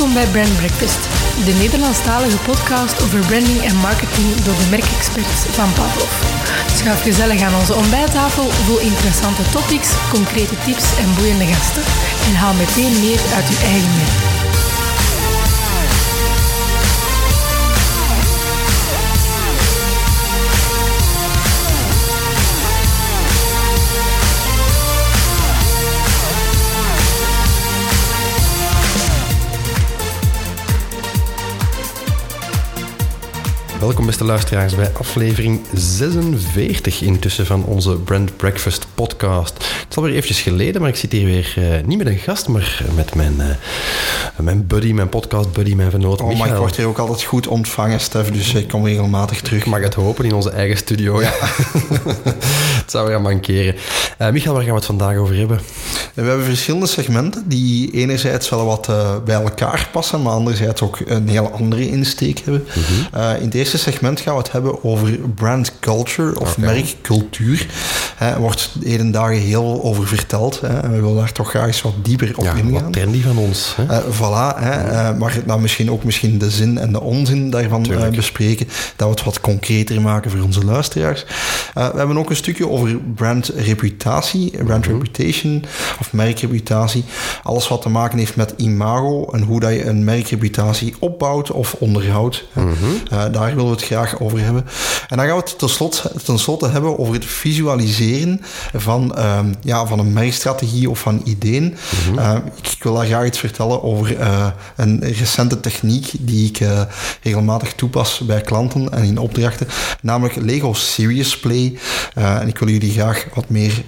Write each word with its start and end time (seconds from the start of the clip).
Welkom 0.00 0.20
bij 0.22 0.32
Brand 0.32 0.56
Breakfast, 0.56 1.02
de 1.44 1.52
Nederlandstalige 1.52 2.36
podcast 2.36 3.02
over 3.02 3.18
branding 3.18 3.62
en 3.62 3.76
marketing 3.76 4.34
door 4.34 4.54
de 4.56 4.66
merkexperts 4.70 5.44
van 5.56 5.72
Pavlov. 5.72 6.12
Schuif 6.76 7.02
gezellig 7.02 7.42
aan 7.42 7.54
onze 7.54 7.74
ontbijttafel 7.74 8.50
vol 8.50 8.78
interessante 8.78 9.42
topics, 9.42 9.90
concrete 10.10 10.54
tips 10.64 10.96
en 10.98 11.14
boeiende 11.14 11.46
gasten. 11.46 11.82
En 12.28 12.34
haal 12.34 12.54
meteen 12.54 13.00
meer 13.00 13.20
uit 13.34 13.48
uw 13.48 13.60
eigen 13.64 13.96
merk. 13.96 14.29
Welkom 33.80 34.06
beste 34.06 34.24
luisteraars 34.24 34.74
bij 34.74 34.90
aflevering 34.92 35.60
46 35.74 37.02
intussen 37.02 37.46
van 37.46 37.64
onze 37.64 37.96
Brand 37.96 38.36
Breakfast 38.36 38.86
podcast. 38.94 39.54
Het 39.54 39.86
is 39.90 39.96
alweer 39.96 40.12
eventjes 40.12 40.40
geleden, 40.40 40.80
maar 40.80 40.90
ik 40.90 40.96
zit 40.96 41.12
hier 41.12 41.24
weer 41.24 41.54
uh, 41.58 41.86
niet 41.86 41.98
met 41.98 42.06
een 42.06 42.18
gast, 42.18 42.48
maar 42.48 42.84
met 42.94 43.14
mijn, 43.14 43.34
uh, 43.38 43.46
mijn 44.36 44.66
buddy, 44.66 44.92
mijn 44.92 45.08
podcast 45.08 45.52
buddy, 45.52 45.74
mijn 45.74 45.90
vernoot 45.90 46.20
Oh, 46.20 46.38
maar 46.38 46.48
ik 46.48 46.54
word 46.54 46.76
hier 46.76 46.86
ook 46.86 46.98
altijd 46.98 47.22
goed 47.22 47.46
ontvangen, 47.46 48.00
Stef, 48.00 48.30
dus 48.30 48.54
ik 48.54 48.68
kom 48.68 48.86
regelmatig 48.86 49.40
terug. 49.40 49.60
Ik 49.60 49.66
mag 49.66 49.80
het 49.80 49.94
hopen 49.94 50.24
in 50.24 50.34
onze 50.34 50.50
eigen 50.50 50.76
studio, 50.76 51.20
ja. 51.22 51.32
het 52.90 52.98
zou 52.98 53.08
weer 53.08 53.20
mankeren. 53.20 53.74
Uh, 54.18 54.30
Michael, 54.30 54.54
waar 54.54 54.62
gaan 54.62 54.72
we 54.72 54.78
het 54.78 54.86
vandaag 54.86 55.16
over 55.16 55.36
hebben? 55.36 55.60
We 56.14 56.22
hebben 56.22 56.44
verschillende 56.44 56.86
segmenten 56.86 57.48
die 57.48 57.90
enerzijds 57.90 58.48
wel 58.48 58.64
wat 58.64 58.90
bij 59.24 59.34
elkaar 59.34 59.88
passen, 59.92 60.22
maar 60.22 60.32
anderzijds 60.32 60.82
ook 60.82 60.98
een 61.04 61.28
heel 61.28 61.50
andere 61.50 61.88
insteek 61.88 62.38
hebben. 62.38 62.64
Mm 62.74 62.82
-hmm. 62.82 63.36
in 63.36 63.44
het 63.44 63.54
eerste 63.54 63.78
segment 63.78 64.20
gaan 64.20 64.34
we 64.34 64.38
het 64.38 64.52
hebben 64.52 64.84
over 64.84 65.18
brand 65.34 65.72
culture 65.80 66.40
of 66.40 66.56
okay. 66.58 66.74
merkcultuur. 66.74 67.66
Er 68.18 68.40
wordt 68.40 68.70
heden 68.82 69.10
dagen 69.10 69.36
heel 69.36 69.80
over 69.82 70.06
verteld. 70.06 70.60
Hè. 70.60 70.80
We 70.80 71.00
willen 71.00 71.16
daar 71.16 71.32
toch 71.32 71.50
graag 71.50 71.66
eens 71.66 71.82
wat 71.82 71.94
dieper 72.02 72.32
op 72.36 72.44
ja, 72.44 72.54
ingaan. 72.54 72.82
Wat 72.82 72.92
trendy 72.92 73.22
van 73.22 73.38
ons. 73.38 73.74
Hè? 73.76 74.00
Voilà. 74.02 74.58
Hè. 74.58 75.14
Maar 75.14 75.38
nou 75.44 75.60
misschien 75.60 75.90
ook 75.90 76.04
misschien 76.04 76.38
de 76.38 76.50
zin 76.50 76.78
en 76.78 76.92
de 76.92 77.00
onzin 77.00 77.50
daarvan 77.50 77.86
bespreken. 78.14 78.68
Dat 78.96 79.08
we 79.08 79.14
het 79.14 79.24
wat 79.24 79.40
concreter 79.40 80.00
maken 80.00 80.30
voor 80.30 80.42
onze 80.42 80.64
luisteraars. 80.64 81.24
we 81.74 81.80
hebben 81.80 82.18
ook 82.18 82.30
een 82.30 82.36
stukje 82.36 82.68
over 82.68 82.79
brand 83.14 83.48
reputatie, 83.48 84.64
brand 84.64 84.84
-hmm. 84.84 84.94
reputation 84.94 85.64
of 86.00 86.12
merkreputatie. 86.12 87.04
Alles 87.42 87.68
wat 87.68 87.82
te 87.82 87.88
maken 87.88 88.18
heeft 88.18 88.36
met 88.36 88.54
imago 88.56 89.24
en 89.32 89.42
hoe 89.42 89.60
dat 89.60 89.72
je 89.72 89.84
een 89.84 90.04
merkreputatie 90.04 90.94
opbouwt 90.98 91.50
of 91.50 91.74
onderhoudt. 91.78 92.44
Mm 92.52 92.72
-hmm. 92.72 93.32
daar 93.32 93.54
willen 93.54 93.64
we 93.64 93.76
het 93.76 93.84
graag 93.84 94.20
over 94.20 94.40
hebben. 94.40 94.66
En 95.08 95.16
dan 95.16 95.26
gaan 95.26 95.36
we 95.36 95.42
het 95.42 95.58
tenslotte, 95.58 96.12
tenslotte 96.24 96.68
hebben 96.68 96.98
over 96.98 97.14
het 97.14 97.24
visualiseren 97.24 98.40
van, 98.74 99.14
uh, 99.18 99.38
ja, 99.60 99.86
van 99.86 99.98
een 99.98 100.12
merkstrategie 100.12 100.90
of 100.90 100.98
van 100.98 101.20
ideeën. 101.24 101.62
Mm 101.62 101.74
-hmm. 102.04 102.18
uh, 102.18 102.36
ik, 102.62 102.82
wil 102.82 102.94
daar 102.94 103.06
graag 103.06 103.26
iets 103.26 103.38
vertellen 103.38 103.82
over 103.82 104.18
uh, 104.18 104.46
een 104.76 105.00
recente 105.00 105.60
techniek 105.60 106.10
die 106.18 106.48
ik 106.48 106.68
regelmatig 107.22 107.72
toepas 107.72 108.18
bij 108.18 108.40
klanten 108.40 108.92
en 108.92 109.04
in 109.04 109.18
opdrachten, 109.18 109.68
namelijk 110.02 110.36
Lego 110.36 110.72
Serious 110.72 111.38
Play. 111.38 111.78
en 112.14 112.48
ik 112.48 112.58
wil 112.58 112.68
jullie 112.72 112.92
graag 112.92 113.26
wat 113.34 113.48
meer 113.48 113.82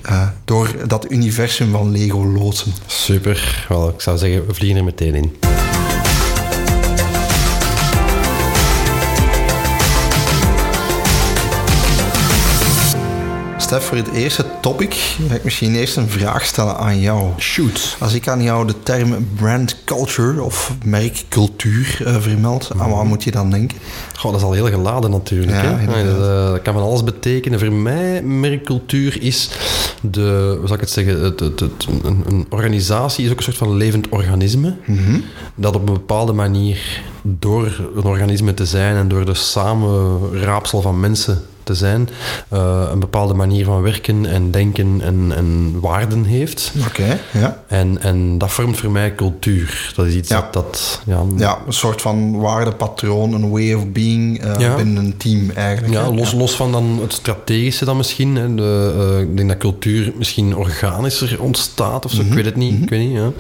door 0.45 0.75
dat 0.87 1.11
universum 1.11 1.71
van 1.71 1.91
Lego 1.91 2.27
loodsen. 2.27 2.73
Super. 2.87 3.67
Wel, 3.69 3.89
ik 3.89 4.01
zou 4.01 4.19
zeggen, 4.19 4.47
we 4.47 4.55
vliegen 4.55 4.79
er 4.79 4.85
meteen 4.85 5.15
in. 5.15 5.33
Stef, 13.73 13.85
voor 13.85 13.97
het 13.97 14.11
eerste 14.11 14.45
topic 14.61 14.95
ga 15.29 15.35
ik 15.35 15.45
misschien 15.45 15.75
eerst 15.75 15.97
een 15.97 16.09
vraag 16.09 16.45
stellen 16.45 16.77
aan 16.77 17.01
jou. 17.01 17.31
Shoot. 17.39 17.97
Als 18.01 18.15
ik 18.15 18.29
aan 18.29 18.43
jou 18.43 18.67
de 18.67 18.75
term 18.83 19.29
brand 19.37 19.85
culture 19.85 20.43
of 20.43 20.75
merkcultuur 20.85 21.99
uh, 22.03 22.21
vermeld, 22.21 22.71
aan 22.79 22.91
wat 22.91 23.05
moet 23.05 23.25
je 23.25 23.31
dan 23.31 23.51
denken? 23.51 23.79
Goh, 24.17 24.31
dat 24.31 24.41
is 24.41 24.47
al 24.47 24.53
heel 24.53 24.69
geladen 24.69 25.11
natuurlijk. 25.11 25.63
Ja, 25.63 25.77
hè? 25.77 26.05
Dat, 26.05 26.17
uh, 26.17 26.51
dat, 26.51 26.63
kan 26.63 26.75
van 26.75 26.83
alles 26.83 27.05
betekenen. 27.05 27.59
Voor 27.59 27.73
mij, 27.73 28.23
merkcultuur 28.23 29.23
is 29.23 29.51
de, 30.01 30.57
hoe 30.59 30.67
zal 30.67 30.77
ik 30.77 30.81
het 30.81 30.91
zeggen, 30.91 31.23
het, 31.23 31.41
het, 31.41 31.61
het, 31.61 31.87
een, 32.03 32.25
een, 32.27 32.47
organisatie 32.49 33.25
is 33.25 33.31
ook 33.31 33.37
een 33.37 33.43
soort 33.43 33.57
van 33.57 33.77
levend 33.77 34.09
organisme 34.09 34.77
mm 34.85 34.99
-hmm. 34.99 35.25
dat 35.55 35.75
op 35.75 35.89
een 35.89 35.95
bepaalde 35.95 36.33
manier 36.33 37.03
door 37.23 37.91
een 37.97 38.05
organisme 38.05 38.55
te 38.55 38.67
zijn 38.67 38.97
en 38.97 39.09
door 39.09 39.25
de 39.25 39.35
samenraapsel 39.35 40.81
van 40.81 41.01
mensen 41.01 41.43
te 41.65 41.75
zijn, 41.75 42.09
uh, 42.53 42.89
een 42.91 43.01
bepaalde 43.01 43.35
manier 43.35 43.65
van 43.65 43.83
werken 43.83 44.27
en 44.27 44.51
denken 44.51 45.01
en, 45.03 45.33
en 45.37 45.81
waarden 45.81 46.25
heeft. 46.25 46.73
Oké, 46.79 46.87
okay, 46.87 47.19
ja. 47.33 47.63
En, 47.67 48.01
en 48.01 48.39
dat 48.39 48.51
vormt 48.51 48.77
voor 48.77 48.91
mij 48.91 49.15
cultuur. 49.15 49.93
Dat 49.97 50.07
is 50.07 50.15
iets 50.15 50.29
ja. 50.29 50.41
dat... 50.41 50.53
dat 50.53 51.01
ja, 51.07 51.23
ja, 51.37 51.59
een 51.67 51.73
soort 51.73 52.03
van 52.03 52.41
waardepatroon, 52.41 53.33
een 53.33 53.51
way 53.51 53.73
of 53.73 53.87
being 53.87 54.45
uh, 54.45 54.59
ja. 54.59 54.75
binnen 54.75 55.05
een 55.05 55.17
team 55.17 55.51
eigenlijk. 55.51 55.93
Ja, 55.95 56.11
los, 56.11 56.33
los 56.33 56.57
van 56.57 56.73
dan 56.73 56.99
het 57.01 57.13
strategische 57.13 57.85
dan 57.85 57.97
misschien. 57.97 58.37
Hè. 58.37 58.55
De, 58.55 58.95
uh, 58.97 59.21
ik 59.21 59.37
denk 59.37 59.49
dat 59.49 59.59
cultuur 59.59 60.13
misschien 60.17 60.57
organischer 60.57 61.43
ontstaat 61.43 62.05
of 62.05 62.11
zo. 62.11 62.17
Mm 62.17 62.29
-hmm. 62.29 62.39
Ik 62.39 62.45
weet 62.45 62.53
het 62.53 62.57
niet. 62.57 62.71
Mm 62.71 62.75
-hmm. 62.75 62.85
Ik 62.85 62.91
weet 62.91 63.09
niet, 63.09 63.17
ja. 63.17 63.31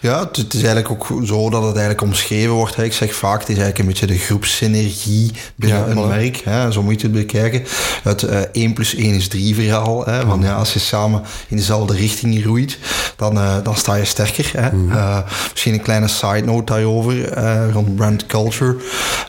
Ja, 0.00 0.18
het, 0.18 0.36
het, 0.36 0.54
is 0.54 0.62
eigenlijk 0.62 0.90
ook 0.90 1.26
zo 1.26 1.50
dat 1.50 1.62
het 1.62 1.72
eigenlijk 1.72 2.02
omschreven 2.02 2.52
wordt. 2.52 2.76
Hè. 2.76 2.84
Ik 2.84 2.92
zeg 2.92 3.14
vaak, 3.14 3.40
het 3.40 3.48
is 3.48 3.58
eigenlijk 3.58 3.78
een 3.78 3.86
beetje 3.86 4.06
de 4.06 4.18
groepsynergie 4.18 5.30
binnen 5.56 5.90
een 5.90 6.08
merk. 6.08 6.40
Hè. 6.44 6.72
Zo 6.72 6.82
moet 6.82 7.00
je 7.00 7.06
het 7.06 7.16
bekijken. 7.16 7.63
Het 8.02 8.22
uh, 8.22 8.38
1 8.52 8.72
plus 8.72 8.94
1 8.94 9.14
is 9.14 9.28
3 9.28 9.54
verhaal. 9.54 10.06
Hè. 10.06 10.26
Want 10.26 10.42
ja, 10.42 10.54
als 10.54 10.72
je 10.72 10.78
samen 10.78 11.22
in 11.48 11.56
dezelfde 11.56 11.94
richting 11.94 12.44
roeit, 12.44 12.78
dan, 13.16 13.36
uh, 13.36 13.56
dan 13.62 13.76
sta 13.76 13.94
je 13.94 14.04
sterker. 14.04 14.50
Hè. 14.52 14.72
Mhm. 14.72 14.92
Uh, 14.92 15.18
misschien 15.50 15.72
een 15.72 15.82
kleine 15.82 16.08
side 16.08 16.44
note 16.44 16.72
daarover, 16.72 17.28
eh, 17.28 17.72
rond 17.72 17.96
brand 17.96 18.26
culture. 18.26 18.76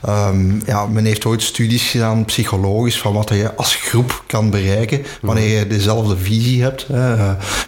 Um, 0.10 0.62
ja, 0.66 0.86
men 0.86 1.06
heeft 1.06 1.26
ooit 1.26 1.42
studies 1.42 1.84
gedaan, 1.90 2.26
psychologisch, 2.26 3.00
van 3.00 3.14
wat 3.14 3.30
je 3.30 3.56
als 3.56 3.76
groep 3.76 4.24
kan 4.28 4.50
bereiken 4.50 5.06
wanneer 5.22 5.58
je 5.58 5.68
dezelfde 5.68 6.18
visie 6.18 6.64
hebt. 6.64 6.86
Hè. 6.88 7.16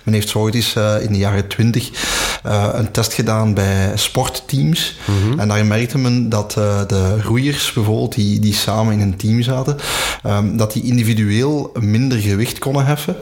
Men 0.04 0.14
heeft 0.14 0.30
zo 0.30 0.40
ooit 0.40 0.56
eens 0.56 0.74
in 0.76 1.12
de 1.12 1.18
jaren 1.18 1.48
20 1.48 1.90
uh, 2.46 2.68
een 2.74 2.92
test 2.92 3.14
gedaan 3.14 3.54
bij 3.54 3.92
sportteams. 3.96 4.98
Mhm. 5.06 5.40
En 5.40 5.48
daar 5.48 5.66
merkte 5.66 5.98
men 5.98 6.30
dat 6.30 6.52
de 6.88 7.22
roeiers 7.22 7.74
bijvoorbeeld, 7.74 8.16
die, 8.16 8.40
die 8.40 8.54
samen 8.54 8.94
in 8.94 9.02
een 9.02 9.18
team 9.18 9.42
zaten, 9.42 9.78
um, 10.26 10.57
dat 10.58 10.74
die 10.74 10.84
individueel 10.84 11.72
minder 11.80 12.18
gewicht 12.18 12.60
konden 12.60 12.86
heffen 12.86 13.16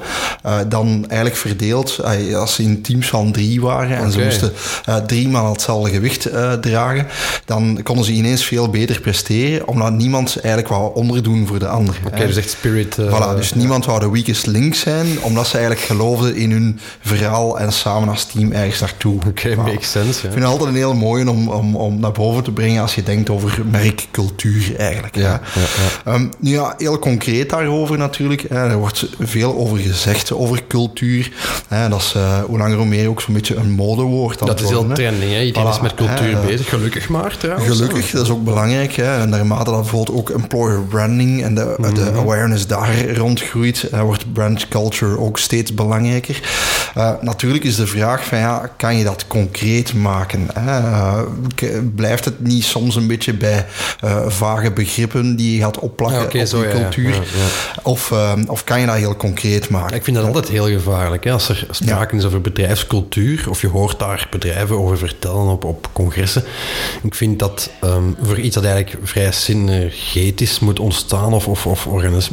uh, 0.46 0.57
dan 0.68 1.06
eigenlijk 1.07 1.35
verdeeld 1.40 2.00
uh, 2.29 2.38
als 2.38 2.56
ze 2.56 2.63
in 2.63 2.81
teams 2.81 3.07
van 3.07 3.31
drie 3.31 3.62
waren 3.62 3.97
en 3.97 4.12
ze 4.12 4.19
moesten 4.23 4.53
uh, 4.90 4.96
drie 4.96 5.28
maal 5.29 5.51
hetzelfde 5.51 5.90
gewicht 5.91 6.29
dragen, 6.62 7.07
dan 7.46 7.79
konden 7.84 8.06
ze 8.06 8.12
ineens 8.12 8.44
veel 8.46 8.69
beter 8.69 9.00
presteren, 9.01 9.68
omdat 9.68 9.91
niemand 9.91 10.35
eigenlijk 10.40 10.68
wou 10.68 10.96
onderdoen 10.96 11.47
voor 11.47 11.59
de 11.59 11.68
ander. 11.68 11.96
Oké, 12.07 12.25
dus 12.28 12.35
echt 12.38 12.50
spirit. 12.50 12.97
eh, 12.97 13.06
Voilà, 13.06 13.35
dus 13.35 13.53
niemand 13.53 13.85
wou 13.85 14.00
de 14.00 14.09
weakest 14.12 14.46
link 14.46 14.75
zijn, 14.75 15.07
omdat 15.22 15.47
ze 15.47 15.57
eigenlijk 15.57 15.85
geloofden 15.85 16.35
in 16.35 16.52
hun 16.52 16.79
verhaal 17.02 17.59
en 17.59 17.72
samen 17.73 18.09
als 18.09 18.25
team 18.25 18.52
ergens 18.52 18.79
naartoe. 18.79 19.16
Oké, 19.28 19.31
kwamen. 19.50 19.73
makes 19.73 19.91
sense. 19.91 20.09
Ik 20.09 20.23
Ja. 20.23 20.29
vind 20.31 20.34
het 20.44 20.44
altijd 20.52 20.69
een 20.69 20.75
heel 20.75 20.94
mooie 20.94 21.29
om, 21.29 21.47
om, 21.50 21.75
om 21.75 22.00
naar 22.00 22.12
boven 22.12 22.44
te 22.44 22.52
brengen 22.52 22.81
als 22.81 22.96
je 22.96 23.03
denkt 23.03 23.29
over 23.29 23.61
merkcultuur 23.72 24.76
eigenlijk. 24.78 25.16
Ja, 25.16 25.41
hè. 25.43 25.59
ja, 25.61 25.67
Ehm, 26.14 26.28
nu 26.40 26.52
ja, 26.52 26.73
heel 26.78 26.99
concreet 26.99 27.24
daarover 27.47 27.97
natuurlijk. 27.97 28.45
Hè. 28.49 28.69
Er 28.69 28.77
wordt 28.77 29.07
veel 29.19 29.55
over 29.55 29.77
gezegd, 29.77 30.31
over 30.33 30.61
cultuur. 30.67 31.31
Hè. 31.67 31.89
Dat 31.89 31.99
is 32.01 32.13
uh, 32.17 32.43
hoe 32.43 32.57
langer 32.57 32.77
hoe 32.77 32.85
meer 32.85 33.09
ook 33.09 33.22
zo'n 33.22 33.33
beetje 33.33 33.55
een 33.55 33.72
modewoord. 33.72 34.39
Dat 34.39 34.61
is 34.61 34.69
heel 34.69 34.87
trending, 34.93 35.31
hè? 35.31 35.41
Iedereen 35.41 35.67
Voilà, 35.67 35.75
is 35.75 35.81
met 35.81 35.93
cultuur 35.93 36.35
hè, 36.35 36.45
bezig, 36.45 36.69
gelukkig 36.69 37.09
maar 37.09 37.37
trouwens. 37.37 37.67
Gelukkig, 37.67 38.11
dat 38.11 38.23
is 38.23 38.29
ook 38.29 38.43
belangrijk. 38.43 38.93
Hè. 38.95 39.19
En 39.19 39.29
naarmate 39.29 39.72
dat 39.72 39.81
bijvoorbeeld 39.81 40.17
ook 40.17 40.29
employer 40.29 40.81
branding 40.81 41.43
en 41.43 41.55
de, 41.55 41.75
Mhm. 41.77 41.93
de 41.93 42.11
awareness 42.16 42.67
daar 42.67 43.09
rondgroeit, 43.16 43.89
uh, 43.93 44.01
wordt 44.01 44.33
brand 44.33 44.67
culture 44.67 45.19
ook 45.19 45.37
steeds 45.39 45.73
belangrijker. 45.73 46.39
Uh, 46.97 47.09
natuurlijk 47.21 47.63
is 47.63 47.75
de 47.75 47.87
vraag 47.87 48.25
van 48.25 48.37
ja, 48.37 48.69
kan 48.78 48.97
je 48.97 49.03
dat 49.03 49.28
concreet 49.28 49.93
maken? 49.93 50.47
Hè? 50.59 50.79
Uh, 50.79 51.19
blijft 51.95 52.25
het 52.25 52.39
niet 52.43 52.63
soms 52.63 52.95
een 52.95 53.07
beetje 53.07 53.33
bij 53.33 53.66
vage 54.28 54.71
begrippen 54.71 55.35
die 55.35 55.55
je 55.55 55.61
gaat 55.61 55.79
opplakken 55.79 56.19
Ja, 56.31 56.41
op 56.41 56.47
zo, 56.47 56.63
ja, 56.63 56.69
ja. 56.69 56.89
Of, 57.84 58.12
ehm, 58.12 58.44
of 58.47 58.64
kan 58.64 58.79
je 58.79 58.85
dat 58.85 58.96
heel 58.96 59.16
concreet 59.16 59.70
maken? 59.70 59.96
Ik 59.96 60.03
vind 60.03 60.16
dat 60.16 60.26
altijd 60.26 60.47
heel 60.47 60.67
gevaarlijk. 60.67 61.23
Hè? 61.23 61.32
Als 61.32 61.50
er 61.50 61.67
sprake 61.70 62.16
is 62.16 62.26
over 62.26 62.41
bedrijfscultuur, 62.41 63.50
of 63.50 63.62
je 63.62 63.67
hoort 63.67 64.00
daar 64.00 64.28
bedrijven 64.29 64.78
over 64.78 64.97
vertellen 64.97 65.47
op, 65.47 65.64
op 65.64 65.90
congressen. 65.94 66.44
Ik 67.03 67.16
vind 67.16 67.40
dat 67.40 67.70
um, 67.84 68.16
voor 68.22 68.40
iets 68.40 68.56
dat 68.56 68.64
eigenlijk 68.64 69.08
vrij 69.08 69.32
synergetisch 69.32 70.59
moet 70.59 70.79
ontstaan, 70.79 71.34
of, 71.34 71.47
of, 71.47 71.66
of 71.66 71.88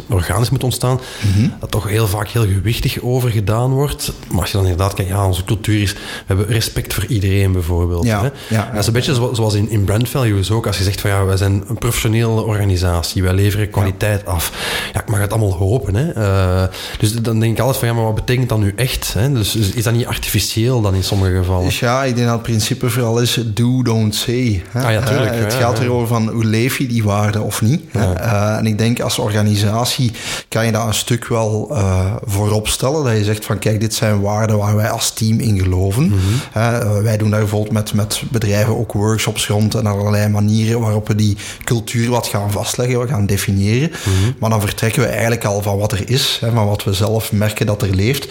organisch 0.09 0.51
moet 0.51 0.65
ontstaan, 0.65 1.01
mhm. 1.21 1.49
dat 1.61 1.71
toch 1.71 1.89
heel 1.89 2.07
vaak 2.07 2.29
heel 2.29 2.47
gewichtig 2.47 3.01
over 3.01 3.31
gedaan 3.31 3.71
wordt. 3.71 4.13
Maar 4.31 4.41
als 4.41 4.51
je 4.51 4.57
dan 4.57 4.67
inderdaad 4.67 4.95
kijkt, 4.95 5.11
ja, 5.11 5.27
onze 5.27 5.45
cultuur 5.45 5.83
is, 5.83 5.93
we 5.93 5.99
hebben 6.27 6.47
respect 6.47 6.95
voor 6.95 7.05
iedereen 7.05 7.53
bijvoorbeeld. 7.53 8.05
Ja, 8.05 8.23
hè? 8.23 8.55
Ja, 8.55 8.71
dat 8.71 8.81
is 8.81 8.87
een 8.87 8.93
beetje 8.93 9.15
zoals 9.33 9.55
in, 9.55 9.71
in 9.71 9.85
brand 9.85 10.09
values 10.09 10.51
ook. 10.51 10.67
Als 10.67 10.79
je 10.79 10.85
zegt 10.85 11.01
van 11.01 11.11
ja, 11.11 11.25
wij 11.25 11.37
zijn 11.37 11.65
een 11.69 11.79
professionele 11.79 12.43
organisatie, 12.43 13.23
wij 13.23 13.35
leveren 13.35 13.71
kwaliteit 13.71 14.27
af. 14.27 14.53
Ja, 14.93 15.01
ik 15.01 15.09
mag 15.09 15.21
het 15.21 15.31
allemaal 15.31 15.57
hopen. 15.57 15.95
Hè? 15.95 16.17
Uh, 16.17 16.69
dus 16.99 17.13
dan 17.13 17.41
denk 17.41 17.53
ik 17.53 17.61
altijd 17.61 17.79
van 17.79 17.89
ja, 17.89 17.95
maar 17.95 18.05
wat 18.05 18.15
betekent 18.15 18.49
dat 18.49 18.59
nu 18.59 18.73
echt? 18.77 19.15
Hè? 19.15 19.33
Dus, 19.33 19.57
is 19.57 19.83
dat 19.83 19.95
niet 19.95 20.07
artificieel 20.07 20.81
dan 20.81 20.95
in 20.95 21.05
sommige 21.05 21.37
gevallen? 21.37 21.65
Dus 21.65 21.79
ja, 21.79 22.05
ik 22.05 22.15
denk 22.15 22.27
dat 22.27 22.35
het 22.35 22.43
principe 22.43 22.91
vooral 22.91 23.21
is 23.21 23.41
do, 23.47 23.83
don't 23.83 24.15
say. 24.15 24.63
Hè? 24.71 24.83
Ah, 24.83 24.93
ja, 24.93 25.03
tuurlijk, 25.03 25.35
uh, 25.35 25.41
het 25.41 25.55
gaat 25.55 25.79
erover 25.79 26.07
van 26.07 26.29
hoe 26.29 26.45
leef 26.45 26.79
je 26.79 26.87
die 26.87 27.05
waarde 27.05 27.41
of 27.41 27.63
niet. 27.63 27.83
Uh, 27.97 28.57
en 28.57 28.67
ik 28.67 28.79
denk 28.79 29.01
als 29.01 29.19
organisatie 29.19 30.13
kan 30.49 30.67
je 30.67 30.73
dat 30.73 30.87
een 30.87 30.95
stuk 30.95 31.27
wel 31.27 31.77
voorop 32.25 32.69
stellen. 32.69 33.05
Dat 33.05 33.17
je 33.17 33.25
zegt 33.25 33.45
van 33.45 33.59
kijk, 33.59 33.81
dit 33.81 33.95
zijn 33.95 34.21
waarden 34.21 34.59
waar 34.59 34.77
wij 34.77 34.91
als 34.91 35.11
team 35.11 35.39
in 35.39 35.59
geloven. 35.59 36.13
Mhm. 36.53 37.03
wij 37.03 37.17
doen 37.17 37.31
daar 37.31 37.41
bijvoorbeeld 37.41 37.73
met, 37.73 37.95
met 37.95 38.23
bedrijven 38.31 38.79
ook 38.79 38.93
workshops 38.93 39.47
rond 39.47 39.75
en 39.75 39.87
allerlei 39.87 40.29
manieren 40.29 40.81
waarop 40.81 41.09
we 41.09 41.15
die 41.15 41.37
cultuur 41.65 42.11
wat 42.11 42.27
gaan 42.27 42.51
vastleggen, 42.51 43.01
we 43.01 43.09
gaan 43.09 43.27
definiëren. 43.27 43.91
Mhm. 43.91 44.33
Maar 44.39 44.51
dan 44.51 44.61
vertrekken 44.63 45.03
we 45.03 45.09
eigenlijk 45.09 45.45
al 45.45 45.63
van 45.63 45.79
wat 45.79 45.93
er 45.93 46.11
is, 46.11 46.39
hè, 46.41 46.51
van 46.51 46.67
wat 46.67 46.85
we 46.85 46.93
zelf 46.93 47.33
merken 47.33 47.67
dat 47.67 47.83
er 47.83 47.95
leeft. 47.95 48.27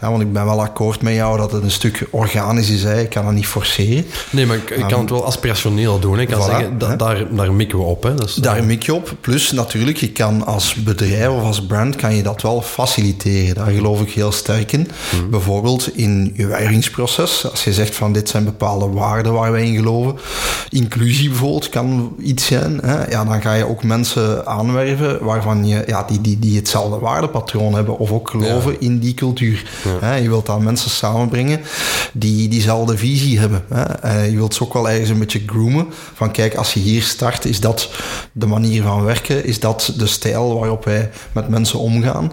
want 0.00 0.22
ik 0.22 0.32
ben 0.32 0.44
wel 0.44 0.60
akkoord 0.60 1.02
met 1.02 1.14
jou 1.14 1.38
dat 1.38 1.52
het 1.52 1.62
een 1.62 1.70
stuk 1.70 2.06
organisch 2.10 2.70
is. 2.70 2.82
Hè. 2.82 3.00
Ik 3.00 3.10
kan 3.10 3.24
dat 3.24 3.34
niet 3.34 3.46
forceren. 3.46 4.06
Nee, 4.30 4.46
maar 4.46 4.56
ik, 4.56 4.70
ik 4.70 4.88
kan 4.88 5.00
het 5.00 5.10
wel 5.10 5.24
aspirationeel 5.24 5.98
doen. 5.98 6.20
Ik 6.20 6.28
kan 6.28 6.42
zeggen, 6.42 6.78
daar, 6.78 6.96
daar 7.34 7.52
mikken 7.52 7.78
we 7.78 7.84
op. 7.84 8.02
Hè. 8.02 8.14
Dat 8.14 8.28
is, 8.28 8.34
daar 8.34 8.64
mik 8.64 8.82
je 8.82 8.94
op. 8.94 9.16
Plus 9.20 9.52
natuurlijk, 9.52 9.96
je 9.96 10.10
kan 10.12 10.46
als 10.46 10.74
bedrijf 10.74 11.28
of 11.28 11.42
als 11.42 11.66
brand 11.66 11.96
kan 11.96 12.14
je 12.14 12.22
dat 12.22 12.42
wel 12.42 12.62
faciliteren. 12.62 13.54
Daar 13.54 13.70
geloof 13.70 14.00
ik 14.00 14.10
heel 14.10 14.32
sterk 14.32 14.72
in. 14.72 14.88
Mhm. 15.12 15.30
Bijvoorbeeld 15.30 15.96
in 15.96 16.32
je 16.36 16.46
wervingsproces. 16.46 17.50
Als 17.50 17.64
je 17.64 17.72
zegt 17.72 17.94
van 17.94 18.12
dit 18.12 18.28
zijn 18.28 18.44
bepaalde 18.44 18.88
waarden 18.88 19.32
waar 19.32 19.52
wij 19.52 19.66
in 19.66 19.76
geloven. 19.76 20.18
Inclusie 20.68 21.28
bijvoorbeeld 21.28 21.68
kan 21.68 22.14
iets 22.20 22.46
zijn. 22.46 22.80
Hè. 22.82 23.10
Ja, 23.10 23.24
dan 23.24 23.42
ga 23.42 23.54
je 23.54 23.68
ook 23.68 23.84
mensen 23.84 24.46
aanwerven 24.46 25.24
waarvan 25.24 25.66
je, 25.66 25.75
ja, 25.86 26.02
die, 26.02 26.20
die, 26.20 26.38
die 26.38 26.56
hetzelfde 26.56 26.98
waardepatroon 26.98 27.74
hebben 27.74 27.98
of 27.98 28.10
ook 28.10 28.30
geloven 28.30 28.80
in 28.80 28.98
die 28.98 29.14
cultuur. 29.14 29.70
Hè. 30.00 30.14
Je 30.14 30.28
wilt 30.28 30.46
daar 30.46 30.62
mensen 30.62 30.90
samenbrengen 30.90 31.60
die 32.12 32.48
diezelfde 32.48 32.96
visie 32.96 33.38
hebben. 33.38 33.64
Hè. 33.68 33.82
Eh, 33.82 34.30
je 34.30 34.36
wilt 34.36 34.54
ze 34.54 34.62
ook 34.62 34.72
wel 34.72 34.90
ergens 34.90 35.08
een 35.10 35.18
beetje 35.18 35.42
groomen. 35.46 35.86
Van 36.14 36.30
kijk, 36.30 36.54
als 36.54 36.74
je 36.74 36.80
hier 36.80 37.02
start, 37.02 37.44
is 37.44 37.60
dat 37.60 37.90
de 38.32 38.46
manier 38.46 38.82
van 38.82 39.04
werken? 39.04 39.44
Is 39.44 39.60
dat 39.60 39.92
de 39.96 40.06
stijl 40.06 40.58
waarop 40.58 40.84
wij 40.84 41.10
met 41.32 41.48
mensen 41.48 41.78
omgaan? 41.78 42.32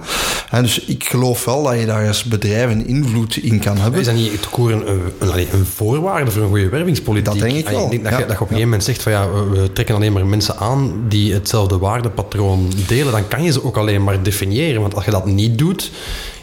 dus 0.61 0.85
ik 0.85 1.03
geloof 1.03 1.45
wel 1.45 1.63
dat 1.63 1.79
je 1.79 1.85
daar 1.85 2.07
als 2.07 2.23
bedrijf 2.23 2.71
een 2.71 2.87
invloed 2.87 3.37
in 3.37 3.59
kan 3.59 3.77
hebben. 3.77 3.99
Is 3.99 4.05
dat 4.05 4.15
niet 4.15 4.31
het 4.31 4.47
een, 4.57 4.89
een, 5.19 5.47
een 5.51 5.65
voorwaarde 5.65 6.31
voor 6.31 6.41
een 6.41 6.49
goede 6.49 6.69
wervingspolitiek? 6.69 7.25
Dat 7.25 7.39
denk 7.39 7.55
ik 7.55 7.69
wel. 7.69 7.83
Ik 7.83 7.89
denk 7.89 8.03
dat, 8.03 8.11
je, 8.11 8.25
dat 8.25 8.27
je 8.27 8.33
op 8.33 8.39
een 8.39 8.47
gegeven 8.47 8.63
moment 8.63 8.83
zegt 8.83 9.01
van 9.01 9.11
ja, 9.11 9.29
we 9.29 9.73
trekken 9.73 9.95
alleen 9.95 10.13
maar 10.13 10.25
mensen 10.25 10.57
aan 10.57 11.05
die 11.07 11.33
hetzelfde 11.33 11.77
waardepatroon 11.77 12.71
delen. 12.87 13.11
Dan 13.11 13.22
kan 13.27 13.43
je 13.43 13.51
ze 13.51 13.63
ook 13.63 13.77
alleen 13.77 14.03
maar 14.03 14.23
definiëren. 14.23 14.81
Want 14.81 14.95
als 14.95 15.05
je 15.05 15.11
dat 15.11 15.25
niet 15.25 15.57
doet, 15.57 15.91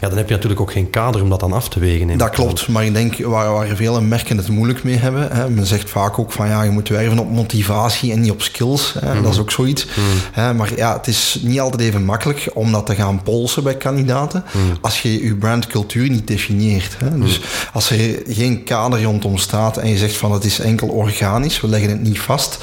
ja, 0.01 0.07
dan 0.07 0.17
heb 0.17 0.27
je 0.27 0.33
natuurlijk 0.33 0.61
ook 0.61 0.71
geen 0.71 0.89
kader 0.89 1.21
om 1.21 1.29
dat 1.29 1.39
dan 1.39 1.53
af 1.53 1.69
te 1.69 1.79
wegen. 1.79 2.17
Dat 2.17 2.29
klopt, 2.29 2.67
maar 2.67 2.85
ik 2.85 2.93
denk 2.93 3.17
waar, 3.17 3.51
waar 3.51 3.67
vele 3.67 4.01
merken 4.01 4.37
het 4.37 4.49
moeilijk 4.49 4.83
mee 4.83 4.95
hebben. 4.95 5.31
Hè, 5.31 5.49
men 5.49 5.65
zegt 5.65 5.89
vaak 5.89 6.19
ook 6.19 6.31
van 6.31 6.47
ja, 6.47 6.63
je 6.63 6.69
moet 6.69 6.89
werven 6.89 7.19
op 7.19 7.31
motivatie 7.31 8.11
en 8.11 8.21
niet 8.21 8.31
op 8.31 8.41
skills. 8.41 8.93
Hè, 8.99 9.13
Dat 9.13 9.23
is 9.23 9.31
mhm. 9.31 9.39
ook 9.39 9.51
zoiets. 9.51 9.85
Mhm. 9.85 10.01
Hè, 10.31 10.53
maar 10.53 10.75
ja, 10.75 10.97
het 10.97 11.07
is 11.07 11.39
niet 11.41 11.59
altijd 11.59 11.81
even 11.81 12.05
makkelijk 12.05 12.49
om 12.53 12.71
dat 12.71 12.85
te 12.85 12.95
gaan 12.95 13.23
polsen 13.23 13.63
bij 13.63 13.75
kandidaten. 13.75 14.43
Mhm. 14.51 14.75
Als 14.81 15.01
je 15.01 15.23
je 15.23 15.35
brandcultuur 15.35 16.09
niet 16.09 16.27
definieert. 16.27 16.95
Hè. 16.97 17.19
Dus 17.19 17.41
als 17.73 17.89
er 17.89 18.21
geen 18.27 18.63
kader 18.63 19.03
rondom 19.03 19.37
staat 19.37 19.77
en 19.77 19.89
je 19.89 19.97
zegt 19.97 20.17
van 20.17 20.31
het 20.31 20.43
is 20.43 20.59
enkel 20.59 20.87
organisch, 20.87 21.61
we 21.61 21.67
leggen 21.67 21.89
het 21.89 22.01
niet 22.01 22.19
vast, 22.19 22.57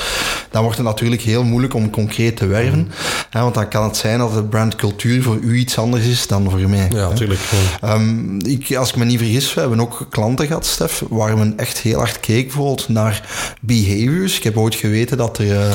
dan 0.50 0.62
wordt 0.62 0.76
het 0.76 0.87
natuurlijk 0.87 1.23
heel 1.23 1.44
moeilijk 1.44 1.75
om 1.75 1.91
concreet 1.91 2.37
te 2.37 2.46
werven. 2.46 2.91
Hè, 3.31 3.41
want 3.41 3.55
dan 3.55 3.69
kan 3.69 3.84
het 3.84 3.96
zijn 3.96 4.19
dat 4.19 4.34
de 4.34 4.44
brandcultuur 4.44 5.23
voor 5.23 5.37
u 5.37 5.56
iets 5.56 5.79
anders 5.79 6.05
is 6.05 6.26
dan 6.26 6.50
voor 6.50 6.69
mij. 6.69 6.88
Ja, 6.91 7.08
natuurlijk. 7.28 8.00
Um, 8.00 8.38
ik, 8.44 8.76
als 8.76 8.88
ik 8.88 8.96
me 8.96 9.04
niet 9.04 9.19
vergis, 9.19 9.54
we 9.54 9.60
hebben 9.60 9.80
ook 9.80 10.06
klanten 10.10 10.46
gehad, 10.46 10.66
Stef, 10.66 11.02
waar 11.08 11.38
men 11.38 11.58
echt 11.58 11.78
heel 11.78 11.98
hard 11.98 12.20
keek 12.20 12.46
bijvoorbeeld 12.46 12.88
naar 12.88 13.28
behaviors. 13.60 14.36
Ik 14.36 14.42
heb 14.42 14.56
ooit 14.56 14.75
geweten 14.75 15.16
dat 15.16 15.38
er 15.38 15.46
uh, 15.46 15.70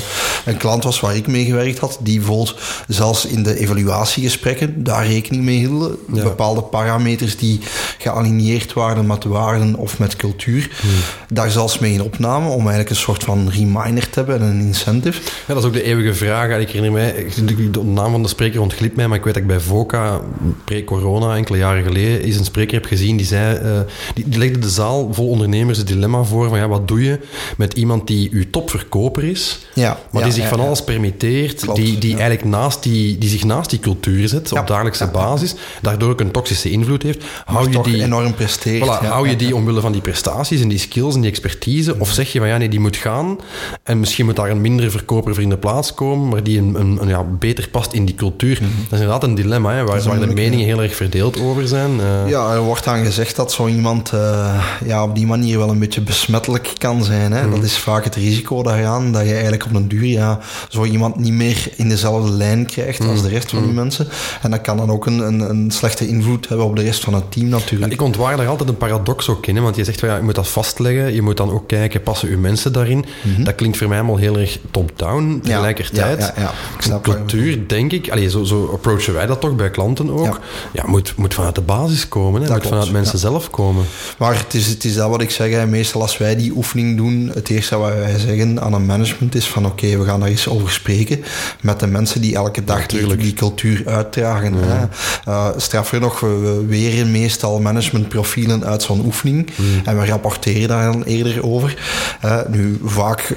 een 0.46 0.58
klant 0.58 0.84
was 0.84 1.00
waar 1.00 1.16
ik 1.16 1.28
mee 1.28 1.46
gewerkt 1.46 1.80
had, 1.80 2.00
die 2.02 2.18
bijvoorbeeld 2.18 2.56
zelfs 2.88 3.26
in 3.26 3.44
de 3.44 3.60
evaluatiegesprekken 3.60 4.84
daar 4.84 5.08
rekening 5.08 5.44
mee 5.44 5.58
hielden. 5.58 5.98
Bepaalde 6.08 6.62
parameters 6.62 7.38
die 7.38 7.60
gealigneerd 7.98 8.74
waren 8.74 9.06
met 9.06 9.24
waarden 9.24 9.76
of 9.76 10.00
met 10.00 10.16
cultuur, 10.16 10.70
hmm. 10.82 10.92
daar 11.30 11.52
zelfs 11.52 11.80
mee 11.80 11.94
in 11.94 12.02
opname 12.02 12.48
om 12.48 12.60
eigenlijk 12.60 12.90
een 12.90 12.96
soort 12.96 13.24
van 13.24 13.50
reminder 13.50 14.10
te 14.10 14.20
hebben 14.20 14.42
en 14.42 14.48
een 14.48 14.60
incentive. 14.60 15.22
Ja, 15.48 15.54
dat 15.54 15.58
is 15.58 15.64
ook 15.64 15.74
de 15.74 15.84
eeuwige 15.84 16.14
vraag. 16.14 16.60
Ik 16.60 16.70
herinner 16.70 16.92
mij, 16.92 17.26
de 17.72 17.84
naam 17.84 18.12
van 18.12 18.22
de 18.22 18.28
spreker 18.28 18.62
ontglipt 18.62 18.96
mij, 18.96 19.08
maar 19.08 19.18
ik 19.18 19.24
weet 19.24 19.34
dat 19.34 19.44
ik 19.44 19.50
bij 19.50 19.60
VOCA, 19.60 20.22
pre-corona, 20.66 21.36
enkele 21.44 21.58
jaren 21.58 21.84
geleden, 21.84 22.22
is 22.22 22.38
een 22.38 22.46
spreker 22.46 22.74
heb 22.74 22.86
gezien 22.86 23.18
die 23.18 23.26
zei, 23.26 23.60
uh, 23.60 23.80
die, 24.14 24.30
die, 24.30 24.40
legde 24.40 24.60
de 24.60 24.70
zaal 24.70 25.14
vol 25.14 25.28
ondernemers 25.28 25.78
het 25.78 25.88
dilemma 25.88 26.24
voor 26.24 26.50
van 26.50 26.58
ja, 26.58 26.68
wat 26.68 26.88
doe 26.88 27.04
je 27.04 27.20
met 27.58 27.74
iemand 27.74 28.08
die 28.08 28.30
uw 28.32 28.44
topverkoper 28.52 29.24
is, 29.24 29.60
ja, 29.74 30.00
maar 30.12 30.24
die 30.24 30.32
zich 30.32 30.48
van 30.48 30.60
alles 30.60 30.84
permitteert, 30.84 31.76
die, 31.76 31.98
die 31.98 32.12
eigenlijk 32.12 32.44
naast 32.44 32.84
die, 32.84 33.18
die 33.18 33.30
zich 33.30 33.44
naast 33.44 33.70
die 33.70 33.80
cultuur 33.80 34.28
zet 34.28 34.52
op 34.52 34.68
dagelijkse 34.68 35.08
basis, 35.08 35.56
daardoor 35.82 36.10
ook 36.10 36.20
een 36.20 36.32
toxische 36.32 36.72
invloed 36.72 37.04
heeft. 37.04 37.24
Hou 37.46 37.72
je 37.72 37.82
die 37.82 38.04
enorm 38.04 38.34
presteert. 38.34 38.84
Voilà, 38.84 39.08
hou 39.08 39.30
je 39.30 39.36
die 39.36 39.56
omwille 39.56 39.82
van 39.82 39.92
die 39.92 40.02
prestaties 40.02 40.62
en 40.62 40.68
die 40.68 40.78
skills 40.78 41.16
en 41.16 41.22
die 41.22 41.30
expertise, 41.30 42.00
of 42.00 42.12
zeg 42.12 42.32
je 42.32 42.40
van 42.40 42.48
ja, 42.48 42.58
nee, 42.58 42.70
die 42.70 42.80
moet 42.80 42.96
gaan 42.96 43.40
en 43.84 44.00
misschien 44.00 44.26
moet 44.26 44.36
daar 44.36 44.50
een 44.50 44.62
mindere 44.62 44.90
verkoper 44.90 45.34
voor 45.34 45.44
in 45.44 45.50
de 45.50 45.58
plaats 45.58 45.94
komen, 45.94 46.28
maar 46.30 46.44
die 46.44 46.58
een, 46.58 46.76
een, 47.02 47.08
ja, 47.08 47.24
beter 47.24 47.70
past 47.70 47.94
in 47.94 48.06
die 48.06 48.16
cultuur. 48.16 48.58
Mhm. 48.62 48.72
Dat 48.72 48.92
is 48.92 49.00
inderdaad 49.00 49.24
een 49.24 49.36
dilemma, 49.36 49.74
hè, 49.74 49.84
waar, 49.84 50.04
waar 50.04 50.20
de 50.20 50.34
meningen 50.34 50.66
heel 50.66 50.82
erg 50.82 50.96
verdeeld 50.96 51.33
over 51.40 51.68
zijn. 51.68 52.00
Uh. 52.00 52.30
Ja, 52.30 52.54
er 52.54 52.62
wordt 52.62 52.84
dan 52.84 53.06
gezegd 53.06 53.36
dat 53.36 53.52
zo 53.52 53.68
iemand 53.68 54.12
uh, 54.14 54.64
ja, 54.86 55.04
op 55.04 55.16
die 55.16 55.28
manier 55.28 55.58
wel 55.58 55.70
een 55.70 55.80
beetje 55.80 56.02
besmettelijk 56.02 56.74
kan 56.78 57.04
zijn. 57.04 57.32
Hè. 57.32 57.42
Dat 57.42 57.58
mhm. 57.58 57.66
is 57.66 57.78
vaak 57.78 58.04
het 58.04 58.16
risico 58.16 58.64
daaraan, 58.64 59.12
dat 59.12 59.26
je 59.26 59.34
eigenlijk 59.34 59.66
op 59.66 59.74
een 59.74 59.88
duur 59.88 60.06
ja, 60.06 60.40
zo 60.70 60.84
iemand 60.84 61.16
niet 61.16 61.34
meer 61.34 61.68
in 61.76 61.90
dezelfde 61.90 62.32
lijn 62.32 62.66
krijgt 62.66 63.00
als 63.00 63.20
mhm. 63.20 63.24
de 63.24 63.30
rest 63.30 63.50
van 63.50 63.64
die 63.64 63.74
mensen. 63.74 64.08
En 64.42 64.52
dat 64.52 64.62
kan 64.62 64.78
dan 64.78 64.90
ook 64.90 65.06
een, 65.06 65.20
een, 65.20 65.40
een, 65.40 65.72
slechte 65.72 66.08
invloed 66.08 66.48
hebben 66.48 66.66
op 66.66 66.76
de 66.76 66.82
rest 66.82 67.04
van 67.04 67.14
het 67.14 67.32
team 67.32 67.48
natuurlijk. 67.48 67.92
Ja, 67.92 67.98
ik 67.98 68.02
ontwaar 68.02 68.38
daar 68.38 68.48
altijd 68.48 68.70
een 68.70 68.78
paradox 68.78 69.30
ook 69.30 69.46
in, 69.46 69.62
want 69.62 69.76
je 69.76 69.84
zegt 69.84 70.00
van 70.00 70.10
ja, 70.10 70.16
je 70.16 70.24
moet 70.24 70.36
dat 70.36 70.48
vastleggen, 70.48 71.14
je 71.14 71.22
moet 71.22 71.38
dan 71.38 71.52
ook 71.52 71.68
kijken, 71.68 72.04
passen 72.04 72.30
uw 72.30 72.40
mensen 72.40 72.74
daarin? 72.74 73.06
Dat 73.38 73.56
klinkt 73.56 73.78
voor 73.78 73.88
mij 73.88 73.98
allemaal 73.98 74.18
heel 74.18 74.38
erg 74.38 74.60
top-down. 74.72 75.40
Tegelijkertijd, 75.44 76.20
ja, 76.20 76.34
ja, 76.38 76.52
ja, 76.80 77.00
cultuur, 77.02 77.68
denk 77.68 77.92
ik, 77.92 78.10
allee, 78.10 78.30
zo, 78.30 78.44
zo 78.44 78.70
approachen 78.74 79.14
wij 79.14 79.26
dat 79.26 79.42
toch 79.42 79.56
bij 79.56 79.70
klanten 79.70 80.10
ook, 80.10 80.40
ja. 80.74 80.84
moet, 80.86 81.14
moet 81.24 81.34
vanuit 81.34 81.56
de 81.56 81.62
basis 81.62 82.08
komen, 82.08 82.42
hè? 82.42 82.54
moet 82.54 82.68
vanuit 82.68 82.92
mensen 82.92 83.20
zelf 83.20 83.50
komen. 83.50 83.86
Maar 84.18 84.38
het 84.38 84.54
is, 84.54 84.68
het 84.68 84.84
is 84.84 84.96
dat 84.96 85.10
wat 85.10 85.22
ik 85.22 85.30
zeg, 85.30 85.52
hè. 85.52 85.68
meestal 85.68 86.02
als 86.02 86.18
wij 86.18 86.36
die 86.36 86.52
oefening 86.56 86.98
doen, 86.98 87.32
het 87.34 87.50
eerste 87.50 87.78
wat 87.78 87.94
wij 87.94 88.20
zeggen 88.20 88.62
aan 88.62 88.74
een 88.74 88.86
management 88.86 89.36
is 89.36 89.48
van 89.48 89.66
oké, 89.66 89.98
we 89.98 90.06
gaan 90.06 90.20
daar 90.20 90.30
eens 90.30 90.48
over 90.48 90.72
spreken 90.72 91.24
met 91.62 91.80
de 91.80 91.88
mensen 91.88 92.22
die 92.22 92.36
elke 92.36 92.64
dag 92.64 92.86
die, 92.86 93.16
die, 93.16 93.34
cultuur 93.34 93.88
uitdragen. 93.88 94.54
Hè. 94.54 94.86
Uh, 95.28 95.48
straffer 95.58 96.00
nog, 96.00 96.20
we, 96.20 96.66
weren 96.68 97.12
meestal 97.12 97.60
managementprofielen 97.60 98.66
uit 98.66 98.84
zo'n 98.84 99.06
oefening 99.06 99.50
en 99.86 100.00
we 100.00 100.06
rapporteren 100.06 100.68
daar 100.68 100.92
dan 100.92 101.04
eerder 101.04 101.44
over. 101.44 101.78
Uh, 102.26 102.40
nu, 102.48 102.80
vaak 102.84 103.36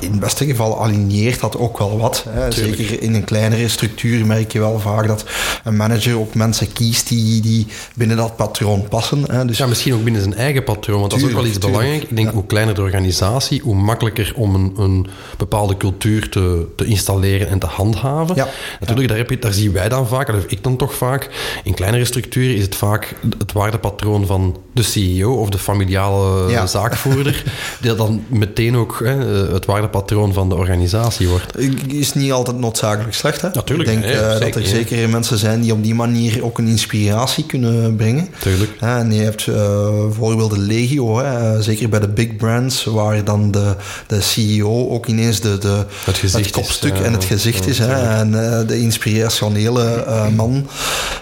in 0.00 0.10
het 0.10 0.20
beste 0.20 0.46
geval 0.46 0.82
aligneert 0.82 1.40
dat 1.40 1.56
ook 1.56 1.78
wel 1.78 1.98
wat. 1.98 2.24
Hè. 2.28 2.50
Zeker 2.50 3.02
in 3.02 3.14
een 3.14 3.24
kleinere 3.24 3.68
structuur 3.68 4.26
merk 4.26 4.52
je 4.52 4.58
wel 4.58 4.80
vaak 4.80 5.06
dat 5.06 5.24
een 5.64 5.76
manager 5.76 6.18
ook 6.18 6.34
mensen 6.34 6.72
kiest 6.72 7.08
die 7.08 7.23
die, 7.24 7.40
die 7.40 7.66
binnen 7.94 8.16
dat 8.16 8.36
patroon 8.36 8.88
passen. 8.88 9.22
Hè. 9.30 9.44
Dus 9.44 9.58
ja, 9.58 9.66
misschien 9.66 9.94
ook 9.94 10.04
binnen 10.04 10.22
zijn 10.22 10.34
eigen 10.34 10.64
patroon, 10.64 10.98
want 10.98 11.10
dat 11.10 11.20
is 11.20 11.26
ook 11.26 11.32
wel 11.32 11.46
iets 11.46 11.58
belangrijk. 11.58 12.02
Ik 12.02 12.16
denk, 12.16 12.30
hoe 12.30 12.46
kleiner 12.46 12.74
de 12.74 12.80
organisatie, 12.80 13.60
hoe 13.60 13.74
makkelijker 13.74 14.32
om 14.36 14.54
een, 14.54 14.72
een 14.76 15.06
bepaalde 15.38 15.76
cultuur 15.76 16.28
te, 16.28 16.66
te 16.76 16.84
installeren 16.84 17.48
en 17.48 17.58
te 17.58 17.66
handhaven. 17.66 18.36
Ja. 18.36 18.48
Natuurlijk, 18.80 19.08
daar, 19.08 19.16
heb 19.16 19.30
je, 19.30 19.38
daar 19.38 19.52
zien 19.52 19.72
wij 19.72 19.88
dan 19.88 20.06
vaak, 20.08 20.26
dat 20.26 20.36
heb 20.36 20.50
ik 20.50 20.62
dan 20.62 20.76
toch 20.76 20.94
vaak. 20.94 21.28
In 21.64 21.74
kleinere 21.74 22.04
structuren 22.04 22.56
is 22.56 22.62
het 22.62 22.74
vaak 22.74 23.14
het 23.38 23.52
waardepatroon 23.52 24.26
van 24.26 24.56
de 24.72 24.82
CEO 24.82 25.32
of 25.34 25.48
de 25.48 25.58
familiale 25.58 26.50
Ja. 26.50 26.66
zaakvoerder, 26.66 27.44
die 27.80 27.94
dan 27.94 28.24
meteen 28.28 28.76
ook 28.76 29.00
hè, 29.04 29.16
het 29.52 29.64
waardepatroon 29.64 30.32
van 30.32 30.48
de 30.48 30.54
organisatie 30.54 31.28
wordt. 31.28 31.58
is 31.88 32.14
niet 32.14 32.32
altijd 32.32 32.58
noodzakelijk 32.58 33.14
slecht. 33.14 33.40
Hè? 33.40 33.48
Natuurlijk, 33.52 33.88
Ik 33.88 34.00
denk 34.00 34.14
nee, 34.14 34.22
eh, 34.24 34.40
dat 34.40 34.54
er 34.54 34.66
zeker 34.66 35.08
mensen 35.08 35.38
zijn 35.38 35.60
die 35.60 35.72
op 35.72 35.82
die 35.82 35.94
manier 35.94 36.44
ook 36.44 36.58
een 36.58 36.66
inspiratie 36.66 37.03
kunnen 37.46 37.96
brengen. 37.96 38.28
Tuurlijk. 38.38 38.70
En 38.80 39.12
je 39.12 39.22
hebt 39.22 39.46
eh, 39.46 39.88
voorbeelden 40.10 40.58
legio, 40.58 41.18
hè, 41.18 41.54
eh, 41.54 41.60
zeker 41.60 41.88
bij 41.88 42.00
de 42.00 42.08
big 42.08 42.36
brands, 42.36 42.84
waar 42.84 43.24
dan 43.24 43.50
de, 43.50 43.76
de 44.06 44.20
CEO 44.20 44.88
ook 44.88 45.06
ineens 45.06 45.40
de, 45.40 45.58
de, 45.58 45.84
Het 46.04 46.16
gezicht 46.16 46.44
is, 46.44 46.50
kopstuk 46.50 46.96
ja, 46.96 47.02
en 47.02 47.12
het 47.12 47.24
gezicht 47.24 47.66
is. 47.66 47.78
Hè, 47.78 48.18
en 48.18 48.58
eh, 48.58 48.66
de 48.66 48.80
inspirationele 48.80 50.04
eh, 50.06 50.28
man 50.28 50.66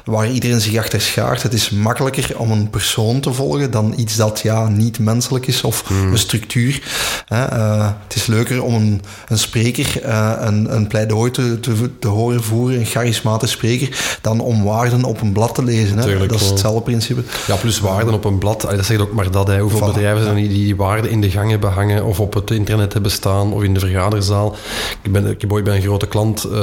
waar 0.05 0.31
iedereen 0.31 0.61
zich 0.61 0.77
achter 0.77 1.01
schaart. 1.01 1.43
Het 1.43 1.53
is 1.53 1.71
makkelijker 1.71 2.39
om 2.39 2.51
een 2.51 2.71
persoon 2.71 3.21
te 3.21 3.33
volgen 3.33 3.71
dan 3.71 3.95
iets 3.97 4.17
dat 4.17 4.41
ja, 4.43 4.69
niet 4.69 4.99
menselijk 4.99 5.47
is 5.47 5.63
of 5.63 5.83
Hmm. 5.87 6.13
een 6.13 6.19
structuur. 6.19 6.83
Hè. 7.27 7.45
Eh, 7.45 7.89
het 8.03 8.15
is 8.15 8.27
leuker 8.27 8.63
om 8.63 8.75
een, 8.75 9.03
een 9.29 9.39
spreker 9.39 10.03
eh, 10.03 10.33
een, 10.39 10.75
een 10.75 10.87
pleidooi 10.87 11.31
te, 11.31 11.61
te, 11.61 11.99
te 11.99 12.09
horen 12.09 12.43
voeren, 12.43 12.79
een 12.79 12.87
charismatisch 12.87 13.51
spreker, 13.51 14.19
dan 14.21 14.41
om 14.41 14.63
waarden 14.65 15.05
op 15.05 15.21
een 15.21 15.33
blad 15.33 15.55
te 15.55 15.65
lezen. 15.73 15.99
Hè. 15.99 16.05
Tuurlijk, 16.05 16.33
dat 16.33 16.41
is 16.41 16.49
hetzelfde 16.49 16.83
principe. 16.83 17.23
Ja, 17.47 17.57
plus 17.57 17.81
waarden 17.81 18.15
op 18.15 18.25
een 18.25 18.39
blad. 18.39 18.65
Allee, 18.65 18.77
Dat 18.77 18.87
zegt 18.87 19.01
ook 19.01 19.13
maar 19.13 19.31
dat. 19.31 19.47
Hè. 19.47 19.61
Hoeveel 19.61 19.81
Voilà, 19.81 19.93
bedrijven 19.93 20.23
zijn 20.25 20.37
die 20.37 20.49
die 20.49 20.77
waarden 20.77 21.11
in 21.11 21.21
de 21.21 21.31
gang 21.31 21.51
hebben 21.51 21.73
hangen 21.73 22.05
of 22.05 22.21
op 22.21 22.35
het 22.35 22.51
internet 22.51 22.93
hebben 22.93 23.11
staan 23.11 23.53
of 23.53 23.63
in 23.63 23.75
de 23.75 23.81
vergaderzaal. 23.81 24.57
Ik, 25.03 25.13
ben, 25.13 25.27
ik 25.27 25.41
heb 25.41 25.53
ooit 25.53 25.65
bij 25.65 25.77
een 25.77 25.83
grote 25.83 26.07
klant 26.07 26.45
eh 26.45 26.61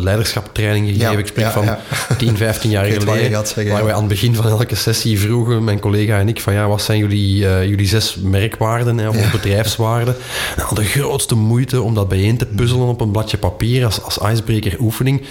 leiderschaptraining 0.00 0.86
gegeven. 0.86 1.12
Ja, 1.12 1.18
ik 1.18 1.26
spreek 1.26 1.44
ja, 1.44 1.52
van 1.52 1.64
ja. 1.64 1.80
10, 2.18 2.36
15 2.36 2.70
jaar 2.76 2.84
geleden. 2.84 3.46
zeggen, 3.46 3.72
waar 3.72 3.84
wij 3.84 3.92
aan 3.92 3.98
het 3.98 4.08
begin 4.08 4.34
van 4.34 4.46
elke 4.46 4.74
sessie 4.74 5.20
vroegen, 5.20 5.64
mijn 5.64 5.80
collega 5.80 6.18
en 6.18 6.28
ik, 6.28 6.40
van 6.40 6.52
ja, 6.52 6.68
wat 6.68 6.82
zijn 6.82 6.98
jullie, 6.98 7.48
eh, 7.48 7.68
jullie 7.68 7.86
zes 7.86 8.16
merkwaarden 8.22 8.98
hè, 8.98 9.08
of 9.08 9.30
bedrijfswaarden? 9.32 10.14
En 10.56 10.62
hadden 10.62 10.84
de 10.84 10.90
grootste 10.90 11.34
moeite 11.34 11.82
om 11.82 11.94
dat 11.94 12.08
bijeen 12.08 12.36
te 12.36 12.46
puzzelen 12.46 12.86
op 12.86 13.00
een 13.00 13.10
bladje 13.10 13.38
papier 13.38 13.84
als, 13.84 14.02
als 14.02 14.18
icebreaker 14.32 14.76
oefening. 14.80 15.22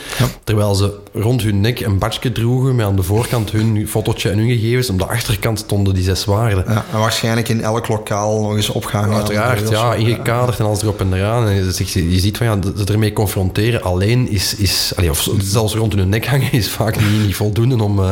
Terwijl 0.44 0.76
ze 0.76 0.94
rond 1.14 1.42
hun 1.42 1.62
nek 1.62 1.80
een 1.80 1.98
badje 1.98 2.32
droegen 2.32 2.76
met 2.76 2.86
aan 2.86 2.96
de 2.96 3.04
voorkant 3.04 3.52
hun 3.52 3.88
fotootje 3.88 4.30
en 4.30 4.38
hun 4.38 4.48
gegevens. 4.50 4.90
Op 4.90 4.98
de 5.00 5.06
achterkant 5.06 5.60
stonden 5.60 5.94
die 5.94 6.04
zes 6.04 6.26
waarden. 6.26 6.64
Ja, 6.68 6.86
en 6.92 7.00
waarschijnlijk 7.00 7.50
in 7.50 7.62
elk 7.62 7.88
lokaal 7.88 8.42
nog 8.42 8.56
eens 8.56 8.70
opgehangen. 8.70 9.16
Uiteraard, 9.16 9.70
ja, 9.70 9.94
ingekaderd 9.94 10.60
en 10.60 10.66
alles 10.66 10.82
erop 10.82 11.00
en 11.00 11.14
eraan. 11.14 11.48
En 11.48 11.54
je, 11.54 11.72
ziet- 11.72 11.92
je 11.92 12.20
ziet 12.20 12.38
van 12.38 12.48
ja, 12.48 12.58
ze 12.86 12.92
ermee 12.92 13.14
confronteren 13.14 13.82
alleen 13.84 14.30
is, 14.30 14.56
is 14.56 14.94
allee, 14.96 15.10
of 15.10 15.28
zelfs 15.42 15.74
rond 15.76 15.94
hun 15.94 16.10
nek 16.10 16.26
hangen, 16.28 16.52
is 16.52 16.70
vaak 16.70 17.00
niet, 17.00 17.26
niet 17.26 17.36
voldoende 17.36 17.84
om, 17.84 18.00
eh, 18.00 18.12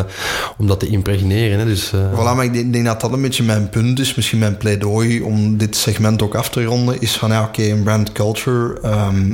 om 0.57 0.67
dat 0.67 0.79
te 0.79 0.87
impregneren. 0.87 1.59
Hè. 1.59 1.65
Dus, 1.65 1.93
eh, 1.93 1.99
Voilà, 2.13 2.35
maar 2.35 2.43
ik 2.43 2.53
denk, 2.53 2.73
denk 2.73 2.85
dat 2.85 3.01
dat 3.01 3.11
een 3.13 3.21
beetje 3.21 3.43
mijn 3.43 3.69
punt 3.69 3.99
is, 3.99 4.15
misschien 4.15 4.39
mijn 4.39 4.57
pleidooi 4.57 5.21
om 5.21 5.57
dit 5.57 5.75
segment 5.75 6.21
ook 6.21 6.35
af 6.35 6.49
te 6.49 6.63
ronden, 6.63 7.01
is 7.01 7.17
van 7.17 7.29
ja, 7.31 7.43
oké, 7.43 7.63
een 7.63 7.83
brand 7.83 8.11
culture, 8.11 8.79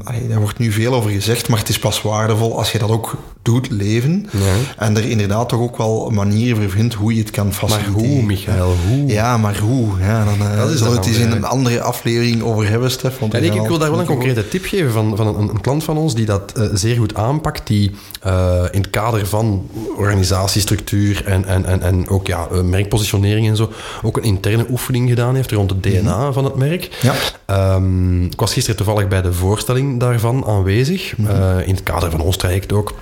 allee, 0.04 0.28
daar 0.28 0.40
wordt 0.40 0.60
nu 0.60 0.72
veel 0.72 0.94
over 0.94 1.12
gezegd, 1.12 1.50
maar 1.50 1.60
het 1.60 1.70
is 1.70 1.80
pas 1.80 2.02
waardevol 2.02 2.58
als 2.58 2.72
je 2.72 2.78
dat 2.80 2.90
ook 2.90 3.16
doet 3.42 3.55
leven. 3.70 4.28
Ja. 4.32 4.40
En 4.78 4.98
er 4.98 5.10
inderdaad 5.10 5.50
toch 5.50 5.60
ook 5.60 5.78
wel 5.78 6.10
manieren 6.10 6.58
voor 6.62 6.70
vindt 6.70 6.94
hoe 6.94 7.14
je 7.14 7.20
het 7.22 7.32
kan 7.32 7.46
maar 7.46 7.54
faciliteren. 7.54 8.10
hoe, 8.10 8.24
Michael, 8.24 8.76
hoe? 8.90 9.06
Ja, 9.08 9.38
maar 9.38 9.58
hoe? 9.58 10.00
Ja, 10.00 10.26
dan 10.26 10.48
eh, 10.52 10.58
Dat 10.58 10.70
is 10.70 10.80
het 10.80 11.06
eens 11.06 11.18
in 11.18 11.32
een 11.32 11.46
andere 11.46 11.82
aflevering 11.82 12.42
over 12.42 12.70
hebben, 12.70 12.92
Stef. 12.92 13.20
Want 13.20 13.34
Ja, 13.34 13.40
ik, 13.40 13.52
wil 13.52 13.78
daar 13.78 13.92
wel 13.92 14.00
een 14.00 14.06
concrete 14.06 14.48
tip 14.48 14.66
geven 14.66 14.92
van, 14.92 15.16
van 15.16 15.28
een, 15.28 15.50
een 15.50 15.62
klant 15.62 15.84
van 15.84 15.98
ons 15.98 16.16
die 16.16 16.26
dat 16.26 16.52
eh, 16.52 16.68
zeer 16.74 16.96
goed 16.96 17.16
aanpakt, 17.16 17.68
die 17.68 17.92
eh, 18.22 18.64
in 18.72 18.82
het 18.82 18.90
kader 18.90 19.28
van 19.28 19.70
organisatiestructuur 19.98 21.26
en, 21.26 21.46
en, 21.46 21.66
en, 21.66 21.82
en 21.82 22.10
ook 22.10 22.28
ja, 22.28 22.48
merkpositionering 22.64 23.48
en 23.48 23.56
zo, 23.56 23.72
ook 24.04 24.18
een 24.18 24.24
interne 24.24 24.66
oefening 24.70 25.10
gedaan 25.10 25.36
heeft 25.36 25.52
rond 25.52 25.70
het 25.70 25.84
DNA 25.84 26.32
van 26.32 26.44
het 26.44 26.56
merk. 26.56 26.98
Ja. 27.02 27.14
Ehm, 27.46 28.24
ik 28.24 28.40
was 28.40 28.54
gisteren 28.54 28.78
toevallig 28.78 29.08
bij 29.08 29.22
de 29.22 29.34
voorstelling 29.34 30.00
daarvan 30.00 30.46
aanwezig, 30.46 31.14
eh, 31.28 31.68
in 31.68 31.74
het 31.74 31.84
kader 31.84 32.12
van 32.12 32.20
ons 32.22 32.38
traject 32.38 32.74
ook. 32.74 32.94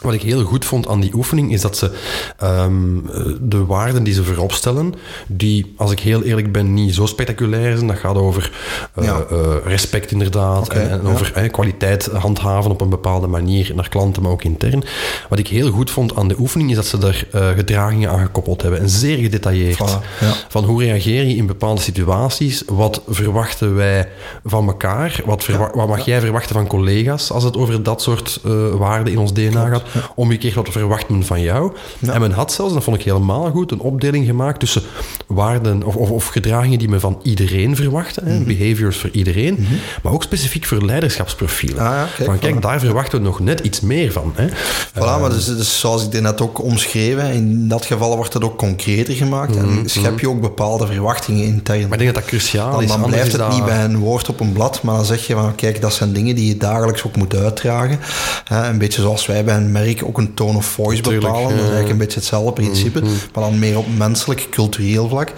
Wat 0.00 0.12
ik 0.14 0.22
heel 0.22 0.42
goed 0.44 0.64
vond 0.64 0.88
aan 0.88 1.00
die 1.00 1.14
oefening 1.14 1.52
is 1.52 1.60
dat 1.60 1.76
ze 1.76 1.90
ehm, 2.38 2.98
eh, 3.06 3.20
de 3.40 3.64
waarden 3.64 4.02
die 4.02 4.14
ze 4.14 4.24
voorop 4.24 4.52
stellen, 4.52 4.94
die, 5.26 5.74
als 5.76 5.90
ik 5.92 6.00
heel 6.00 6.22
eerlijk 6.22 6.52
ben, 6.52 6.74
niet 6.74 6.94
zo 6.94 7.06
spectaculair 7.06 7.74
zijn. 7.76 7.86
Dat 7.88 7.98
gaat 7.98 8.16
over 8.16 8.50
eh, 8.94 9.04
Ja. 9.04 9.24
eh, 9.30 9.38
respect 9.64 10.10
inderdaad 10.12 10.68
en, 10.68 10.90
en 10.90 11.00
ja. 11.04 11.10
over 11.10 11.32
eh, 11.34 11.50
kwaliteit 11.50 12.06
handhaven 12.06 12.70
op 12.70 12.80
een 12.80 12.88
bepaalde 12.88 13.26
manier 13.26 13.72
naar 13.74 13.88
klanten, 13.88 14.22
maar 14.22 14.30
ook 14.32 14.44
intern. 14.44 14.84
Wat 15.28 15.38
ik 15.38 15.48
heel 15.48 15.70
goed 15.70 15.90
vond 15.90 16.16
aan 16.16 16.28
de 16.28 16.36
oefening 16.38 16.70
is 16.70 16.76
dat 16.76 16.86
ze 16.86 16.98
daar 16.98 17.24
eh, 17.32 17.48
gedragingen 17.48 18.10
aan 18.10 18.18
gekoppeld 18.20 18.62
hebben 18.62 18.80
en 18.80 18.88
zeer 18.88 19.16
gedetailleerd. 19.18 19.76
Voilà, 19.76 20.20
ja. 20.20 20.32
Van 20.48 20.64
hoe 20.64 20.82
reageer 20.84 21.24
je 21.24 21.36
in 21.36 21.46
bepaalde 21.46 21.80
situaties? 21.80 22.62
Wat 22.66 23.02
verwachten 23.08 23.74
wij 23.74 24.08
van 24.44 24.66
elkaar? 24.66 25.20
Wat, 25.24 25.46
wat 25.74 25.88
mag 25.88 26.04
jij 26.04 26.20
verwachten 26.20 26.54
van 26.54 26.66
collega's 26.66 27.30
als 27.30 27.44
het 27.44 27.56
over 27.56 27.82
dat 27.82 28.02
soort 28.02 28.40
waarden 28.78 29.12
in 29.12 29.18
ons 29.18 29.32
DNA 29.32 29.68
gaat? 29.68 29.82
Omgekeerd, 30.14 30.54
wat 30.54 30.68
verwacht 30.70 31.08
men 31.08 31.24
van 31.24 31.40
jou? 31.40 31.72
Ja. 31.98 32.12
En 32.12 32.20
men 32.20 32.32
had 32.32 32.52
zelfs, 32.52 32.74
dat 32.74 32.84
vond 32.84 32.96
ik 32.96 33.02
helemaal 33.04 33.50
goed, 33.50 33.70
een 33.72 33.80
opdeling 33.80 34.26
gemaakt 34.26 34.60
tussen 34.60 34.82
waarden 35.26 35.82
of, 35.82 35.96
of, 35.96 36.10
of 36.10 36.26
gedragingen 36.26 36.78
die 36.78 36.88
men 36.88 37.00
van 37.00 37.18
iedereen 37.22 37.76
verwachtte, 37.76 38.20
Mhm. 38.24 38.44
behaviors 38.44 38.96
voor 38.96 39.10
iedereen, 39.12 39.66
maar 40.02 40.12
ook 40.12 40.22
specifiek 40.22 40.64
voor 40.66 40.84
leiderschapsprofielen. 40.84 41.78
Ah 41.78 41.84
ja, 41.92 42.06
kijk, 42.16 42.28
van, 42.28 42.38
kijk, 42.38 42.56
voilà. 42.56 42.60
daar 42.60 42.80
verwachten 42.80 43.18
we 43.18 43.24
nog 43.24 43.40
net 43.40 43.60
iets 43.60 43.80
meer 43.80 44.12
van. 44.12 44.32
Hè. 44.34 44.48
Voilà, 44.94 45.20
maar 45.20 45.30
dus, 45.30 45.44
dus 45.46 45.80
zoals 45.80 46.04
ik 46.04 46.10
dit 46.10 46.22
net 46.22 46.40
ook 46.40 46.62
omschreven, 46.62 47.32
in 47.32 47.68
dat 47.68 47.84
geval 47.84 48.16
wordt 48.16 48.32
het 48.32 48.44
ook 48.44 48.58
concreter 48.58 49.14
gemaakt 49.14 49.56
en 49.56 49.82
schep 49.84 50.20
je 50.20 50.28
ook 50.28 50.40
bepaalde 50.40 50.86
verwachtingen 50.86 51.44
intern. 51.44 51.80
Maar 51.88 51.92
ik 51.92 51.98
denk 51.98 52.04
dat 52.14 52.22
dat 52.22 52.24
cruciaal 52.24 52.70
Dan, 52.72 52.82
is. 52.82 52.88
dan 52.88 53.02
blijft 53.02 53.32
het 53.32 53.40
dat- 53.40 53.52
niet 53.52 53.64
bij 53.64 53.84
een 53.84 53.98
woord 53.98 54.28
op 54.28 54.40
een 54.40 54.52
blad, 54.52 54.82
maar 54.82 54.94
dan 54.96 55.04
zeg 55.04 55.26
je 55.26 55.34
van 55.34 55.54
kijk, 55.54 55.80
dat 55.80 55.92
zijn 55.94 56.12
dingen 56.12 56.34
die 56.34 56.46
je 56.48 56.56
dagelijks 56.56 57.04
ook 57.06 57.16
moet 57.16 57.34
uitdragen. 57.36 57.98
Hè, 58.44 58.68
een 58.68 58.78
beetje 58.78 59.00
zoals 59.02 59.26
wij 59.26 59.44
bij 59.44 59.56
een 59.56 59.72
merk 59.84 60.04
ook 60.04 60.18
een 60.18 60.34
tone 60.34 60.56
of 60.56 60.66
voice 60.66 61.02
bepalen. 61.02 61.42
Dat 61.42 61.50
is 61.52 61.58
eigenlijk 61.58 61.88
een 61.88 61.98
beetje 61.98 62.18
hetzelfde 62.18 62.52
principe, 62.52 63.00
maar 63.00 63.44
dan 63.44 63.58
meer 63.58 63.78
op 63.78 63.86
menselijk, 63.96 64.46
cultureel 64.50 65.08
vlak. 65.08 65.32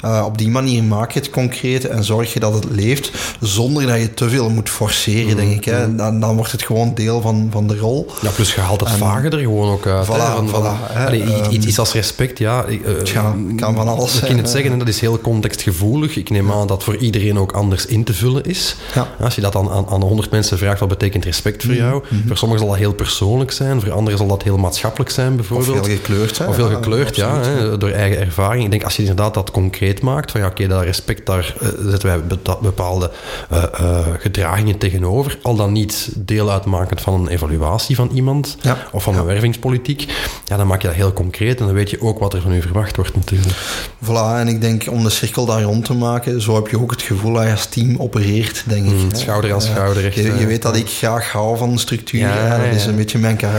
Eh, 0.00 0.22
op 0.26 0.38
die 0.38 0.48
manier 0.48 0.84
maak 0.84 1.10
je 1.12 1.18
het 1.18 1.30
concreet 1.30 1.86
en 1.86 2.04
zorg 2.04 2.32
je 2.32 2.40
dat 2.40 2.54
het 2.54 2.64
leeft, 2.70 3.10
zonder 3.40 3.86
dat 3.86 3.98
je 4.00 4.14
te 4.14 4.28
veel 4.28 4.50
moet 4.50 4.68
forceren, 4.70 5.36
denk 5.36 5.52
ik. 5.52 5.64
Hè. 5.64 5.94
Dan, 5.94 6.20
dan 6.20 6.36
wordt 6.36 6.52
het 6.52 6.62
gewoon 6.62 6.94
deel 6.94 7.20
van, 7.20 7.48
van 7.52 7.66
de 7.66 7.78
rol. 7.78 8.06
Ja, 8.22 8.30
plus 8.30 8.54
je 8.54 8.60
haalt 8.60 8.80
het 8.80 8.90
vage 8.90 9.28
er 9.28 9.38
gewoon 9.38 9.70
ook 9.72 9.86
uit. 9.86 10.06
Voilà, 10.06 10.08
hè, 10.08 10.16
van, 10.34 10.48
van, 10.48 10.62
hè, 10.66 11.06
allee, 11.06 11.22
iets- 11.38 11.48
iets, 11.48 11.66
iets 11.66 11.78
als 11.78 11.92
respect, 11.92 12.38
ja. 12.38 12.64
ik, 12.64 12.84
eh, 12.84 12.92
Tja, 12.94 13.34
kan 13.56 13.74
van 13.74 13.88
alles 13.88 14.14
Ik 14.20 14.28
kan 14.28 14.36
het 14.36 14.50
zeggen, 14.50 14.72
en 14.72 14.78
dat 14.78 14.88
is 14.88 15.00
heel 15.00 15.18
contextgevoelig. 15.20 16.16
Ik 16.16 16.30
neem 16.30 16.52
aan 16.52 16.66
dat 16.66 16.84
voor 16.84 16.96
iedereen 16.96 17.38
ook 17.38 17.52
anders 17.52 17.86
in 17.86 18.04
te 18.04 18.14
vullen 18.14 18.44
is. 18.44 18.76
Ja. 18.94 19.08
Als 19.20 19.34
je 19.34 19.40
dat 19.40 19.56
aan, 19.56 19.70
aan, 19.70 19.86
aan 19.88 20.02
100 20.02 20.30
mensen 20.30 20.58
vraagt, 20.58 20.80
wat 20.80 20.88
betekent 20.88 21.24
respect 21.24 21.64
voor 21.64 21.74
jou? 21.74 22.02
Voor 22.26 22.36
sommigen 22.36 22.64
zal 22.64 22.72
dat 22.74 22.82
heel 22.82 22.92
persoonlijk 22.94 23.52
zijn, 23.52 23.69
voor 23.78 23.92
anderen 23.92 24.18
zal 24.18 24.26
dat 24.28 24.42
heel 24.42 24.56
maatschappelijk 24.56 25.10
zijn, 25.10 25.30
Of 25.30 25.36
bijvoorbeeld. 25.36 25.86
heel 25.86 25.96
gekleurd 25.96 26.36
zijn. 26.36 26.48
Of 26.48 26.56
heel 26.56 26.68
Ja, 26.70 26.74
gekleurd, 26.74 27.16
ja, 27.16 27.36
absoluut. 27.36 27.58
hè, 27.58 27.78
door 27.78 27.90
eigen 27.90 28.18
ervaring. 28.20 28.64
Ik 28.64 28.70
denk 28.70 28.84
als 28.84 28.94
je 28.96 29.00
inderdaad 29.02 29.34
dat 29.34 29.50
concreet 29.50 30.02
maakt, 30.02 30.30
van 30.30 30.40
ja, 30.40 30.46
oké, 30.46 30.66
dat 30.66 30.82
respect, 30.82 31.26
daar 31.26 31.54
eh, 31.60 31.68
zetten 31.88 32.08
wij 32.08 32.20
be- 32.24 32.56
bepaalde 32.62 33.10
eh, 33.50 33.62
eh, 33.72 33.98
gedragingen 34.18 34.78
tegenover, 34.78 35.38
al 35.42 35.54
dan 35.56 35.72
niet 35.72 36.08
deel 36.16 36.50
uitmakend 36.50 37.00
van 37.00 37.14
een 37.14 37.28
evaluatie 37.28 37.96
van 37.96 38.10
iemand 38.14 38.56
Ja. 38.60 38.76
of 38.92 39.02
van 39.02 39.16
een 39.16 39.24
wervingspolitiek, 39.24 40.12
ja, 40.44 40.56
dan 40.56 40.66
maak 40.66 40.80
je 40.82 40.86
dat 40.86 40.96
heel 40.96 41.12
concreet 41.12 41.60
en 41.60 41.64
dan 41.66 41.74
weet 41.74 41.90
je 41.90 42.02
ook 42.02 42.18
wat 42.18 42.34
er 42.34 42.40
van 42.40 42.52
u 42.52 42.60
verwacht 42.62 42.96
wordt 42.96 43.14
natuurlijk. 43.16 43.56
Voilà, 44.04 44.38
en 44.38 44.48
ik 44.48 44.60
denk 44.60 44.84
om 44.90 45.02
de 45.02 45.10
cirkel 45.10 45.44
daar 45.46 45.62
rond 45.62 45.84
te 45.84 45.94
maken, 45.94 46.40
zo 46.42 46.54
heb 46.54 46.68
je 46.68 46.80
ook 46.80 46.90
het 46.90 47.02
gevoel 47.02 47.32
dat 47.32 47.44
je 47.44 47.50
als 47.50 47.66
team 47.66 47.96
opereert, 47.98 48.62
denk 48.66 48.86
ik. 48.86 48.92
Mm, 48.92 49.08
hè. 49.10 49.16
schouder 49.16 49.52
aan 49.52 49.62
schouder, 49.62 50.06
echt, 50.06 50.14
Je, 50.14 50.34
je 50.38 50.46
weet 50.46 50.62
dat 50.62 50.76
ik 50.76 50.88
graag 50.88 51.32
hou 51.32 51.56
van 51.58 51.78
structuur, 51.78 52.28
hè, 52.32 52.64
dat 52.66 52.74
is 52.76 52.86
een 52.86 52.96
beetje 52.96 53.18
mijn 53.18 53.36
karakter. 53.36 53.58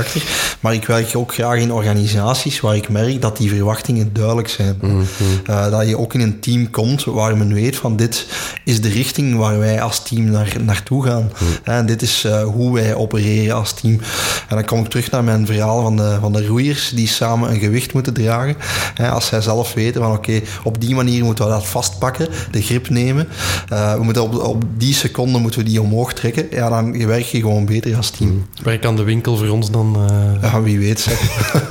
Maar 0.60 0.74
ik 0.74 0.86
werk 0.86 1.16
ook 1.16 1.34
graag 1.34 1.58
in 1.60 1.72
organisaties 1.74 2.60
waar 2.60 2.76
ik 2.76 2.90
merk 2.90 3.22
dat 3.22 3.38
die 3.38 3.50
verwachtingen 3.50 4.14
duidelijk 4.14 4.48
zijn. 4.50 4.78
Mm, 4.82 5.00
Eh, 5.46 5.70
dat 5.72 5.88
je 5.88 5.98
ook 5.98 6.14
in 6.14 6.20
een 6.22 6.40
team 6.40 6.70
komt 6.70 7.04
waar 7.04 7.38
men 7.38 7.54
weet 7.54 7.76
van 7.76 7.96
dit 7.96 8.28
is 8.66 8.82
de 8.82 8.90
richting 8.90 9.36
waar 9.38 9.60
wij 9.60 9.82
als 9.82 10.04
team 10.04 10.24
naar, 10.26 10.56
naartoe 10.66 11.06
gaan. 11.06 11.22
Mm. 11.40 11.48
En 11.64 11.86
dit 11.86 12.02
is 12.02 12.24
eh, 12.24 12.44
hoe 12.44 12.74
wij 12.74 12.96
opereren 12.96 13.56
als 13.56 13.74
team. 13.74 14.00
En 14.48 14.56
dan 14.56 14.66
kom 14.66 14.80
ik 14.80 14.88
terug 14.88 15.12
naar 15.12 15.24
mijn 15.24 15.46
verhaal 15.46 15.82
van 15.82 15.96
de, 15.98 16.18
van 16.22 16.34
de 16.34 16.48
roeiers 16.48 16.90
die 16.96 17.08
samen 17.08 17.52
een 17.52 17.60
gewicht 17.60 17.94
moeten 17.94 18.14
dragen. 18.14 18.56
Als 19.12 19.26
zij 19.26 19.42
zelf 19.42 19.74
weten 19.74 20.02
van 20.02 20.12
oké, 20.12 20.42
op 20.64 20.82
die 20.82 20.96
manier 20.96 21.24
moeten 21.24 21.46
we 21.46 21.52
dat 21.52 21.66
vastpakken, 21.68 22.28
de 22.52 22.62
grip 22.62 22.90
nemen. 22.90 23.28
Eh, 23.70 23.94
we 23.94 24.04
moeten 24.04 24.24
op, 24.24 24.36
op 24.44 24.64
die 24.78 24.94
seconde 24.94 25.40
moeten 25.40 25.60
we 25.60 25.66
die 25.66 25.82
omhoog 25.82 26.14
trekken. 26.14 26.48
Ja, 26.52 26.70
dan 26.70 27.06
werk 27.08 27.24
je 27.26 27.40
gewoon 27.40 27.66
beter 27.66 27.96
als 27.96 28.10
team. 28.10 28.46
Werk 28.64 28.86
aan 28.86 28.96
de 28.96 29.04
winkel 29.04 29.38
voor 29.38 29.48
ons 29.48 29.72
dan... 29.72 29.91
eh, 29.96 30.42
Ja, 30.42 30.62
wie 30.62 30.80
weet. 30.80 31.00
Zeg. 31.00 31.20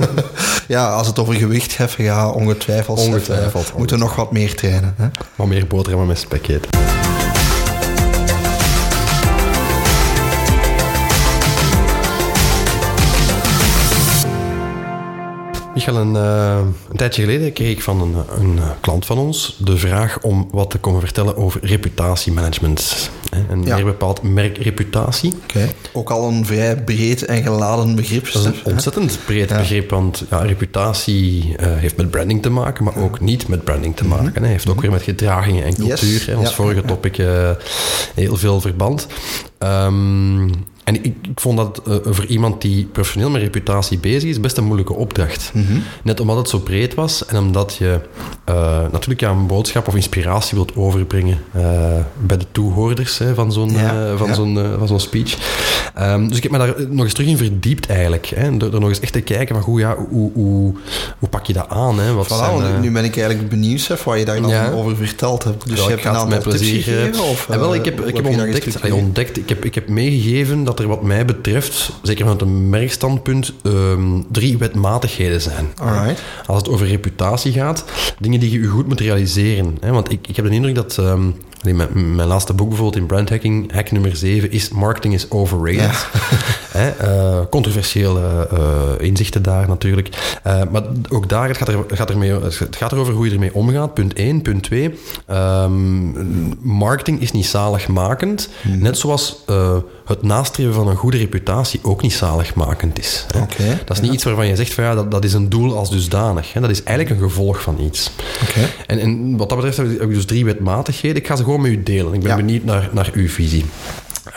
ja, 0.67 0.89
als 0.89 1.07
het 1.07 1.19
over 1.19 1.33
gewicht 1.33 1.77
heffen 1.77 2.05
gaat, 2.05 2.33
ongetwijfeld, 2.33 2.99
ongetwijfeld 2.99 3.73
moeten 3.77 3.97
we 3.97 4.03
nog 4.03 4.15
wat 4.15 4.31
meer 4.31 4.55
trainen. 4.55 4.93
Hè? 4.97 5.07
Wat 5.35 5.47
meer 5.47 5.67
boterhammen 5.67 6.07
met 6.07 6.19
spek 6.19 6.47
eten. 6.47 7.00
Michael, 15.85 16.05
een, 16.05 16.13
uh, 16.13 16.73
een, 16.89 16.97
tijdje 16.97 17.21
geleden 17.21 17.53
kreeg 17.53 17.71
ik 17.71 17.81
van 17.81 18.01
een, 18.01 18.15
een, 18.39 18.59
klant 18.81 19.05
van 19.05 19.17
ons 19.17 19.57
de 19.59 19.77
vraag 19.77 20.19
om 20.21 20.47
wat 20.51 20.69
te 20.69 20.77
komen 20.77 20.99
vertellen 20.99 21.37
over 21.37 21.65
reputatiemanagement. 21.65 23.09
En 23.49 23.59
meer 23.59 23.85
bepaald 23.85 24.21
merkreputatie. 24.21 25.33
Okay. 25.43 25.75
Ook 25.93 26.09
al 26.09 26.27
een 26.27 26.45
vrij 26.45 26.83
breed 26.83 27.25
en 27.25 27.43
geladen 27.43 27.95
begrip. 27.95 28.31
Dat 28.31 28.35
is 28.35 28.45
een 28.45 28.55
ontzettend 28.63 29.19
breed 29.25 29.47
begrip, 29.47 29.89
want 29.89 30.23
ja, 30.29 30.39
reputatie 30.39 31.43
uh, 31.43 31.55
heeft 31.59 31.97
met 31.97 32.11
branding 32.11 32.41
te 32.41 32.49
maken, 32.49 32.83
maar 32.83 32.97
ook 32.97 33.19
niet 33.19 33.47
met 33.47 33.63
branding 33.63 33.95
te 33.95 34.05
maken. 34.07 34.41
Mm 34.41 34.49
heeft 34.51 34.67
ook 34.67 34.73
mhm. 34.73 34.81
weer 34.81 34.91
met 34.91 35.01
gedragingen 35.01 35.63
en 35.63 35.75
cultuur. 35.75 36.23
Yes. 36.25 36.35
Ons 36.35 36.55
vorige 36.55 36.81
topic 36.81 37.17
uh, 37.17 37.49
heel 38.15 38.35
veel 38.35 38.61
verband. 38.61 39.07
Um, 39.59 40.49
en 40.83 40.95
ik, 40.95 41.15
ik 41.21 41.39
vond 41.39 41.57
dat 41.57 41.81
uh, 41.87 41.95
voor 42.03 42.25
iemand 42.25 42.61
die 42.61 42.85
professioneel 42.85 43.29
met 43.29 43.41
reputatie 43.41 43.97
bezig 43.97 44.29
is, 44.29 44.39
best 44.39 44.57
een 44.57 44.63
moeilijke 44.63 44.93
opdracht. 44.93 45.51
Mhm. 45.53 45.79
Net 46.03 46.19
omdat 46.19 46.37
het 46.37 46.49
zo 46.49 46.59
breed 46.59 46.93
was 46.93 47.25
en 47.25 47.37
omdat 47.37 47.75
je 47.75 47.99
uh, 48.49 48.79
natuurlijk 48.91 49.21
ja, 49.21 49.29
een 49.29 49.47
boodschap 49.47 49.87
of 49.87 49.95
inspiratie 49.95 50.57
wilt 50.57 50.75
overbrengen 50.75 51.37
uh, 51.55 51.63
bij 52.25 52.37
de 52.37 52.45
toehoorders 52.51 53.17
hè, 53.17 53.33
van 53.33 53.51
zo'n 53.51 53.71
ja, 53.71 54.17
van 54.17 54.27
ja. 54.27 54.33
zo'n 54.33 54.59
van 54.77 54.87
zo'n 54.87 54.99
speech. 54.99 55.37
Um, 55.99 56.27
dus 56.27 56.37
ik 56.37 56.43
heb 56.43 56.51
me 56.51 56.57
daar 56.57 56.73
nog 56.89 57.03
eens 57.03 57.13
terug 57.13 57.29
in 57.29 57.37
verdiept 57.37 57.87
eigenlijk. 57.87 58.25
Hè, 58.25 58.57
door, 58.57 58.71
door 58.71 58.79
nog 58.79 58.89
eens 58.89 58.99
echt 58.99 59.13
te 59.13 59.21
kijken 59.21 59.55
van 59.55 59.63
hoe, 59.63 59.79
ja, 59.79 59.95
hoe, 60.09 60.31
hoe, 60.33 60.73
hoe 61.19 61.29
pak 61.29 61.45
je 61.45 61.53
dat 61.53 61.69
aan? 61.69 61.99
Hè? 61.99 62.13
Wat 62.13 62.25
voilà, 62.25 62.61
zijn, 62.61 62.81
nu 62.81 62.91
ben 62.91 63.03
ik 63.03 63.17
eigenlijk 63.17 63.49
benieuwd 63.49 63.87
wat 64.03 64.19
je 64.19 64.25
daar 64.25 64.41
dan 64.41 64.73
over 64.73 64.95
verteld 64.95 65.43
hebt. 65.43 65.67
Dus 65.67 65.83
je 65.83 65.89
hebt 65.89 66.05
een 66.05 66.11
aantal 66.11 66.39
tips 66.39 66.69
gegeven? 66.69 67.23
Of, 67.23 67.49
en 67.49 67.59
wel, 67.59 67.75
ik 67.75 67.85
heb, 67.85 68.05
ik 68.05 68.15
heb 68.15 68.25
ontdekt, 68.25 68.91
ontdekt, 68.91 69.37
ik 69.37 69.49
heb, 69.49 69.65
ik 69.65 69.75
heb 69.75 69.89
meegegeven 69.89 70.63
dat 70.71 70.79
er 70.79 70.87
wat 70.87 71.01
mij 71.01 71.25
betreft, 71.25 71.91
zeker 72.01 72.21
vanuit 72.23 72.41
een 72.41 72.69
merkstandpunt, 72.69 73.53
um, 73.63 74.25
drie 74.31 74.57
wetmatigheden 74.57 75.41
zijn. 75.41 75.67
Alright. 75.77 76.21
Als 76.45 76.57
het 76.57 76.69
over 76.69 76.87
reputatie 76.87 77.51
gaat, 77.51 77.85
dingen 78.19 78.39
die 78.39 78.51
je 78.51 78.61
je 78.61 78.67
goed 78.67 78.87
moet 78.87 78.99
realiseren. 78.99 79.77
Hè? 79.79 79.91
Want 79.91 80.11
ik, 80.11 80.27
ik 80.27 80.35
heb 80.35 80.45
de 80.45 80.51
indruk 80.51 80.75
dat... 80.75 80.97
Um, 80.97 81.35
mijn, 81.63 82.15
mijn, 82.15 82.27
laatste 82.27 82.53
boek 82.53 82.67
bijvoorbeeld 82.67 83.01
in 83.01 83.05
brandhacking, 83.05 83.73
hack 83.73 83.91
nummer 83.91 84.15
7, 84.15 84.51
is 84.51 84.69
Marketing 84.69 85.13
is 85.13 85.29
overrated. 85.29 86.07
Ja. 86.73 86.93
uh, 87.01 87.39
controversiële 87.49 88.49
uh, 88.53 89.07
inzichten 89.07 89.43
daar 89.43 89.67
natuurlijk. 89.67 90.39
Uh, 90.47 90.61
maar 90.71 90.83
ook 91.09 91.29
daar 91.29 91.47
het 91.47 91.57
gaat, 91.57 91.67
er, 91.67 91.85
gaat, 91.87 92.09
ermee, 92.09 92.31
het 92.31 92.75
gaat 92.75 92.91
erover 92.91 93.13
hoe 93.13 93.25
je 93.25 93.31
ermee 93.31 93.53
omgaat. 93.53 93.93
Punt 93.93 94.13
1. 94.13 94.41
Punt 94.41 94.63
2. 94.63 94.83
Um, 94.85 94.95
ehm, 95.27 96.67
marketing 96.67 97.21
is 97.21 97.31
niet 97.31 97.45
zaligmakend. 97.45 98.49
Hmm. 98.61 98.81
Net 98.81 98.97
zoals 98.97 99.43
het 100.11 100.23
nastreven 100.23 100.73
van 100.73 100.87
een 100.87 100.95
goede 100.95 101.17
reputatie 101.17 101.79
ook 101.83 102.01
niet 102.01 102.13
zaligmakend 102.13 102.99
is. 102.99 103.25
Hè. 103.33 103.41
Okay, 103.41 103.79
dat 103.85 103.97
is 103.97 104.01
niet 104.01 104.13
iets 104.13 104.23
waarvan 104.23 104.47
je 104.47 104.55
zegt 104.55 104.73
van 104.73 104.83
ja, 104.83 104.95
dat, 104.95 105.11
dat 105.11 105.23
is 105.23 105.33
een 105.33 105.49
doel 105.49 105.77
als 105.77 105.89
dusdanig. 105.89 106.53
Hè. 106.53 106.61
Dat 106.61 106.69
is 106.69 106.83
eigenlijk 106.83 107.21
een 107.21 107.29
gevolg 107.29 107.61
van 107.61 107.79
iets. 107.79 108.11
Okay. 108.49 108.69
En, 108.87 108.99
en 108.99 109.37
wat 109.37 109.49
dat 109.49 109.57
betreft 109.61 109.77
heb 109.77 110.09
ik 110.09 110.13
dus 110.13 110.25
drie 110.25 110.45
wetmatigheden. 110.45 111.17
Ik 111.17 111.27
ga 111.27 111.35
ze 111.35 111.43
gewoon 111.43 111.61
met 111.61 111.71
u 111.71 111.83
delen. 111.83 112.13
Ik 112.13 112.23
ben 112.23 112.35
benieuwd 112.35 112.63
naar, 112.63 112.89
naar 112.91 113.09
uw 113.13 113.27
visie. 113.27 113.65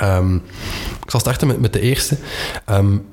Um, 0.02 0.42
ik 1.04 1.10
zal 1.10 1.20
starten 1.20 1.46
met, 1.46 1.60
met 1.60 1.72
de 1.72 1.80
eerste. 1.80 2.16
Um, 2.70 3.04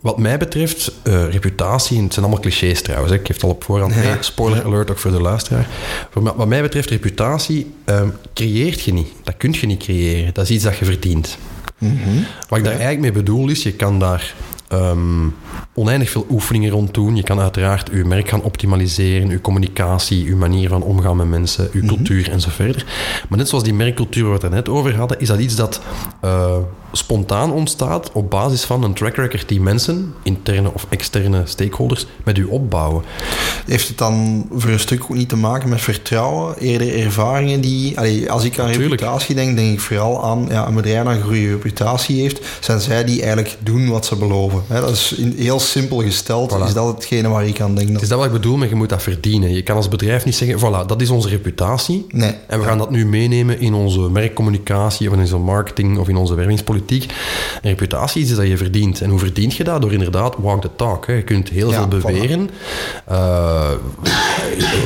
wat 0.00 0.18
mij 0.18 0.38
betreft, 0.38 0.92
uh, 1.04 1.32
reputatie, 1.32 2.02
het 2.02 2.12
zijn 2.12 2.24
allemaal 2.24 2.42
clichés 2.42 2.82
trouwens. 2.82 3.12
Hè. 3.12 3.18
Ik 3.18 3.26
geef 3.26 3.34
het 3.34 3.44
al 3.44 3.50
op 3.50 3.64
voorhand 3.64 3.94
ja. 3.94 4.16
Spoiler 4.20 4.64
alert 4.64 4.90
ook 4.90 4.98
voor 4.98 5.10
de 5.10 5.20
luisteraar. 5.20 5.68
Wat 6.12 6.46
mij 6.46 6.62
betreft, 6.62 6.90
reputatie 6.90 7.74
um, 7.84 8.12
creëert 8.34 8.80
je 8.80 8.92
niet. 8.92 9.08
Dat 9.24 9.34
kun 9.36 9.54
je 9.60 9.66
niet 9.66 9.82
creëren. 9.82 10.34
Dat 10.34 10.44
is 10.44 10.50
iets 10.50 10.64
dat 10.64 10.76
je 10.76 10.84
verdient. 10.84 11.38
Mm 11.78 11.98
-hmm. 12.04 12.24
Wat 12.48 12.58
ik 12.58 12.64
daar 12.64 12.72
eigenlijk 12.72 13.00
mee 13.00 13.12
bedoel 13.12 13.48
is, 13.48 13.62
je 13.62 13.72
kan 13.72 13.98
daar 13.98 14.34
um, 14.72 15.34
oneindig 15.74 16.10
veel 16.10 16.26
oefeningen 16.30 16.70
rond 16.70 16.94
doen. 16.94 17.16
Je 17.16 17.22
kan 17.22 17.40
uiteraard 17.40 17.90
je 17.92 18.04
merk 18.04 18.28
gaan 18.28 18.42
optimaliseren, 18.42 19.28
je 19.28 19.40
communicatie, 19.40 20.24
je 20.24 20.36
manier 20.36 20.68
van 20.68 20.82
omgaan 20.82 21.16
met 21.16 21.28
mensen, 21.28 21.64
je 21.64 21.70
mm 21.78 21.88
-hmm. 21.88 21.96
cultuur 21.96 22.30
en 22.30 22.40
zo 22.40 22.48
verder. 22.50 22.84
Maar 23.28 23.38
net 23.38 23.48
zoals 23.48 23.64
die 23.64 23.74
merkcultuur 23.74 24.22
waar 24.22 24.38
we 24.38 24.44
het 24.44 24.54
net 24.54 24.68
over 24.68 24.96
hadden, 24.96 25.20
is 25.20 25.28
dat 25.28 25.38
iets 25.38 25.56
dat 25.56 25.80
uh, 26.24 26.56
spontaan 26.92 27.52
ontstaat 27.52 28.12
op 28.12 28.30
basis 28.30 28.64
van 28.64 28.82
een 28.82 28.92
track 28.92 29.16
record 29.16 29.48
die 29.48 29.60
mensen, 29.60 30.14
interne 30.22 30.72
of 30.74 30.86
externe 30.88 31.42
stakeholders, 31.44 32.06
met 32.24 32.38
u 32.38 32.44
opbouwen. 32.44 33.04
Heeft 33.66 33.88
het 33.88 33.98
dan 33.98 34.46
voor 34.52 34.70
een 34.70 34.78
stuk 34.78 35.02
ook 35.02 35.14
niet 35.14 35.28
te 35.28 35.36
maken 35.36 35.68
met 35.68 35.80
vertrouwen, 35.80 36.58
eerder 36.58 36.98
ervaringen 37.04 37.60
die... 37.60 37.98
Allee, 37.98 38.30
als 38.30 38.44
ik 38.44 38.58
aan 38.58 38.70
reputatie 38.70 39.34
denk, 39.34 39.56
denk 39.56 39.72
ik 39.72 39.80
vooral 39.80 40.24
aan 40.24 40.46
ja, 40.48 40.66
een 40.66 40.74
bedrijf 40.74 41.04
dat 41.04 41.14
een 41.14 41.22
goede 41.22 41.50
reputatie 41.50 42.20
heeft, 42.20 42.46
zijn 42.60 42.80
zij 42.80 43.04
die 43.04 43.22
eigenlijk 43.22 43.56
doen 43.62 43.88
wat 43.88 44.06
ze 44.06 44.16
beloven. 44.16 44.55
Dat 44.68 44.90
is 44.90 45.14
heel 45.36 45.60
simpel 45.60 46.02
gesteld, 46.02 46.52
voilà. 46.52 46.66
is 46.66 46.74
dat 46.74 46.94
hetgene 46.94 47.28
waar 47.28 47.46
ik 47.46 47.60
aan 47.60 47.74
denk. 47.74 48.00
Is 48.00 48.08
dat 48.08 48.18
wat 48.18 48.26
ik 48.26 48.32
bedoel, 48.32 48.56
maar 48.56 48.68
je 48.68 48.74
moet 48.74 48.88
dat 48.88 49.02
verdienen. 49.02 49.54
Je 49.54 49.62
kan 49.62 49.76
als 49.76 49.88
bedrijf 49.88 50.24
niet 50.24 50.36
zeggen, 50.36 50.58
voilà, 50.58 50.86
dat 50.86 51.00
is 51.00 51.10
onze 51.10 51.28
reputatie. 51.28 52.06
Nee. 52.10 52.34
En 52.46 52.58
we 52.58 52.64
gaan 52.64 52.78
dat 52.78 52.90
nu 52.90 53.06
meenemen 53.06 53.60
in 53.60 53.74
onze 53.74 54.00
merkcommunicatie 54.00 55.08
of 55.08 55.14
in 55.14 55.20
onze 55.20 55.38
marketing 55.38 55.98
of 55.98 56.08
in 56.08 56.16
onze 56.16 56.34
wervingspolitiek 56.34 56.74
politiek. 56.76 57.12
reputatie 57.62 58.22
is 58.22 58.34
dat 58.34 58.46
je 58.46 58.56
verdient. 58.56 59.00
En 59.00 59.10
hoe 59.10 59.18
verdient 59.18 59.54
je 59.54 59.64
dat? 59.64 59.80
Door 59.80 59.92
inderdaad 59.92 60.34
walk 60.38 60.60
the 60.60 60.70
talk. 60.76 61.06
Hè. 61.06 61.12
Je 61.12 61.22
kunt 61.22 61.48
heel 61.48 61.70
veel 61.70 61.88
beweren. 61.88 62.50
Uh, 63.10 63.70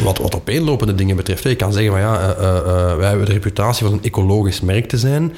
wat, 0.04 0.18
wat 0.18 0.34
opeenlopende 0.34 0.94
dingen 0.94 1.16
betreft. 1.16 1.42
Je 1.42 1.56
kan 1.56 1.72
zeggen 1.72 1.92
van 1.92 2.00
ja, 2.00 2.36
uh, 2.38 2.44
uh, 2.44 2.96
wij 2.96 3.08
hebben 3.08 3.26
de 3.26 3.32
reputatie 3.32 3.86
van 3.86 3.94
een 3.94 4.02
ecologisch 4.02 4.60
merk 4.60 4.88
te 4.88 4.98
zijn. 4.98 5.32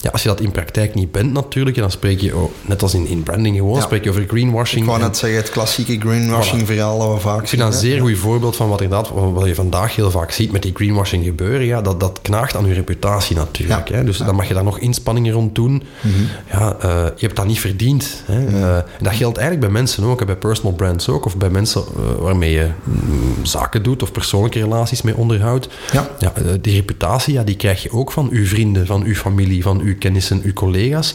Ja, 0.00 0.10
als 0.10 0.22
je 0.22 0.28
dat 0.28 0.40
in 0.40 0.50
praktijk 0.50 0.94
niet 0.94 1.12
bent 1.12 1.32
natuurlijk, 1.32 1.76
dan 1.76 1.90
spreek 1.90 2.20
je, 2.20 2.36
oh, 2.36 2.50
net 2.66 2.82
als 2.82 2.94
in, 2.94 3.06
in 3.06 3.22
branding 3.22 3.56
gewoon, 3.56 3.75
ja. 3.80 3.84
spreek 3.84 4.04
je 4.04 4.10
over 4.10 4.24
greenwashing. 4.28 4.80
Ik 4.80 4.88
wou 4.88 5.00
net 5.00 5.16
zeggen, 5.16 5.38
het 5.38 5.50
klassieke 5.50 6.00
greenwashing 6.00 6.62
voilà. 6.62 6.66
verhaal 6.66 6.98
dat 6.98 7.14
we 7.14 7.20
vaak 7.20 7.42
Ik 7.42 7.48
vind 7.48 7.62
dat 7.62 7.72
een 7.72 7.78
zeer 7.78 8.00
goed 8.00 8.18
voorbeeld 8.18 8.56
van 8.56 8.68
wat, 8.68 8.80
inderdaad, 8.80 9.10
wat 9.14 9.46
je 9.46 9.54
vandaag 9.54 9.96
heel 9.96 10.10
vaak 10.10 10.30
ziet 10.30 10.52
met 10.52 10.62
die 10.62 10.72
greenwashing 10.74 11.24
gebeuren. 11.24 11.66
Ja, 11.66 11.82
dat, 11.82 12.00
dat 12.00 12.18
knaagt 12.22 12.56
aan 12.56 12.66
je 12.66 12.74
reputatie 12.74 13.36
natuurlijk. 13.36 13.88
Hè. 13.88 14.04
Dus 14.04 14.18
dan 14.18 14.34
mag 14.34 14.48
je 14.48 14.54
daar 14.54 14.64
nog 14.64 14.78
inspanningen 14.78 15.32
rond 15.32 15.54
doen. 15.54 15.82
Mm-hmm. 16.00 16.28
Ja, 16.50 16.76
uh, 16.84 16.90
je 17.16 17.26
hebt 17.26 17.36
dat 17.36 17.46
niet 17.46 17.60
verdiend. 17.60 18.22
Hè. 18.24 18.46
Uh, 18.46 18.76
en 18.76 18.84
dat 19.00 19.14
geldt 19.14 19.38
eigenlijk 19.38 19.60
bij 19.60 19.80
mensen 19.80 20.04
ook, 20.04 20.26
bij 20.26 20.36
personal 20.36 20.72
brands 20.72 21.08
ook, 21.08 21.24
of 21.24 21.36
bij 21.36 21.50
mensen 21.50 21.84
uh, 21.96 22.22
waarmee 22.22 22.52
je 22.52 22.70
mm, 22.84 23.44
zaken 23.44 23.82
doet 23.82 24.02
of 24.02 24.12
persoonlijke 24.12 24.58
relaties 24.58 25.02
mee 25.02 25.16
onderhoudt. 25.16 25.68
Ja. 25.92 26.08
Ja, 26.18 26.32
die 26.60 26.74
reputatie, 26.74 27.34
ja, 27.34 27.42
die 27.42 27.56
krijg 27.56 27.82
je 27.82 27.92
ook 27.92 28.12
van 28.12 28.28
uw 28.30 28.46
vrienden, 28.46 28.86
van 28.86 29.02
uw 29.04 29.14
familie, 29.14 29.62
van 29.62 29.80
uw 29.80 29.98
kennissen, 29.98 30.40
uw 30.44 30.52
collega's. 30.52 31.14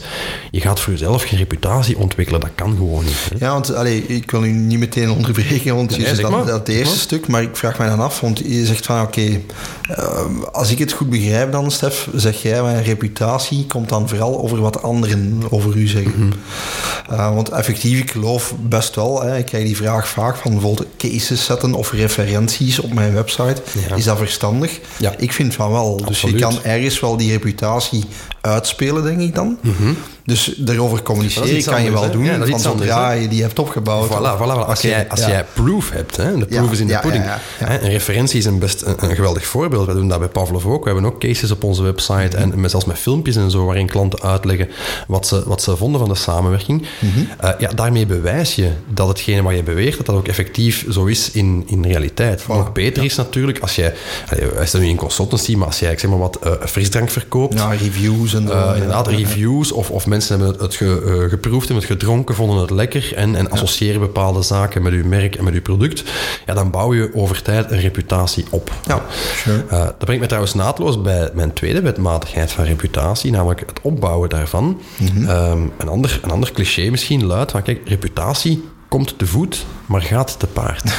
Je 0.52 0.62
gaat 0.62 0.80
voor 0.80 0.94
jezelf 0.94 1.24
geen 1.24 1.40
reputatie 1.40 1.98
ontwikkelen, 1.98 2.42
dat 2.42 2.51
kan 2.56 2.76
gewoon 2.76 3.04
niet. 3.04 3.30
Hè. 3.30 3.46
Ja, 3.46 3.52
want 3.52 3.76
allee, 3.76 4.06
ik 4.08 4.32
wil 4.32 4.44
u 4.44 4.52
niet 4.52 4.80
meteen 4.80 5.12
onderbreken, 5.12 5.76
want 5.76 5.98
nee, 5.98 6.16
je 6.16 6.22
dat, 6.22 6.48
dat 6.48 6.68
eerste 6.68 7.00
stuk, 7.00 7.28
maar 7.28 7.42
ik 7.42 7.56
vraag 7.58 7.78
mij 7.78 7.88
dan 7.88 8.00
af, 8.00 8.20
want 8.20 8.40
je 8.40 8.66
zegt 8.66 8.86
van 8.86 9.02
oké, 9.02 9.20
okay, 9.20 9.44
als 10.52 10.72
ik 10.72 10.80
het 10.80 10.92
goed 10.92 11.10
begrijp 11.10 11.52
dan, 11.52 11.72
Stef, 11.72 12.08
zeg 12.16 12.42
jij, 12.42 12.62
mijn 12.62 12.84
reputatie 12.84 13.66
komt 13.66 13.90
dan 13.90 14.10
vooral 14.10 14.42
over 14.42 14.62
wat 14.62 14.84
anderen 14.84 15.42
over 15.50 15.76
u 15.78 15.88
zeggen. 15.88 16.14
Mm 16.16 16.32
-hmm. 17.08 17.18
uh, 17.18 17.36
want 17.36 17.50
effectief, 17.50 18.00
ik 18.00 18.12
geloof 18.12 18.54
best 18.60 18.96
wel, 18.96 19.22
hè, 19.22 19.38
ik 19.38 19.46
krijg 19.46 19.66
die 19.66 19.76
vraag 19.76 20.08
vaak 20.08 20.36
van 20.36 20.52
bijvoorbeeld 20.52 20.88
cases 20.98 21.46
zetten 21.46 21.74
of 21.74 21.92
referenties 21.92 22.80
op 22.80 22.94
mijn 22.94 23.14
website. 23.14 23.62
Ja. 23.90 23.96
Is 23.96 24.04
dat 24.04 24.18
verstandig? 24.18 24.80
Ja. 24.98 25.14
Ik 25.18 25.34
vind 25.34 25.54
van 25.54 25.72
wel. 25.72 25.92
Absoluut. 25.92 26.22
Dus 26.22 26.32
je 26.32 26.38
kan 26.38 26.72
ergens 26.72 27.00
wel 27.00 27.18
die 27.18 27.32
reputatie 27.32 28.06
uitspelen, 28.42 29.04
denk 29.04 29.20
ik 29.20 29.36
dan. 29.36 29.58
Mm 29.62 29.74
-hmm. 29.78 29.98
Dus 30.26 30.54
daarover 30.58 31.02
communiceren 31.02 31.64
kan 31.64 31.84
je 31.84 31.92
wel 31.92 32.12
doen. 32.12 32.24
Ja, 32.24 32.38
dat 32.38 32.48
is 32.48 32.52
van 32.52 32.60
zodra 32.60 33.12
je 33.12 33.28
die 33.28 33.42
hebt 33.42 33.60
opgebouwd. 33.60 34.08
Voilà, 34.08 34.12
voilà, 34.12 34.58
voilà. 34.58 34.68
Als, 34.68 34.82
jij, 34.82 35.10
als 35.10 35.20
ja. 35.20 35.30
jij 35.30 35.46
proof 35.54 35.90
hebt, 35.90 36.18
hè, 36.18 36.38
de 36.38 36.46
proof 36.46 36.66
Ja, 36.66 36.72
is 36.72 36.80
in 36.80 36.88
de 36.88 37.00
pudding. 37.02 37.26
Een 37.60 37.90
referentie 37.90 38.40
is 38.40 38.46
een, 38.46 38.60
best, 38.60 38.82
een, 38.82 38.96
een 39.00 39.16
geweldig 39.16 39.46
voorbeeld. 39.46 39.88
We 39.88 39.94
doen 39.94 40.08
dat 40.08 40.20
bij 40.20 40.28
Pavlov 40.28 40.66
ook. 40.66 40.84
We 40.84 40.92
hebben 40.92 41.12
ook 41.12 41.20
cases 41.20 41.52
op 41.52 41.64
onze 41.64 41.84
website 41.84 42.38
en 42.38 42.60
met, 42.60 42.72
zelfs 42.72 42.86
met 42.86 42.98
filmpjes 42.98 43.36
en 43.36 43.52
zo, 43.52 43.66
waarin 43.66 43.88
klanten 43.88 44.22
uitleggen 44.22 44.70
wat 45.08 45.28
ze, 45.28 45.44
wat 45.46 45.62
ze 45.62 45.78
vonden 45.78 46.00
van 46.00 46.10
de 46.10 46.16
samenwerking. 46.16 46.86
Mhm. 47.00 47.20
Uh, 47.20 47.50
ja, 47.60 47.70
daarmee 47.76 48.06
bewijs 48.06 48.56
je 48.56 48.72
dat 48.94 49.08
hetgene 49.08 49.42
wat 49.42 49.56
je 49.56 49.64
beweert, 49.64 49.98
dat 49.98 50.06
dat 50.06 50.16
ook 50.16 50.28
effectief 50.28 50.86
zo 50.90 51.06
is 51.06 51.32
in, 51.32 51.64
in 51.68 51.84
realiteit. 51.84 52.48
Nog 52.48 52.72
beter 52.72 53.04
is 53.04 53.16
natuurlijk 53.16 53.60
als 53.60 53.76
jij, 53.76 53.94
wij 54.56 54.66
staan 54.66 54.82
nu 54.82 54.88
in 54.88 54.96
consultancy, 54.96 55.56
maar 55.56 55.68
als 55.68 55.80
jij 55.80 55.92
ik 55.92 56.00
zeg 56.00 56.10
maar 56.10 56.20
wat 56.20 56.40
uh, 56.46 56.52
frisdrank 56.66 57.10
verkoopt, 57.10 57.54
Ja, 57.54 57.70
reviews 57.70 58.31
en 58.34 58.48
zo. 58.48 58.54
uh, 58.54 58.72
inderdaad, 58.74 59.08
reviews 59.08 59.72
of, 59.72 59.90
of 59.92 60.08
mensen 60.08 60.40
hebben 60.40 60.62
het, 60.62 60.76
ge, 60.76 61.02
uh, 61.06 61.30
geproefd 61.30 61.70
en 61.70 61.76
het 61.76 61.86
gedronken, 61.86 62.36
vonden 62.36 62.58
het 62.58 62.70
lekker 62.70 63.14
en, 63.16 63.36
en 63.36 63.50
associëren 63.50 64.00
bepaalde 64.00 64.42
zaken 64.42 64.82
met 64.82 64.94
uw 64.94 65.06
merk 65.06 65.36
en 65.36 65.44
met 65.44 65.54
uw 65.54 65.62
product. 65.62 66.04
Ja, 66.46 66.54
dan 66.54 66.72
bouw 66.72 66.94
je 66.94 67.10
over 67.14 67.42
tijd 67.42 67.72
een 67.72 67.80
reputatie 67.80 68.46
op. 68.50 68.72
Ja, 68.88 69.02
sure. 69.36 69.64
Uh, 69.72 69.80
dat 69.84 69.98
brengt 69.98 70.22
me 70.22 70.28
trouwens 70.28 70.54
naadloos 70.54 71.02
bij 71.02 71.30
mijn 71.34 71.54
tweede 71.54 71.82
wetmatigheid 71.82 72.52
van 72.52 72.64
reputatie, 72.64 73.32
namelijk 73.32 73.60
het 73.60 73.80
opbouwen 73.82 74.30
daarvan. 74.30 74.82
Mhm. 74.98 75.30
Um, 75.30 75.72
een, 75.78 75.88
ander, 75.88 76.20
een 76.22 76.32
ander 76.32 76.52
cliché 76.52 76.90
misschien 76.90 77.26
luidt 77.26 77.52
van 77.52 77.62
kijk, 77.62 77.90
reputatie 77.90 78.64
komt 78.92 79.18
te 79.18 79.28
voet 79.28 79.66
maar 79.92 80.02
gaat 80.02 80.40
te 80.40 80.48
paard. 80.48 80.84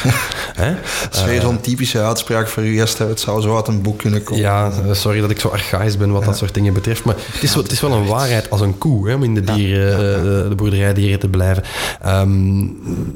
Dat 1.03 1.15
is 1.15 1.25
weer 1.25 1.41
zo'n 1.41 1.61
typische 1.61 2.01
uitspraak 2.01 2.49
voor 2.49 2.63
u. 2.63 2.81
Het 2.81 3.21
zou 3.21 3.41
zo 3.41 3.57
uit 3.57 3.69
een 3.69 3.83
boek 3.83 3.99
kunnen 3.99 4.23
komen. 4.23 4.43
Ja, 4.43 4.73
sorry 4.93 5.21
dat 5.21 5.31
ik 5.31 5.41
zo 5.41 5.49
archaïs 5.49 5.97
ben 5.97 6.11
wat 6.13 6.25
dat 6.25 6.37
soort 6.37 6.55
dingen 6.55 6.73
betreft. 6.73 7.05
Maar 7.05 7.15
het 7.33 7.43
is, 7.43 7.55
wel, 7.55 7.63
het 7.63 7.73
is 7.73 7.81
wel 7.81 7.93
een 7.93 8.07
waarheid 8.07 8.51
als 8.51 8.61
een 8.61 8.79
koe, 8.79 9.09
hè, 9.09 9.15
om 9.15 9.23
in 9.23 9.35
de, 9.35 9.41
dieren, 9.41 10.19
uh, 10.19 10.49
de 10.49 10.55
boerderijdieren 10.55 11.19
te 11.19 11.29
blijven. 11.29 11.63
Ehm, 12.01 12.67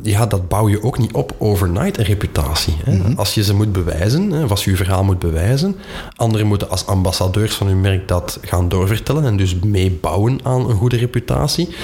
ja, 0.02 0.26
dat 0.26 0.48
bouw 0.48 0.68
je 0.68 0.82
ook 0.82 0.98
niet 0.98 1.12
op 1.12 1.34
overnight, 1.38 1.98
een 1.98 2.04
reputatie. 2.04 2.76
Hè. 2.84 2.92
Mhm. 2.96 3.12
Als 3.16 3.34
je 3.34 3.44
ze 3.44 3.54
moet 3.54 3.72
bewijzen, 3.72 4.30
hè, 4.30 4.44
of 4.44 4.50
als 4.50 4.64
je 4.64 4.70
je 4.70 4.76
verhaal 4.76 5.04
moet 5.04 5.18
bewijzen, 5.18 5.76
anderen 6.16 6.46
moeten 6.46 6.70
als 6.70 6.86
ambassadeurs 6.86 7.54
van 7.54 7.66
hun 7.66 7.80
merk 7.80 8.08
dat 8.08 8.38
gaan 8.42 8.68
doorvertellen 8.68 9.24
en 9.24 9.36
dus 9.36 9.54
meebouwen 9.54 10.40
aan 10.42 10.70
een 10.70 10.76
goede 10.76 10.96
reputatie. 10.96 11.74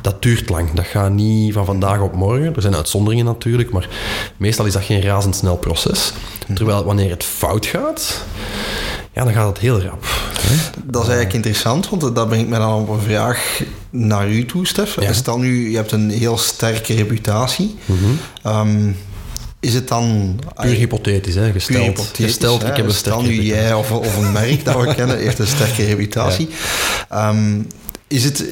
Dat 0.00 0.22
duurt 0.22 0.48
lang. 0.48 0.72
Dat 0.72 0.86
gaat 0.86 1.12
niet 1.12 1.52
van 1.52 1.64
vandaag 1.64 2.00
op 2.00 2.14
morgen. 2.14 2.23
Er 2.32 2.62
zijn 2.62 2.74
uitzonderingen 2.74 3.24
natuurlijk, 3.24 3.70
maar 3.70 3.88
meestal 4.36 4.64
is 4.64 4.72
dat 4.72 4.82
geen 4.82 5.02
razendsnel 5.02 5.56
proces. 5.56 6.12
Mhm. 6.46 6.54
Terwijl 6.54 6.84
wanneer 6.84 7.10
het 7.10 7.24
fout 7.24 7.66
gaat, 7.66 8.24
ja, 9.12 9.24
dan 9.24 9.32
gaat 9.32 9.48
het 9.48 9.58
heel 9.58 9.80
rap. 9.80 10.04
Dat 10.84 11.02
is 11.02 11.08
eigenlijk 11.08 11.32
interessant, 11.32 11.88
want 11.88 12.14
dat 12.14 12.28
brengt 12.28 12.48
mij 12.48 12.58
dan 12.58 12.80
op 12.80 12.88
een 12.88 13.00
vraag 13.00 13.62
naar 13.90 14.28
u 14.30 14.46
toe, 14.46 14.66
Stef. 14.66 14.96
Stel 15.10 15.38
nu, 15.38 15.70
je 15.70 15.76
hebt 15.76 15.92
een 15.92 16.10
heel 16.10 16.38
sterke 16.38 16.94
reputatie. 16.94 17.74
Mm 17.86 18.94
is 19.64 19.74
het 19.74 19.88
dan... 19.88 20.38
Puur 20.60 20.74
hypothetisch, 20.74 21.34
hè? 21.34 21.52
Gesteld. 21.52 22.10
Gesteld, 22.12 22.62
ik 22.62 22.76
heb 22.76 22.86
een 22.86 22.94
Stel 22.94 23.22
nu 23.22 23.42
jij 23.42 23.74
of, 23.74 23.92
of, 23.92 24.16
een 24.16 24.32
merk 24.32 24.64
dat 24.64 24.80
we 24.80 24.94
kennen 24.94 25.18
heeft 25.18 25.38
een 25.38 25.46
sterke 25.46 25.84
reputatie. 25.92 26.48
Ehm, 27.08 27.60
is 28.08 28.24
het 28.24 28.44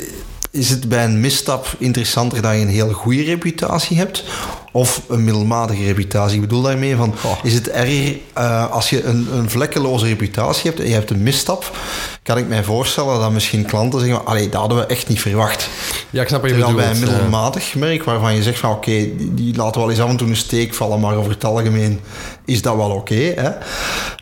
is 0.53 0.71
het 0.71 0.89
bij 0.89 1.05
een 1.05 1.21
misstap 1.21 1.67
interessanter 1.79 2.43
dat 2.43 2.53
je 2.53 2.61
een 2.61 2.69
heel 2.69 2.93
goede 2.93 3.23
reputatie 3.23 3.97
hebt 3.97 4.25
of 4.73 5.03
een 5.09 5.25
middelmatige 5.25 5.85
reputatie? 5.85 6.35
Ik 6.35 6.41
bedoel 6.41 6.63
daarmee 6.63 6.97
van, 6.97 7.15
is 7.43 7.55
het 7.55 7.69
erger 7.69 8.17
uh, 8.39 8.71
als 8.71 8.91
je 8.91 9.05
een, 9.05 9.29
een 9.33 9.51
vlekkeloze 9.51 10.07
reputatie 10.07 10.71
hebt 10.71 10.81
en 10.81 10.89
je 10.89 10.95
hebt 10.95 11.11
een 11.11 11.23
misstap, 11.23 11.77
kan 12.23 12.39
ik 12.39 12.49
mij 12.49 12.65
voorstellen 12.65 13.21
dat 13.21 13.33
misschien 13.33 13.65
klanten 13.65 14.01
zeggen, 14.01 14.27
allee, 14.27 14.49
dat 14.49 14.61
hadden 14.61 14.79
we 14.79 14.87
echt 14.87 15.09
niet 15.09 15.21
verwacht. 15.21 15.69
Ja, 16.11 16.23
ik 16.23 16.29
snap 16.29 16.41
wat 16.41 16.51
je 16.51 16.57
bedoelt. 16.57 16.77
bij 16.77 16.91
een 16.91 16.99
middelmatig 16.99 17.75
merk 17.75 18.05
waarvan 18.05 18.35
je 18.35 18.43
zegt 18.43 18.59
van, 18.59 18.71
oké, 18.71 18.91
die, 18.91 19.35
die, 19.35 19.57
laten 19.57 19.81
wel 19.81 19.91
eens 19.91 20.01
af 20.01 20.09
en 20.09 20.17
toe 20.17 20.29
een 20.29 20.37
steek 20.37 20.75
vallen, 20.75 21.01
maar 21.01 21.17
over 21.17 21.31
het 21.31 21.45
algemeen 21.45 22.01
is 22.45 22.63
dat 22.63 22.77
wel 22.77 22.91
oké. 22.91 23.35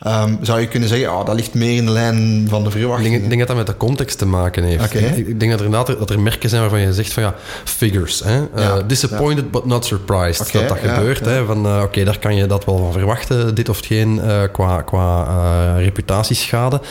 um, 0.07 0.39
zou 0.41 0.59
je 0.59 0.67
kunnen 0.67 0.89
zeggen, 0.89 1.13
oh, 1.13 1.25
dat 1.25 1.35
ligt 1.35 1.53
meer 1.53 1.75
in 1.75 1.85
de 1.85 1.91
lijn 1.91 2.45
van 2.49 2.63
de 2.63 2.71
verwachting. 2.71 3.15
Ik 3.15 3.29
denk, 3.29 3.39
dat 3.39 3.47
dat 3.47 3.57
met 3.57 3.67
de 3.67 3.77
context 3.77 4.17
te 4.17 4.25
maken 4.25 4.63
heeft. 4.63 4.93
Ik 5.17 5.39
denk 5.39 5.51
dat 5.51 5.59
er 5.59 5.65
inderdaad 5.65 5.99
dat 5.99 6.09
er 6.09 6.19
merken 6.19 6.49
zijn 6.49 6.61
waarvan 6.61 6.79
je 6.79 6.93
zegt 6.93 7.13
van 7.13 7.23
ja, 7.23 7.35
figures. 7.63 8.21
Hè? 8.23 8.41
Uh, 8.55 8.75
disappointed 8.87 9.51
but 9.51 9.65
not 9.65 9.85
surprised 9.85 10.53
dat 10.53 10.67
dat 10.67 10.77
gebeurt. 10.77 11.25
Hè? 11.25 11.45
Van 11.45 11.65
uh, 11.65 11.81
oké, 11.83 12.03
daar 12.03 12.19
kan 12.19 12.35
je 12.35 12.45
dat 12.45 12.65
wel 12.65 12.77
van 12.77 12.91
verwachten, 12.91 13.55
dit 13.55 13.69
of 13.69 13.79
geen, 13.79 14.15
uh, 14.15 14.41
qua, 14.51 14.81
qua 14.81 15.77
reputatieschade. 15.77 16.81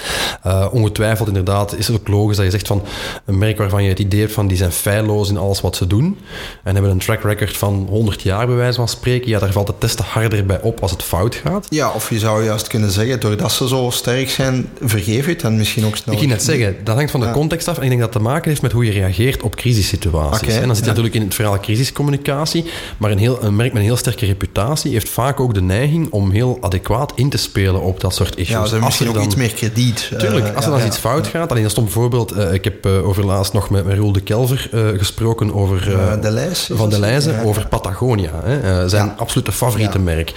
ongetwijfeld 0.71 1.29
inderdaad 1.29 1.77
is 1.77 1.87
het 1.87 1.97
ook 1.97 2.09
logisch 2.09 2.37
dat 2.37 2.45
je 2.45 2.51
zegt 2.51 2.67
van 2.67 2.83
een 3.25 3.39
merk 3.39 3.59
waarvan 3.59 3.83
je 3.83 3.89
het 3.89 3.99
idee 3.99 4.21
hebt 4.21 4.33
van 4.33 4.47
die 4.47 4.57
zijn 4.57 4.73
feilloos 4.73 5.29
in 5.29 5.37
alles 5.37 5.61
wat 5.61 5.77
ze 5.77 5.87
doen 5.87 6.19
en 6.65 6.73
hebben 6.73 6.93
een 6.93 6.99
track 6.99 7.23
record 7.23 7.57
van 7.57 7.87
100 7.91 8.23
jaar 8.23 8.47
bij 8.47 8.57
wijze 8.57 8.77
van 8.77 8.89
spreken, 8.89 9.29
ja, 9.29 9.39
daar 9.39 9.53
valt 9.53 9.69
het 9.69 9.81
testen 9.81 10.05
harder 10.05 10.47
bij 10.47 10.61
op 10.63 10.81
als 10.81 10.91
het 10.91 11.03
fout 11.03 11.20
gaat. 11.29 11.67
Ja, 11.69 11.91
of 11.91 12.11
je 12.11 12.19
zou 12.19 12.45
juist 12.45 12.67
kunnen 12.67 12.91
zeggen, 12.91 13.21
doordat 13.21 13.53
ze 13.53 13.69
zo 13.69 13.91
sterk 13.91 14.31
zijn, 14.31 14.69
vergeef 14.81 15.27
je 15.27 15.33
het 15.33 15.43
en 15.43 15.57
misschien 15.57 15.87
ook 15.87 15.97
snel. 15.97 16.15
Ik 16.15 16.21
ging 16.21 16.31
net 16.31 16.43
zeggen, 16.43 16.77
dat 16.85 16.97
hangt 16.97 17.11
van 17.11 17.21
de 17.21 17.31
context 17.31 17.69
af 17.69 17.77
en 17.77 17.83
ik 17.83 17.89
denk 17.89 18.01
dat 18.01 18.15
het 18.15 18.23
te 18.23 18.29
maken 18.29 18.49
heeft 18.49 18.63
met 18.63 18.73
hoe 18.73 18.85
je 18.85 18.91
reageert 18.91 19.43
op 19.43 19.57
crisissituaties. 19.57 20.55
en 20.55 20.67
dan 20.67 20.75
zit 20.75 20.85
je 20.85 20.91
natuurlijk 20.91 21.15
in 21.15 21.23
het 21.23 21.35
verhaal 21.35 21.61
crisiscommunicatie, 21.61 22.65
maar 22.97 23.11
een, 23.11 23.19
heel, 23.19 23.45
een 23.45 23.57
merk 23.57 23.73
met 23.73 23.83
een 23.83 23.89
heel 23.89 23.97
sterke 23.97 24.27
reputatie 24.27 24.93
heeft 24.93 25.09
vaak 25.09 25.41
ook 25.41 25.55
de 25.55 25.63
neiging 25.63 26.11
om 26.11 26.31
heel 26.31 26.59
adequaat 26.61 27.13
in 27.15 27.29
te 27.29 27.37
spelen 27.37 27.81
op 27.81 28.01
dat 28.01 28.15
soort 28.15 28.37
issues. 28.37 28.49
Ja, 28.49 28.65
ze 28.65 28.71
hebben 28.71 28.85
misschien 28.85 29.09
ook 29.09 29.25
iets 29.25 29.35
meer 29.35 29.53
krediet. 29.53 30.11
Tuurlijk, 30.19 30.55
als 30.57 30.65
er 30.65 30.71
dan 30.71 30.87
iets 30.87 30.97
fout 30.97 31.27
gaat, 31.27 31.51
alleen 31.51 31.63
dat 31.63 31.71
stond 31.71 31.87
bijvoorbeeld, 31.87 32.37
uh, 32.37 32.53
ik 32.53 32.65
heb 32.65 32.87
uh, 32.87 33.09
overlaatst 33.09 33.53
nog 33.53 33.71
met, 33.71 33.85
met 33.87 33.97
Roel 33.97 34.13
de 34.13 34.21
Kelver 34.21 34.69
uh, 34.75 34.99
gesproken 34.99 35.55
over... 35.55 35.85
de 36.21 36.39
van 36.73 36.91
de 36.91 36.99
Lijzen, 36.99 37.45
over 37.45 37.69
Patagonia. 37.69 38.31
Hè, 38.45 38.89
zijn 38.89 39.13
absolute 39.17 39.53
favoriete 39.53 39.99
merk. 39.99 40.33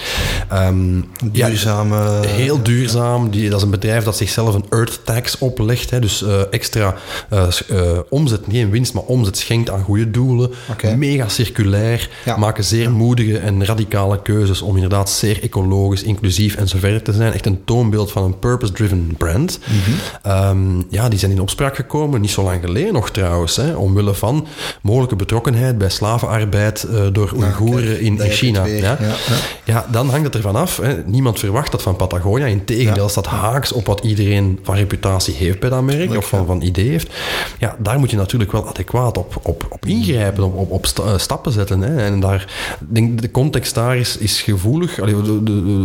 Um, 0.53 0.72
Um, 0.73 1.31
Duurzame... 1.31 2.27
heel 2.27 2.63
duurzaam. 2.63 3.29
Die, 3.29 3.49
dat 3.49 3.57
is 3.57 3.63
een 3.63 3.71
bedrijf 3.71 4.03
dat 4.03 4.17
zichzelf 4.17 4.55
een 4.55 4.65
earth 4.69 4.99
tax 5.03 5.37
oplegt. 5.37 5.89
Hè, 5.89 5.99
dus 5.99 6.21
uh, 6.21 6.41
extra 6.49 6.95
uh, 7.33 7.47
uh, 7.71 7.99
omzet, 8.09 8.47
niet 8.47 8.57
in 8.57 8.69
winst, 8.69 8.93
maar 8.93 9.03
omzet 9.03 9.37
schenkt 9.37 9.69
aan 9.69 9.83
goede 9.83 10.11
doelen. 10.11 10.51
Okay. 10.71 10.95
Mega 10.95 11.29
circulair. 11.29 12.09
Ja. 12.25 12.37
Maken 12.37 12.63
zeer 12.63 12.91
moedige 12.91 13.37
en 13.37 13.65
radicale 13.65 14.21
keuzes 14.21 14.61
om 14.61 14.75
inderdaad 14.75 15.09
zeer 15.09 15.43
ecologisch, 15.43 16.03
inclusief 16.03 16.55
en 16.55 16.67
zo 16.67 16.77
verder 16.77 17.01
te 17.01 17.13
zijn. 17.13 17.33
Echt 17.33 17.45
een 17.45 17.61
toonbeeld 17.65 18.11
van 18.11 18.23
een 18.23 18.39
purpose-driven 18.39 19.15
brand. 19.17 19.59
Mm 19.65 19.79
-hmm. 19.83 20.31
um, 20.31 20.85
ja, 20.89 21.09
die 21.09 21.19
zijn 21.19 21.31
in 21.31 21.41
opspraak 21.41 21.75
gekomen, 21.75 22.21
niet 22.21 22.31
zo 22.31 22.43
lang 22.43 22.61
geleden 22.63 22.93
nog 22.93 23.09
trouwens, 23.09 23.55
hè, 23.55 23.75
omwille 23.75 24.13
van 24.13 24.47
mogelijke 24.81 25.15
betrokkenheid 25.15 25.77
bij 25.77 25.89
slavenarbeid 25.89 26.87
door 27.11 27.31
Oeigoeren 27.35 27.99
in, 27.99 28.19
in 28.19 28.31
China. 28.31 28.65
Ja? 28.65 28.97
Ja, 28.99 29.15
ja, 29.63 29.85
dan 29.91 30.09
hangt 30.09 30.25
het 30.25 30.35
ervan 30.35 30.55
af 30.55 30.62
Niemand 31.05 31.39
verwacht 31.39 31.71
dat 31.71 31.81
van 31.81 31.95
Patagonia. 31.95 32.45
Integendeel, 32.45 33.03
ja. 33.03 33.09
staat 33.09 33.25
haaks 33.25 33.71
op 33.71 33.85
wat 33.85 34.03
iedereen 34.03 34.59
van 34.63 34.75
reputatie 34.75 35.33
heeft 35.33 35.59
bij 35.59 35.69
dat 35.69 35.81
merk, 35.81 36.15
of 36.15 36.27
van, 36.27 36.45
van 36.45 36.61
idee 36.61 36.89
heeft. 36.89 37.13
Ja, 37.59 37.75
daar 37.79 37.99
moet 37.99 38.11
je 38.11 38.17
natuurlijk 38.17 38.51
wel 38.51 38.67
adequaat 38.67 39.17
op, 39.17 39.39
op, 39.41 39.65
op 39.69 39.85
ingrijpen, 39.85 40.43
op, 40.43 40.57
op, 40.57 40.71
op 40.71 40.85
eh, 40.85 41.17
stappen 41.17 41.51
zetten. 41.51 41.81
Hè. 41.81 42.05
En 42.05 42.19
daar, 42.19 42.53
denk, 42.79 43.21
de 43.21 43.31
context 43.31 43.75
daar 43.75 43.97
is, 43.97 44.17
is 44.17 44.41
gevoelig. 44.41 44.99
Allee, 44.99 45.41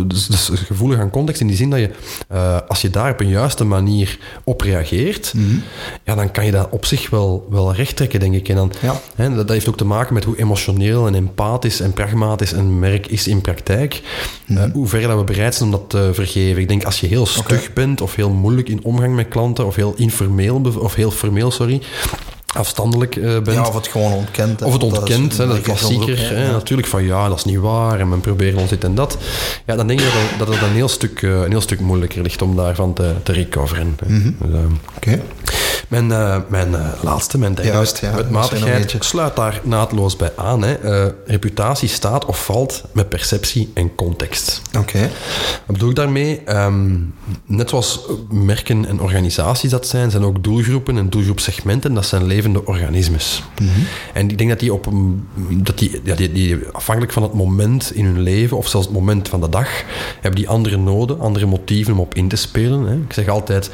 dus, 0.07 0.27
dus 0.27 0.49
gevoelig 0.53 0.99
aan 0.99 1.09
context 1.09 1.41
in 1.41 1.47
die 1.47 1.55
zin 1.55 1.69
dat 1.69 1.79
je, 1.79 1.89
uh, 2.31 2.57
als 2.67 2.81
je 2.81 2.89
daar 2.89 3.11
op 3.11 3.19
een 3.19 3.29
juiste 3.29 3.63
manier 3.63 4.17
op 4.43 4.61
reageert, 4.61 5.33
mm 5.33 5.49
-hmm. 5.49 5.63
ja, 6.03 6.15
dan 6.15 6.31
kan 6.31 6.45
je 6.45 6.51
dat 6.51 6.67
op 6.69 6.85
zich 6.85 7.09
wel, 7.09 7.47
wel 7.49 7.73
recht 7.73 7.95
trekken, 7.95 8.19
denk 8.19 8.33
ik. 8.33 8.49
En 8.49 8.55
dan, 8.55 8.71
ja. 8.81 9.01
hè, 9.15 9.35
dat, 9.35 9.49
heeft 9.49 9.69
ook 9.69 9.77
te 9.77 9.85
maken 9.85 10.13
met 10.13 10.23
hoe 10.23 10.37
emotioneel 10.37 11.07
en 11.07 11.15
empathisch 11.15 11.79
en 11.79 11.93
pragmatisch 11.93 12.51
een 12.51 12.79
merk 12.79 13.07
is 13.07 13.27
in 13.27 13.41
praktijk. 13.41 14.01
-hmm. 14.45 14.57
uh, 14.57 14.63
hoe 14.73 14.87
ver 14.87 15.01
dat 15.01 15.17
we 15.17 15.23
bereid 15.23 15.55
zijn 15.55 15.69
om 15.69 15.75
dat 15.79 15.89
te 15.89 16.09
vergeven. 16.13 16.61
Ik 16.61 16.67
denk 16.67 16.83
als 16.83 16.99
je 16.99 17.07
heel 17.07 17.25
stug 17.25 17.73
bent 17.73 18.01
of 18.01 18.15
heel 18.15 18.29
moeilijk 18.29 18.69
in 18.69 18.83
omgang 18.83 19.15
met 19.15 19.27
klanten 19.27 19.65
of 19.65 19.75
heel 19.75 19.93
informeel 19.95 20.61
of 20.79 20.95
heel 20.95 21.11
formeel, 21.11 21.51
sorry, 21.51 21.81
afstandelijk 22.55 23.15
uh, 23.15 23.23
bent. 23.23 23.57
Ja, 23.57 23.67
of 23.67 23.73
het 23.73 23.87
gewoon 23.87 24.13
ontkent. 24.13 24.61
Of 24.61 24.73
het 24.73 24.83
ontkent, 24.83 25.37
dat 25.37 25.49
is, 25.49 25.55
hè, 25.55 25.61
klassieker. 25.61 26.19
hè, 26.19 26.51
Natuurlijk 26.51 26.87
van 26.87 27.03
ja, 27.03 27.27
dat 27.27 27.37
is 27.37 27.43
niet 27.43 27.57
waar 27.57 27.99
en 27.99 28.09
men 28.09 28.21
proberen 28.21 28.59
ons 28.59 28.69
dit 28.69 28.83
en 28.83 28.95
dat. 28.95 29.17
Ja, 29.65 29.75
dan 29.75 29.87
denk 29.87 29.99
ik 29.99 30.05
dat 30.05 30.15
het, 30.15 30.39
dat 30.39 30.47
het 30.47 30.61
een, 30.61 30.75
heel 30.75 30.87
stuk, 30.87 31.21
uh, 31.21 31.41
een 31.41 31.49
heel 31.49 31.61
stuk 31.61 31.79
moeilijker 31.79 32.21
ligt 32.21 32.41
om 32.41 32.55
daarvan 32.55 32.93
te, 32.93 33.13
te 33.23 33.31
recoveren. 33.31 33.97
Mm 34.07 34.21
-hmm. 34.21 34.35
dus, 34.51 34.59
uh, 34.59 34.65
Oké. 34.95 35.21
Mijn, 35.87 36.09
uh, 36.09 36.37
mijn 36.47 36.71
uh, 36.71 36.87
laatste, 37.01 37.37
mijn 37.37 37.53
derde 37.53 37.71
Juist, 37.71 37.99
ja, 38.01 38.15
wetmatigheid, 38.15 38.95
sluit 38.99 39.35
daar 39.35 39.61
naadloos 39.63 40.15
bij 40.15 40.31
aan. 40.35 40.63
Hè. 40.63 41.03
Uh, 41.05 41.11
reputatie 41.25 41.89
staat 41.89 42.25
of 42.25 42.45
valt 42.45 42.83
met 42.91 43.09
perceptie 43.09 43.71
en 43.73 43.95
context. 43.95 44.61
Oké. 44.67 44.79
Okay. 44.79 45.01
Wat 45.65 45.75
bedoel 45.75 45.89
ik 45.89 45.95
daarmee? 45.95 46.41
Um, 46.47 47.13
net 47.45 47.69
zoals 47.69 47.99
merken 48.29 48.87
en 48.87 49.01
organisaties 49.01 49.71
dat 49.71 49.87
zijn, 49.87 50.11
zijn 50.11 50.23
ook 50.23 50.43
doelgroepen 50.43 50.97
en 50.97 51.09
doelgroepsegmenten, 51.09 51.93
dat 51.93 52.05
zijn 52.05 52.25
levende 52.25 52.65
organismes. 52.65 53.43
Mm 53.61 53.67
-hmm. 53.67 53.85
En 54.13 54.29
ik 54.29 54.37
denk 54.37 54.49
dat 54.49 54.59
die, 54.59 54.73
op, 54.73 54.87
dat 55.49 55.77
die, 55.77 56.01
ja, 56.03 56.15
die, 56.15 56.31
die 56.31 56.57
afhankelijk 56.71 57.13
van 57.13 57.23
het 57.23 57.33
moment 57.33 57.91
in 57.93 58.05
hun 58.05 58.21
leven, 58.21 58.57
of 58.57 58.67
zelfs 58.67 58.85
het 58.85 58.95
moment 58.95 59.27
van 59.29 59.41
de 59.41 59.49
dag, 59.49 59.69
hebben 60.13 60.39
die 60.39 60.49
andere 60.49 60.77
noden, 60.77 61.19
andere 61.19 61.45
motieven 61.45 61.93
om 61.93 61.99
op 61.99 62.15
in 62.15 62.27
te 62.27 62.35
spelen. 62.35 62.85
Hè. 62.85 62.95
Ik 62.95 63.13
zeg 63.13 63.27
altijd, 63.27 63.71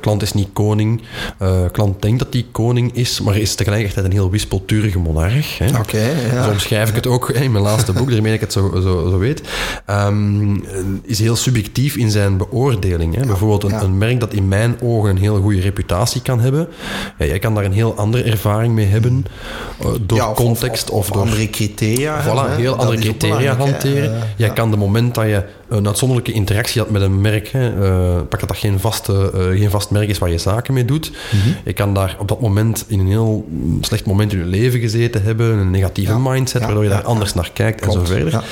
klant 0.00 0.22
is 0.22 0.32
niet 0.32 0.48
koning, 0.52 1.02
uh, 1.46 1.70
klant 1.72 2.02
denkt 2.02 2.18
dat 2.18 2.32
die 2.32 2.46
koning 2.52 2.94
is, 2.94 3.20
maar 3.20 3.36
is 3.36 3.54
tegelijkertijd 3.54 4.06
een 4.06 4.12
heel 4.12 4.30
wispelturige 4.30 4.98
monarch. 4.98 5.60
Oké, 5.60 5.78
okay, 5.78 6.26
ja. 6.32 6.44
Zo 6.44 6.50
omschrijf 6.50 6.88
ik 6.88 6.94
het 6.94 7.06
ook 7.06 7.30
in 7.30 7.52
mijn 7.52 7.64
laatste 7.64 7.92
boek, 7.92 8.10
daarmee 8.10 8.32
ik 8.32 8.40
het 8.40 8.52
zo, 8.52 8.70
zo, 8.74 9.08
zo 9.10 9.18
weet. 9.18 9.42
Um, 9.90 10.64
is 11.02 11.18
heel 11.18 11.36
subjectief 11.36 11.96
in 11.96 12.10
zijn 12.10 12.36
beoordeling. 12.36 13.14
Hè. 13.14 13.26
Bijvoorbeeld 13.26 13.64
een, 13.64 13.70
ja. 13.70 13.82
een, 13.82 13.98
merk 13.98 14.20
dat 14.20 14.32
in 14.32 14.48
mijn 14.48 14.76
ogen 14.82 15.10
een 15.10 15.18
heel 15.18 15.40
goede 15.40 15.60
reputatie 15.60 16.22
kan 16.22 16.40
hebben. 16.40 16.68
Jij 17.18 17.38
kan 17.38 17.54
daar 17.54 17.64
een 17.64 17.72
heel 17.72 17.96
andere 17.96 18.22
ervaring 18.22 18.74
mee 18.74 18.86
hebben, 18.86 19.24
uh, 19.82 19.88
door 20.00 20.28
of, 20.28 20.34
context 20.34 20.90
of, 20.90 20.96
of, 20.96 21.08
of 21.08 21.14
door... 21.14 21.22
andere 21.22 21.50
criteria. 21.50 22.22
Voilà, 22.22 22.56
heel 22.56 22.76
andere 22.76 22.98
criteria 23.00 23.56
hanteren. 23.56 24.22
Jij 24.36 24.52
kan 24.52 24.70
de 24.70 24.76
moment 24.76 25.14
dat 25.14 25.24
je 25.24 25.42
een 25.68 25.86
uitzonderlijke 25.86 26.32
interactie 26.32 26.80
had 26.80 26.90
met 26.90 27.02
een 27.02 27.20
merk, 27.20 27.48
hè, 27.48 27.74
uh, 27.74 28.20
pak 28.28 28.40
dat 28.40 28.48
dat 28.48 28.58
geen, 28.58 28.80
vaste, 28.80 29.32
uh, 29.34 29.60
geen 29.60 29.70
vast 29.70 29.90
merk 29.90 30.08
is 30.08 30.18
waar 30.18 30.30
je 30.30 30.38
zaken 30.38 30.74
mee 30.74 30.84
doet. 30.84 31.10
Mm 31.10 31.40
-hmm. 31.40 31.56
Je 31.64 31.72
kan 31.72 31.94
daar 31.94 32.16
op 32.18 32.28
dat 32.28 32.40
moment 32.40 32.84
in 32.88 33.00
een 33.00 33.06
heel 33.06 33.48
slecht 33.80 34.06
moment 34.06 34.32
in 34.32 34.38
je 34.38 34.44
leven 34.44 34.80
gezeten 34.80 35.22
hebben, 35.22 35.46
een 35.46 35.70
negatieve 35.70 36.12
ja. 36.12 36.18
mindset, 36.18 36.60
ja, 36.60 36.66
waardoor 36.66 36.84
je 36.84 36.90
daar 36.90 37.02
ja, 37.02 37.06
anders 37.06 37.34
naar 37.34 37.50
kijkt 37.52 37.80
Klopt. 37.80 37.98
en 37.98 38.06
zo 38.06 38.12
verder. 38.12 38.44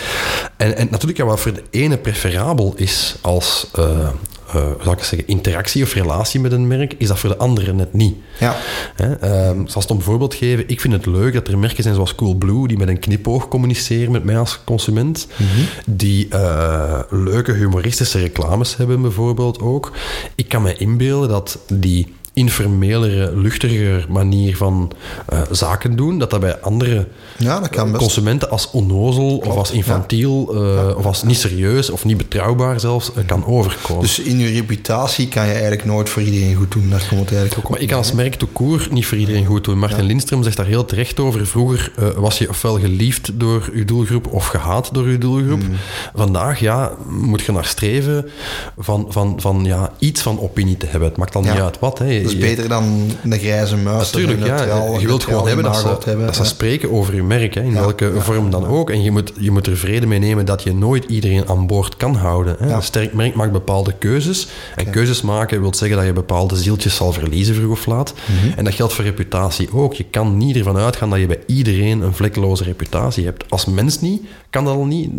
En, 0.57 0.77
en 0.77 0.88
natuurlijk, 0.90 1.18
ja, 1.18 1.24
wat 1.24 1.40
voor 1.40 1.53
de 1.53 1.62
ene 1.70 1.96
preferabel 1.96 2.72
is 2.77 3.16
als 3.20 3.70
uh, 3.79 4.09
uh, 4.54 4.66
zal 4.83 4.92
ik 4.92 5.02
zeggen, 5.02 5.28
interactie 5.28 5.83
of 5.83 5.94
relatie 5.94 6.40
met 6.40 6.52
een 6.52 6.66
merk, 6.66 6.94
is 6.98 7.09
dat 7.09 7.18
voor 7.18 7.30
de 7.30 7.37
anderen 7.37 7.76
net 7.76 7.92
niet. 7.92 8.14
Ja. 8.38 8.57
Hè? 8.94 9.48
Um, 9.48 9.68
zal 9.68 9.83
een 9.88 10.00
voorbeeld 10.00 10.35
geven? 10.35 10.68
Ik 10.68 10.80
vind 10.80 10.92
het 10.92 11.07
leuk 11.07 11.33
dat 11.33 11.48
er 11.48 11.59
merken 11.59 11.83
zijn 11.83 11.94
zoals 11.94 12.14
Coolblue, 12.14 12.68
die 12.68 12.78
met 12.78 12.88
een 12.88 12.98
knipoog 12.98 13.48
communiceren 13.48 14.12
met 14.12 14.24
mij 14.24 14.38
als 14.38 14.61
consument, 14.64 15.26
mm 15.37 15.46
-hmm. 15.46 15.96
die 15.96 16.28
uh, 16.30 17.00
leuke 17.11 17.52
humoristische 17.52 18.18
reclames 18.18 18.76
hebben 18.76 19.02
bijvoorbeeld 19.02 19.61
ook. 19.61 19.92
Ik 20.35 20.48
kan 20.48 20.62
me 20.62 20.76
inbeelden 20.76 21.28
dat 21.28 21.59
die 21.72 22.14
informelere, 22.34 23.36
luchtiger 23.36 24.06
manier 24.08 24.56
van 24.56 24.92
uh, 25.32 25.40
zaken 25.50 25.96
doen, 25.96 26.18
dat 26.18 26.30
dat 26.30 26.40
bij 26.40 26.60
andere 26.60 27.06
ja, 27.38 27.60
dat 27.60 27.68
kan 27.68 27.90
best. 27.90 28.02
consumenten 28.02 28.50
als 28.50 28.70
onnozel 28.70 29.36
of 29.36 29.56
als 29.56 29.70
infantiel 29.70 30.54
ja. 30.54 30.60
Uh, 30.60 30.74
ja. 30.74 30.92
of 30.92 31.06
als 31.06 31.22
niet 31.22 31.38
serieus 31.38 31.90
of 31.90 32.04
niet 32.04 32.16
betrouwbaar 32.16 32.80
zelfs 32.80 33.10
uh, 33.18 33.26
kan 33.26 33.46
overkomen. 33.46 34.02
Dus 34.02 34.18
in 34.18 34.38
je 34.38 34.52
reputatie 34.52 35.28
kan 35.28 35.46
je 35.46 35.52
eigenlijk 35.52 35.84
nooit 35.84 36.08
voor 36.08 36.22
iedereen 36.22 36.54
goed 36.54 36.72
doen. 36.72 36.90
Daar 36.90 37.06
komt 37.08 37.20
het 37.20 37.38
eigenlijk 37.38 37.58
ook 37.58 37.64
op. 37.64 37.70
Maar 37.70 37.80
ik 37.80 37.88
kan 37.88 37.98
als 37.98 38.12
merk 38.12 38.40
de 38.40 38.46
koer 38.46 38.88
niet 38.90 39.06
voor 39.06 39.18
iedereen 39.18 39.46
goed 39.46 39.64
doen. 39.64 39.78
Martin 39.78 40.06
Lindström 40.06 40.42
zegt 40.42 40.56
daar 40.56 40.66
heel 40.66 40.84
terecht 40.84 41.20
over. 41.20 41.46
Vroeger 41.46 41.92
was 42.16 42.38
je 42.38 42.48
ofwel 42.48 42.78
geliefd 42.78 43.30
door 43.34 43.70
je 43.74 43.84
doelgroep 43.84 44.32
of 44.32 44.46
gehaat 44.46 44.94
door 44.94 45.10
je 45.10 45.18
doelgroep. 45.18 45.62
Mm. 45.62 45.76
Vandaag 46.14 46.60
ja, 46.60 46.92
moet 47.08 47.42
je 47.42 47.52
naar 47.52 47.64
streven 47.64 48.30
van, 48.78 49.06
van, 49.08 49.40
van 49.40 49.64
ja, 49.64 49.92
iets 49.98 50.22
van 50.22 50.40
opinie 50.40 50.76
te 50.76 50.86
hebben. 50.86 51.08
Het 51.08 51.18
maakt 51.18 51.32
dan 51.32 51.42
niet 51.42 51.52
uit 51.52 51.78
wat. 51.78 51.98
Hè. 51.98 52.23
Dat 52.24 52.32
is 52.32 52.38
beter 52.38 52.68
dan 52.68 53.10
een 53.24 53.38
grijze 53.38 53.76
muis. 53.76 54.12
Natuurlijk, 54.12 54.46
ja. 54.46 54.98
Je 54.98 55.06
wilt 55.06 55.24
gewoon 55.24 55.46
hebben 55.46 55.64
dat 55.64 55.76
ze, 55.76 55.96
hebben, 56.04 56.26
dat 56.26 56.37
ze 56.37 56.44
spreken 56.44 56.92
over 56.92 57.14
je 57.14 57.22
merk, 57.22 57.54
hè, 57.54 57.62
in 57.62 57.72
welke 57.72 58.12
vorm 58.18 58.50
dan 58.50 58.66
ook. 58.66 58.90
En 58.90 59.02
je 59.02 59.10
moet, 59.10 59.32
je 59.38 59.50
moet 59.50 59.66
er 59.66 59.76
vrede 59.76 60.06
mee 60.06 60.18
nemen 60.18 60.46
dat 60.46 60.62
je 60.62 60.74
nooit 60.74 61.04
iedereen 61.04 61.48
aan 61.48 61.66
boord 61.66 61.96
kan 61.96 62.14
houden. 62.14 62.56
Hè. 62.58 62.72
Een 62.74 62.82
sterk 62.82 63.14
merk 63.14 63.34
maakt 63.34 63.52
bepaalde 63.52 63.94
keuzes. 63.98 64.48
En 64.76 64.90
keuzes 64.90 65.22
maken 65.22 65.60
wil 65.60 65.74
zeggen 65.74 65.96
dat 65.96 66.06
je 66.06 66.12
bepaalde 66.12 66.56
zieltjes 66.56 66.96
zal 66.96 67.12
verliezen, 67.12 67.54
vroeg 67.54 67.70
of 67.70 67.87
laat. 67.87 68.14
Mm 68.14 68.37
-hmm. 68.38 68.52
En 68.56 68.64
dat 68.64 68.74
geldt 68.74 68.92
voor 68.92 69.04
reputatie 69.04 69.72
ook. 69.72 69.94
Je 69.94 70.04
kan 70.10 70.37
niet 70.37 70.56
ervan 70.56 70.76
uitgaan 70.76 71.10
dat 71.10 71.18
je 71.18 71.26
bij 71.26 71.40
iedereen 71.46 72.00
een 72.00 72.14
vlekkeloze 72.14 72.64
reputatie 72.64 73.24
hebt. 73.24 73.44
Als 73.48 73.64
mens 73.64 74.00
niet, 74.00 74.22
kan 74.50 74.64
dat 74.64 74.74
al 74.74 74.84
niet. 74.84 75.10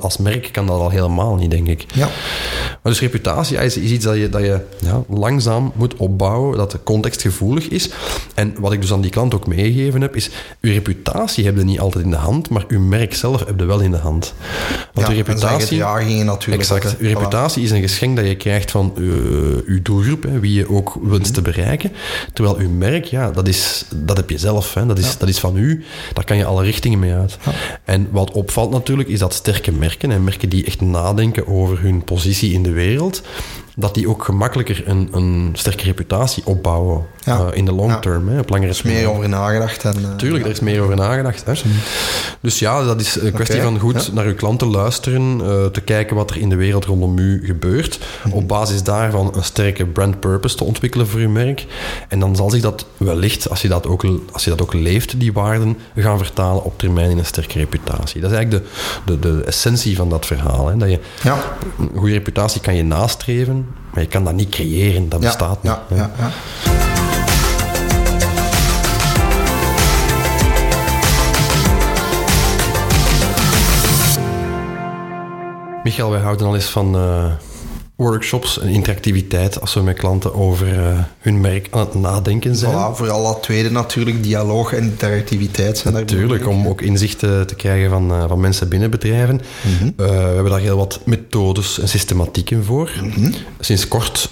Als 0.00 0.16
merk 0.16 0.48
kan 0.52 0.66
dat 0.66 0.80
al 0.80 0.90
helemaal 0.90 1.34
niet, 1.34 1.50
denk 1.50 1.68
ik. 1.68 1.84
Ja. 1.94 2.08
Maar 2.82 2.92
dus 2.92 3.00
reputatie 3.00 3.58
is, 3.58 3.76
is 3.76 3.90
iets 3.90 4.04
dat 4.04 4.16
je, 4.16 4.28
dat 4.28 4.40
je 4.40 4.60
ja, 4.78 5.02
langzaam 5.08 5.72
moet 5.74 5.96
opbouwen, 5.96 6.45
dat 6.54 6.70
de 6.70 6.82
context 6.82 7.22
gevoelig 7.22 7.68
is. 7.68 7.90
En 8.34 8.54
wat 8.58 8.72
ik 8.72 8.80
dus 8.80 8.92
aan 8.92 9.00
die 9.00 9.10
klant 9.10 9.34
ook 9.34 9.46
meegegeven 9.46 10.00
heb, 10.00 10.16
is 10.16 10.30
uw 10.60 10.72
reputatie 10.72 11.44
heb 11.44 11.56
je 11.56 11.64
niet 11.64 11.80
altijd 11.80 12.04
in 12.04 12.10
de 12.10 12.16
hand, 12.16 12.48
maar 12.50 12.64
uw 12.68 12.80
merk 12.80 13.14
zelf 13.14 13.44
heb 13.46 13.58
je 13.60 13.64
wel 13.64 13.80
in 13.80 13.90
de 13.90 13.96
hand. 13.96 14.34
Want 14.92 15.06
ja, 15.06 15.12
uw 15.12 15.18
reputatie... 15.18 15.78
natuurlijk. 16.24 16.62
Exact. 16.62 16.96
Uw 16.98 17.08
reputatie 17.08 17.62
is 17.62 17.70
een 17.70 17.80
geschenk 17.80 18.16
dat 18.16 18.26
je 18.26 18.36
krijgt 18.36 18.70
van 18.70 18.94
uh, 18.98 19.08
uw 19.66 19.82
doelgroep, 19.82 20.22
hè, 20.22 20.40
wie 20.40 20.52
je 20.52 20.70
ook 20.70 20.98
wenst 21.02 21.34
te 21.34 21.42
bereiken. 21.42 21.92
Terwijl 22.32 22.56
uw 22.56 22.70
merk, 22.70 23.04
ja, 23.04 23.30
dat, 23.30 23.48
is, 23.48 23.84
dat 23.94 24.16
heb 24.16 24.30
je 24.30 24.38
zelf. 24.38 24.74
Hè. 24.74 24.86
Dat, 24.86 24.98
is, 24.98 25.06
ja. 25.06 25.14
dat 25.18 25.28
is 25.28 25.38
van 25.38 25.56
u. 25.56 25.84
Daar 26.12 26.24
kan 26.24 26.36
je 26.36 26.44
alle 26.44 26.64
richtingen 26.64 26.98
mee 26.98 27.12
uit. 27.12 27.38
Ja. 27.44 27.52
En 27.84 28.08
wat 28.10 28.30
opvalt 28.30 28.70
natuurlijk, 28.70 29.08
is 29.08 29.18
dat 29.18 29.34
sterke 29.34 29.72
merken, 29.72 30.10
en 30.10 30.24
merken 30.24 30.48
die 30.48 30.64
echt 30.64 30.80
nadenken 30.80 31.46
over 31.46 31.80
hun 31.80 32.04
positie 32.04 32.52
in 32.52 32.62
de 32.62 32.72
wereld, 32.72 33.22
dat 33.78 33.94
die 33.94 34.08
ook 34.08 34.24
gemakkelijker 34.24 34.88
een, 34.88 35.08
een 35.12 35.50
sterke 35.52 35.84
reputatie 35.84 36.46
opbouwen 36.46 37.06
ja. 37.26 37.40
uh, 37.40 37.46
in 37.52 37.64
de 37.64 37.72
long 37.72 38.00
term. 38.00 38.28
Hè, 38.28 38.38
op 38.38 38.48
langere 38.48 38.70
er 38.70 38.76
is 38.76 38.82
meer 38.82 39.10
over 39.10 39.28
nagedacht. 39.28 39.84
En, 39.84 40.00
uh, 40.00 40.14
Tuurlijk, 40.16 40.44
er 40.44 40.50
is 40.50 40.60
meer 40.60 40.80
over 40.80 40.96
nagedacht. 40.96 41.44
Hè. 41.44 41.52
Dus 42.40 42.58
ja, 42.58 42.84
dat 42.84 43.00
is 43.00 43.20
een 43.20 43.32
kwestie 43.32 43.56
okay. 43.58 43.70
van 43.70 43.78
goed 43.80 44.12
naar 44.12 44.24
uw 44.24 44.34
klanten 44.34 44.68
luisteren, 44.68 45.40
uh, 45.40 45.64
te 45.64 45.80
kijken 45.80 46.16
wat 46.16 46.30
er 46.30 46.36
in 46.36 46.48
de 46.48 46.56
wereld 46.56 46.84
rondom 46.84 47.18
u 47.18 47.46
gebeurt. 47.46 47.98
Mm 47.98 48.30
-hmm. 48.30 48.32
Op 48.32 48.48
basis 48.48 48.82
daarvan 48.82 49.32
een 49.34 49.44
sterke 49.44 49.86
brand 49.86 50.20
purpose 50.20 50.56
te 50.56 50.64
ontwikkelen 50.64 51.08
voor 51.08 51.20
uw 51.20 51.28
merk. 51.28 51.66
En 52.08 52.20
dan 52.20 52.36
zal 52.36 52.50
zich 52.50 52.62
dat 52.62 52.86
wellicht, 52.96 53.50
als 53.50 53.62
je 53.62 53.68
dat 53.68 53.86
ook, 53.86 54.04
als 54.32 54.44
je 54.44 54.50
dat 54.50 54.62
ook 54.62 54.72
leeft, 54.72 55.20
die 55.20 55.32
waarden, 55.32 55.76
gaan 55.96 56.18
vertalen 56.18 56.64
op 56.64 56.78
termijn 56.78 57.10
in 57.10 57.18
een 57.18 57.26
sterke 57.26 57.58
reputatie. 57.58 58.20
Dat 58.20 58.30
is 58.30 58.36
eigenlijk 58.36 58.64
de, 59.04 59.18
de, 59.18 59.18
de 59.18 59.44
essentie 59.44 59.96
van 59.96 60.10
dat 60.10 60.26
verhaal. 60.26 60.68
Hè. 60.68 60.76
Dat 60.76 60.90
je, 60.90 61.00
ja. 61.22 61.38
Een 61.78 61.90
goede 61.96 62.12
reputatie 62.12 62.60
kan 62.60 62.74
je 62.74 62.84
nastreven, 62.84 63.66
maar 63.92 64.02
je 64.02 64.08
kan 64.08 64.24
dat 64.24 64.34
niet 64.34 64.48
creëren, 64.48 65.08
dat 65.08 65.20
bestaat 65.20 65.58
ja, 65.62 65.82
niet. 65.88 65.98
Ja, 65.98 66.10
Michael, 75.86 76.10
wij 76.10 76.20
houden 76.20 76.46
al 76.46 76.54
eens 76.54 76.70
van 76.70 76.96
uh, 76.96 77.32
workshops 77.96 78.58
en 78.60 78.68
interactiviteit 78.68 79.60
als 79.60 79.74
we 79.74 79.80
met 79.80 79.96
klanten 79.96 80.34
over 80.34 80.74
uh, 80.74 80.98
hun 81.18 81.40
merk 81.40 81.68
aan 81.70 81.80
het 81.80 81.94
nadenken 81.94 82.56
zijn. 82.56 82.72
Voilà, 82.72 82.96
vooral 82.96 83.22
dat 83.22 83.42
tweede 83.42 83.70
natuurlijk, 83.70 84.22
dialoog 84.22 84.72
en 84.72 84.82
interactiviteit 84.82 85.78
zijn 85.78 85.94
Natuurlijk, 85.94 86.48
om 86.48 86.66
ook 86.66 86.80
inzichten 86.80 87.46
te 87.46 87.54
krijgen 87.54 87.90
van, 87.90 88.12
uh, 88.12 88.28
van 88.28 88.40
mensen 88.40 88.68
binnen 88.68 88.90
bedrijven. 88.90 89.40
Mm 89.62 89.76
-hmm. 89.78 89.92
we 89.96 90.04
hebben 90.12 90.50
daar 90.50 90.60
heel 90.60 90.76
wat 90.76 91.00
methodes 91.04 91.78
en 91.80 91.88
systematieken 91.88 92.64
voor. 92.64 92.90
Mm 93.02 93.10
-hmm. 93.10 93.34
Sinds 93.60 93.88
kort 93.88 94.30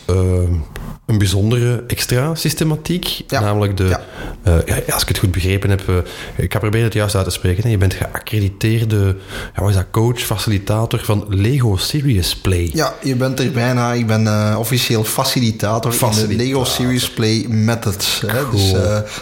een 1.07 1.19
bijzondere 1.19 1.85
extra 1.87 2.35
systematiek. 2.35 3.23
Ja. 3.27 3.41
Namelijk 3.41 3.77
de, 3.77 3.85
ja. 3.85 4.01
Uh, 4.47 4.55
ja, 4.67 4.93
als 4.93 5.03
ik 5.03 5.09
het 5.09 5.19
goed 5.19 5.31
begrepen 5.31 5.71
heb, 5.71 5.89
uh, 5.89 5.97
ik 6.37 6.53
ga 6.53 6.59
proberen 6.59 6.85
het 6.85 6.95
juist 6.95 7.15
uit 7.15 7.25
te 7.25 7.31
spreken. 7.31 7.71
Je 7.71 7.79
bent 7.79 7.95
geaccrediteerde 7.95 9.17
ja, 9.55 9.61
wat 9.61 9.69
is 9.69 9.75
dat, 9.75 9.87
coach, 9.91 10.21
facilitator 10.21 11.05
van 11.05 11.25
Lego 11.29 11.77
Serious 11.77 12.37
Play. 12.37 12.71
Ja, 12.73 12.95
je 13.03 13.17
bent 13.17 13.41
er 13.41 13.53
bijna. 13.55 13.93
Ik 13.93 14.07
ben 14.07 14.23
uh, 14.23 14.57
officieel 14.59 15.05
facilitator, 15.05 15.93
facilitator 15.93 16.31
in 16.31 16.39
de 16.39 16.45
Lego 16.45 16.65
Serious 16.65 17.11
Play 17.11 17.47
Methods. 17.49 18.23
Cool. 18.27 18.33
Hè? 18.33 18.51
Dus 18.51 18.75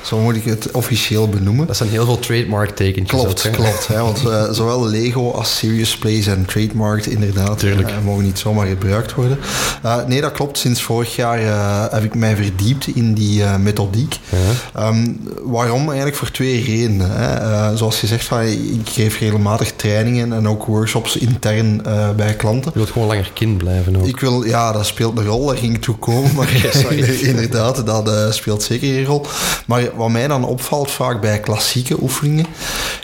zo 0.02 0.18
moet 0.18 0.36
ik 0.36 0.44
het 0.44 0.70
officieel 0.70 1.28
benoemen. 1.28 1.66
Dat 1.66 1.76
zijn 1.76 1.88
heel 1.88 2.04
veel 2.04 2.18
trademark 2.18 2.70
tekentjes. 2.76 3.20
Klopt, 3.20 3.46
ook, 3.46 3.52
klopt. 3.52 3.86
Hè? 3.86 4.02
Want 4.02 4.18
zowel 4.56 4.86
Lego 4.86 5.30
als 5.30 5.56
Serious 5.56 5.96
Play 5.96 6.22
zijn 6.22 6.44
trademarked 6.44 7.06
inderdaad. 7.06 7.58
Tuurlijk. 7.58 7.90
mogen 8.04 8.24
niet 8.24 8.38
zomaar 8.38 8.66
gebruikt 8.66 9.14
worden. 9.14 9.38
nee, 10.06 10.20
dat 10.20 10.32
klopt. 10.32 10.58
Sinds 10.58 10.82
vorig 10.82 11.16
jaar 11.16 11.38
heb 11.92 12.04
ik 12.04 12.14
mij 12.14 12.36
verdiept 12.36 12.86
in 12.86 13.14
die 13.14 13.44
methodiek. 13.44 14.18
Um, 14.78 15.20
waarom? 15.42 15.86
Eigenlijk 15.86 16.16
voor 16.16 16.30
twee 16.30 16.64
redenen. 16.64 17.10
Hè. 17.10 17.76
Zoals 17.76 18.00
je 18.00 18.06
zegt, 18.06 18.24
van, 18.24 18.40
ik 18.42 18.88
geef 18.88 19.18
regelmatig 19.18 19.72
trainingen 19.76 20.32
en 20.32 20.48
ook 20.48 20.64
workshops 20.64 21.16
intern 21.16 21.82
bij 22.16 22.34
klanten. 22.36 22.70
Je 22.72 22.78
wilt 22.78 22.90
gewoon 22.90 23.08
langer 23.08 23.30
kind 23.34 23.58
blijven 23.58 23.96
ook. 23.96 24.06
Ik 24.06 24.20
wil, 24.22 24.44
ja, 24.44 24.72
dat 24.72 24.86
speelt 24.86 25.18
een 25.18 25.24
rol. 25.24 25.46
Daar 25.46 25.56
ging 25.56 25.74
ik 25.74 25.82
toe 25.82 25.96
komen. 25.96 26.34
Maar 26.34 26.48
inderdaad, 27.32 27.86
dat 27.86 28.34
speelt 28.34 28.62
zeker 28.62 28.98
een 28.98 29.04
rol. 29.04 29.26
Maar 29.66 29.96
wat 29.96 30.10
mij 30.10 30.28
dan 30.28 30.44
opvalt 30.44 30.90
vaak 30.90 31.20
bij 31.20 31.40
klassieke 31.40 32.02
oefeningen, 32.02 32.46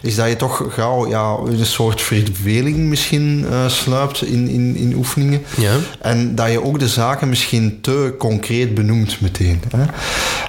is 0.03 0.15
dat 0.15 0.29
je 0.29 0.37
toch 0.37 0.65
gauw 0.69 1.09
ja, 1.09 1.37
een 1.47 1.67
soort 1.67 2.01
verveling 2.03 2.77
misschien 2.77 3.47
sluipt 3.67 4.23
in, 4.23 4.49
in, 4.49 4.77
in 4.77 4.95
oefeningen. 4.95 5.43
Ja. 5.57 5.77
En 6.01 6.35
dat 6.35 6.51
je 6.51 6.65
ook 6.65 6.79
de 6.79 6.89
zaken 6.89 7.29
misschien 7.29 7.79
te 7.81 8.15
concreet 8.19 8.75
benoemt 8.75 9.21
meteen. 9.21 9.63
Hè. 9.77 9.85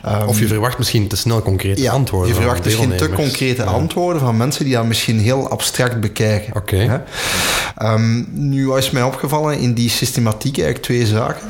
Um, 0.05 0.27
of 0.27 0.39
je 0.39 0.47
verwacht 0.47 0.77
misschien 0.77 1.08
te 1.08 1.15
snel 1.15 1.41
concrete 1.41 1.82
ja, 1.82 1.91
antwoorden. 1.91 2.29
Je 2.29 2.36
verwacht 2.36 2.63
misschien 2.63 2.95
te 2.95 3.10
concrete 3.10 3.63
ja. 3.63 3.67
antwoorden 3.67 4.21
van 4.21 4.38
mensen 4.38 4.65
die 4.65 4.73
dat 4.73 4.86
misschien 4.86 5.19
heel 5.19 5.49
abstract 5.49 5.99
bekijken. 5.99 6.55
Oké. 6.55 6.75
Okay. 6.75 7.93
Um, 7.93 8.27
nu 8.32 8.73
is 8.73 8.89
mij 8.89 9.03
opgevallen 9.03 9.60
in 9.60 9.73
die 9.73 9.89
systematiek 9.89 10.58
eigenlijk 10.63 10.83
twee 10.83 11.05
zaken. 11.05 11.47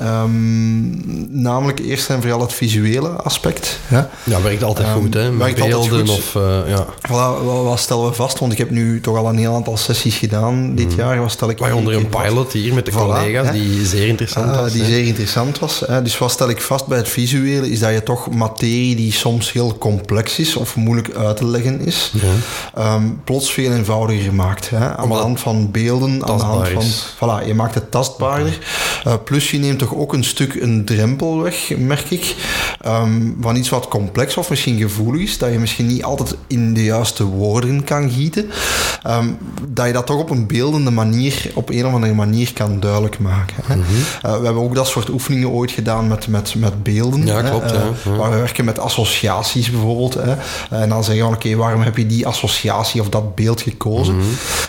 Um, 0.00 1.42
namelijk 1.42 1.78
eerst 1.78 2.10
en 2.10 2.20
vooral 2.20 2.40
het 2.40 2.52
visuele 2.52 3.08
aspect. 3.08 3.78
Ja, 3.88 4.10
ja 4.24 4.42
werkt 4.42 4.62
altijd 4.62 4.88
um, 4.88 4.94
goed, 4.94 5.14
hè? 5.14 5.30
Met 5.30 5.38
werkt 5.38 5.56
beelden 5.56 5.78
altijd 5.78 6.10
goed. 6.10 6.18
of... 6.18 6.34
Uh, 6.34 6.58
ja. 6.66 6.86
Voilà, 7.08 7.44
wat, 7.44 7.78
stellen 7.78 8.06
we 8.06 8.12
vast? 8.12 8.38
Want 8.38 8.52
ik 8.52 8.58
heb 8.58 8.70
nu 8.70 9.00
toch 9.00 9.16
al 9.16 9.28
een 9.28 9.36
heel 9.36 9.54
aantal 9.54 9.76
sessies 9.76 10.16
gedaan 10.16 10.74
dit 10.74 10.90
mm. 10.90 10.96
jaar. 10.96 11.20
Wat 11.20 11.30
stel 11.30 11.50
ik 11.50 11.58
Waaronder 11.58 11.94
een 11.94 12.08
pilot 12.08 12.52
hier 12.52 12.74
met 12.74 12.84
de 12.86 12.92
voilà, 12.92 12.94
collega's, 12.94 13.46
hè? 13.46 13.52
die 13.52 13.86
zeer 13.86 14.06
interessant 14.08 14.50
uh, 14.50 14.60
was. 14.60 14.72
Die 14.72 14.82
hè? 14.82 14.88
zeer 14.88 15.04
interessant 15.04 15.58
was. 15.58 15.82
Hè? 15.86 16.02
Dus 16.02 16.18
wat 16.18 16.30
stel 16.30 16.48
ik 16.48 16.60
vast 16.60 16.86
bij 16.86 16.98
het 16.98 17.08
visuele, 17.08 17.70
is 17.70 17.78
dat 17.78 17.92
je 17.92 18.02
toch 18.02 18.30
materie 18.30 18.96
die 18.96 19.12
soms 19.12 19.52
heel 19.52 19.78
complex 19.78 20.38
is 20.38 20.56
of 20.56 20.76
moeilijk 20.76 21.14
uit 21.14 21.36
te 21.36 21.46
leggen 21.46 21.80
is, 21.80 22.12
ja. 22.74 22.94
um, 22.94 23.20
plots 23.24 23.52
veel 23.52 23.72
eenvoudiger 23.72 24.34
maakt. 24.34 24.70
Hè? 24.70 24.96
Aan 24.96 25.08
de 25.08 25.14
hand 25.14 25.40
van 25.40 25.70
beelden, 25.70 26.26
aan 26.26 26.38
de 26.38 26.44
hand 26.44 26.68
van... 26.68 26.82
Is. 26.82 27.14
Voilà, 27.16 27.46
je 27.46 27.54
maakt 27.54 27.74
het 27.74 27.90
tastbaarder. 27.90 28.51
Uh, 29.06 29.14
plus 29.24 29.50
je 29.50 29.58
neemt 29.58 29.78
toch 29.78 29.94
ook 29.94 30.12
een 30.12 30.24
stuk 30.24 30.54
een 30.54 30.84
drempel 30.84 31.42
weg, 31.42 31.76
merk 31.76 32.10
ik. 32.10 32.34
Ehm, 32.80 33.30
van 33.40 33.56
iets 33.56 33.68
wat 33.68 33.88
complex 33.88 34.36
of 34.36 34.50
misschien 34.50 34.78
gevoelig 34.78 35.22
is, 35.22 35.38
dat 35.38 35.52
je 35.52 35.58
misschien 35.58 35.86
niet 35.86 36.04
altijd 36.04 36.36
in 36.46 36.74
de 36.74 36.84
juiste 36.84 37.24
woorden 37.24 37.84
kan 37.84 38.10
gieten. 38.10 38.50
Ehm, 39.02 39.26
dat 39.68 39.86
je 39.86 39.92
dat 39.92 40.06
toch 40.06 40.18
op 40.18 40.30
een 40.30 40.46
beeldende 40.46 40.90
manier, 40.90 41.50
op 41.54 41.70
een 41.70 41.86
of 41.86 41.92
andere 41.92 42.14
manier 42.14 42.52
kan 42.52 42.80
duidelijk 42.80 43.18
maken. 43.18 43.56
Hè. 43.66 43.76
Mhm. 43.76 43.86
Eh, 44.22 44.38
we 44.38 44.44
hebben 44.44 44.62
ook 44.62 44.74
dat 44.74 44.86
soort 44.86 45.08
oefeningen 45.08 45.48
ooit 45.48 45.70
gedaan 45.70 46.08
met, 46.08 46.28
met, 46.28 46.54
met 46.54 46.82
beelden. 46.82 47.26
Ja, 47.26 47.42
klopt. 47.42 47.70
Hè, 47.70 47.76
uh, 47.76 48.18
Waar 48.18 48.30
we 48.30 48.36
werken 48.36 48.64
met 48.64 48.78
associaties 48.78 49.70
bijvoorbeeld. 49.70 50.14
Hè. 50.14 50.34
En 50.70 50.88
dan 50.88 51.04
zeggen 51.04 51.28
we, 51.28 51.34
oké, 51.34 51.56
waarom 51.56 51.82
heb 51.82 51.96
je 51.96 52.06
die 52.06 52.26
associatie 52.26 53.00
of 53.00 53.08
dat 53.08 53.34
beeld 53.34 53.60
gekozen? 53.60 54.14
Mm 54.14 54.20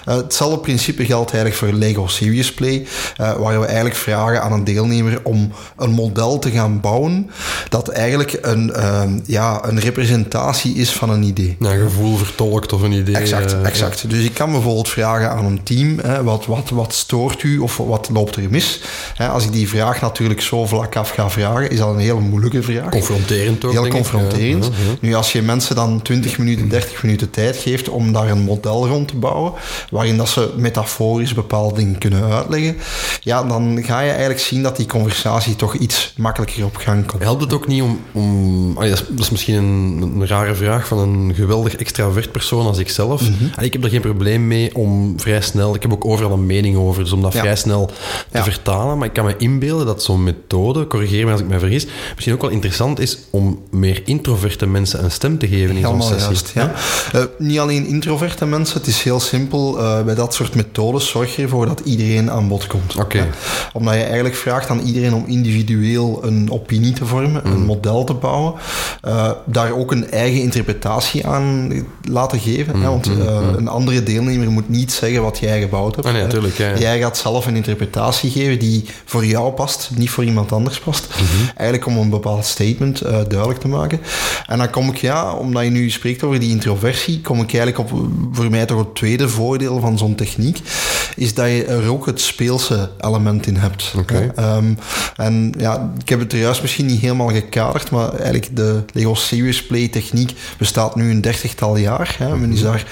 hetzelfde 0.03 0.57
principe 0.57 1.05
geldt 1.05 1.33
eigenlijk 1.33 1.55
voor 1.55 1.79
Lego 1.79 2.07
Serious 2.07 2.53
Play, 2.53 2.85
waar 3.17 3.59
we 3.59 3.65
eigenlijk 3.73 3.95
vragen 3.95 4.41
aan 4.41 4.51
een 4.51 4.63
deelnemer 4.63 5.19
om 5.23 5.51
een 5.77 5.91
model 5.91 6.39
te 6.39 6.51
gaan 6.51 6.79
bouwen 6.79 7.29
dat 7.69 7.87
eigenlijk 7.87 8.37
een, 8.41 8.73
ehm, 8.73 9.19
ja, 9.25 9.65
een 9.65 9.79
representatie 9.79 10.75
is 10.75 10.91
van 10.91 11.09
een 11.09 11.23
idee. 11.23 11.55
Een 11.59 11.79
gevoel 11.79 12.17
vertolkt 12.17 12.73
of 12.73 12.81
een 12.81 12.91
idee. 12.91 13.15
Exact, 13.15 13.61
exact. 13.61 14.09
Dus 14.09 14.23
ik 14.23 14.33
kan 14.33 14.51
bijvoorbeeld 14.51 14.89
vragen 14.89 15.29
aan 15.29 15.45
een 15.45 15.63
team, 15.63 15.99
hè, 15.99 16.23
wat, 16.23 16.45
wat, 16.45 16.69
wat 16.69 16.93
stoort 16.93 17.43
u 17.43 17.57
of 17.57 17.77
wat 17.77 18.09
loopt 18.13 18.35
er 18.35 18.49
mis? 18.49 18.81
Hè, 19.15 19.27
als 19.27 19.45
ik 19.45 19.51
die 19.51 19.69
vraag 19.69 20.01
natuurlijk 20.01 20.41
zo 20.41 20.65
vlak 20.65 20.95
af 20.95 21.09
ga 21.09 21.29
vragen, 21.29 21.69
is 21.69 21.77
dat 21.77 21.89
een 21.89 21.99
hele 21.99 22.19
moeilijke 22.19 22.63
vraag. 22.63 22.89
Confronterend 22.89 23.65
ook, 23.65 23.71
Heel 23.71 23.87
confronterend. 23.87 24.69
Nu, 24.99 25.13
als 25.13 25.31
je 25.31 25.41
mensen 25.41 25.75
dan 25.75 26.01
20 26.01 26.37
minuten, 26.37 26.69
30 26.69 27.03
minuten 27.03 27.29
tijd 27.29 27.57
geeft 27.57 27.89
om 27.89 28.11
daar 28.11 28.29
een 28.29 28.41
model 28.41 28.87
rond 28.87 29.07
te 29.07 29.15
bouwen, 29.15 29.53
waarin 29.89 30.17
dat 30.17 30.29
ze 30.29 30.53
metaforisch 30.57 31.33
bepaalde 31.33 31.75
dingen 31.75 31.97
kunnen 31.97 32.31
uitleggen, 32.31 32.77
ja, 33.19 33.43
dan 33.43 33.62
ga 33.83 33.99
je 33.99 34.09
eigenlijk 34.09 34.39
zien 34.39 34.63
dat 34.63 34.77
die 34.77 34.85
conversatie 34.85 35.55
toch 35.55 35.75
iets 35.75 36.13
makkelijker 36.17 36.65
op 36.65 36.75
gang 36.75 37.05
komt. 37.05 37.23
Helpt 37.23 37.41
het 37.41 37.53
ook 37.53 37.67
niet 37.67 37.81
om... 37.81 37.99
om 38.11 38.75
dat, 38.75 39.03
is, 39.17 39.29
misschien 39.29 39.55
een, 39.55 40.01
een, 40.01 40.27
rare 40.27 40.55
vraag 40.55 40.87
van 40.87 40.97
een 40.97 41.33
geweldig 41.35 41.75
extravert 41.75 42.31
persoon 42.31 42.65
als 42.65 42.77
ikzelf. 42.77 43.21
Mm 43.21 43.51
Ik 43.61 43.73
heb 43.73 43.83
er 43.83 43.89
geen 43.89 44.01
probleem 44.01 44.47
mee 44.47 44.75
om 44.75 45.19
vrij 45.19 45.41
snel... 45.41 45.75
Ik 45.75 45.81
heb 45.81 45.93
ook 45.93 46.05
overal 46.05 46.31
een 46.31 46.45
mening 46.45 46.77
over, 46.77 47.03
dus 47.03 47.11
om 47.11 47.21
dat 47.21 47.35
vrij 47.35 47.55
snel 47.55 47.91
te 48.31 48.43
vertalen. 48.43 48.97
Maar 48.97 49.07
ik 49.07 49.13
kan 49.13 49.25
me 49.25 49.37
inbeelden 49.37 49.85
dat 49.85 50.03
zo'n 50.03 50.23
methode, 50.23 50.87
corrigeer 50.87 51.25
me 51.25 51.31
als 51.31 51.41
ik 51.41 51.47
me 51.47 51.59
vergis, 51.59 51.87
misschien 52.13 52.33
ook 52.33 52.41
wel 52.41 52.49
interessant 52.49 52.99
is 52.99 53.17
om 53.29 53.61
meer 53.69 54.01
introverte 54.05 54.67
mensen 54.67 55.03
een 55.03 55.11
stem 55.11 55.37
te 55.37 55.47
geven 55.47 55.75
in 55.75 55.81
zo'n 55.81 56.01
sessie. 56.01 56.21
Juist, 56.23 56.51
ja. 56.53 56.73
Uh, 57.15 57.23
niet 57.37 57.59
alleen 57.59 57.85
introverte 57.85 58.45
mensen, 58.45 58.77
het 58.77 58.87
is 58.87 59.03
heel 59.03 59.19
simpel. 59.19 59.79
Uh, 59.79 60.03
bij 60.03 60.15
dat 60.15 60.33
soort 60.33 60.55
methodes 60.55 61.09
zorg 61.09 61.35
je 61.35 61.41
ervoor 61.41 61.65
dat 61.65 61.81
iedereen 61.83 62.31
aan 62.31 62.47
bod 62.47 62.67
komt. 62.67 62.95
Oké. 62.95 63.29
Omdat 63.73 63.93
je 63.93 64.03
eigenlijk 64.03 64.35
vraagt 64.35 64.69
aan 64.69 64.79
iedereen 64.79 65.13
om 65.13 65.23
individueel 65.27 66.19
een 66.23 66.51
opinie 66.51 66.93
te 66.93 67.05
vormen, 67.05 67.45
een 67.45 67.59
mm. 67.59 67.65
model 67.65 68.03
te 68.03 68.13
bouwen. 68.13 68.53
Uh, 69.07 69.31
daar 69.45 69.71
ook 69.71 69.91
een 69.91 70.11
eigen 70.11 70.41
interpretatie 70.41 71.27
aan 71.27 71.71
laten 72.09 72.39
geven. 72.39 72.75
Mm. 72.75 72.83
Want 72.83 73.09
mm. 73.09 73.21
een 73.57 73.67
andere 73.67 74.03
deelnemer 74.03 74.51
moet 74.51 74.69
niet 74.69 74.91
zeggen 74.91 75.21
wat 75.21 75.39
jij 75.39 75.61
gebouwd 75.61 75.95
hebt. 75.95 76.07
Ah, 76.07 76.13
nee, 76.13 76.51
ja, 76.57 76.77
Jij 76.77 76.99
gaat 76.99 77.17
zelf 77.17 77.45
een 77.45 77.55
interpretatie 77.55 78.31
geven 78.31 78.59
die 78.59 78.85
voor 79.05 79.25
jou 79.25 79.51
past, 79.51 79.89
niet 79.95 80.09
voor 80.09 80.23
iemand 80.23 80.51
anders 80.51 80.79
past. 80.79 81.07
-hmm. 81.09 81.49
Eigenlijk 81.55 81.87
om 81.87 81.97
een 81.97 82.09
bepaald 82.09 82.45
statement 82.45 83.01
duidelijk 83.01 83.59
te 83.59 83.67
maken. 83.67 83.99
En 84.47 84.57
dan 84.57 84.69
kom 84.69 84.89
ik, 84.89 84.97
ja, 84.97 85.33
omdat 85.33 85.63
je 85.63 85.69
nu 85.69 85.89
spreekt 85.89 86.23
over 86.23 86.39
die 86.39 86.49
introversie, 86.49 87.21
kom 87.21 87.41
ik 87.41 87.53
eigenlijk 87.53 87.77
op 87.77 88.09
voor 88.31 88.49
mij 88.49 88.65
toch 88.65 88.77
het 88.77 88.95
tweede 88.95 89.29
voordeel 89.29 89.79
van 89.79 89.97
zo'n 89.97 90.15
techniek, 90.15 90.61
is 91.15 91.33
dat 91.33 91.47
je 91.47 91.65
er 91.65 91.91
ook 91.91 92.05
het 92.05 92.21
speelse 92.21 92.89
element 92.99 93.32
in 93.41 93.55
hebt. 93.55 93.93
Okay. 93.97 94.31
Um, 94.57 94.77
en 95.15 95.53
ja, 95.57 95.91
ik 95.99 96.09
heb 96.09 96.19
het 96.19 96.33
er 96.33 96.39
juist 96.39 96.61
misschien 96.61 96.85
niet 96.85 96.99
helemaal 96.99 97.29
gekaderd, 97.29 97.91
maar 97.91 98.09
eigenlijk 98.09 98.55
de 98.55 98.83
Lego 98.93 99.13
Serious 99.13 99.65
Play 99.65 99.87
techniek 99.87 100.33
bestaat 100.57 100.95
nu 100.95 101.11
een 101.11 101.21
dertigtal 101.21 101.77
jaar. 101.77 102.15
Hè. 102.17 102.37
Men 102.37 102.51
is 102.51 102.61
daar 102.61 102.85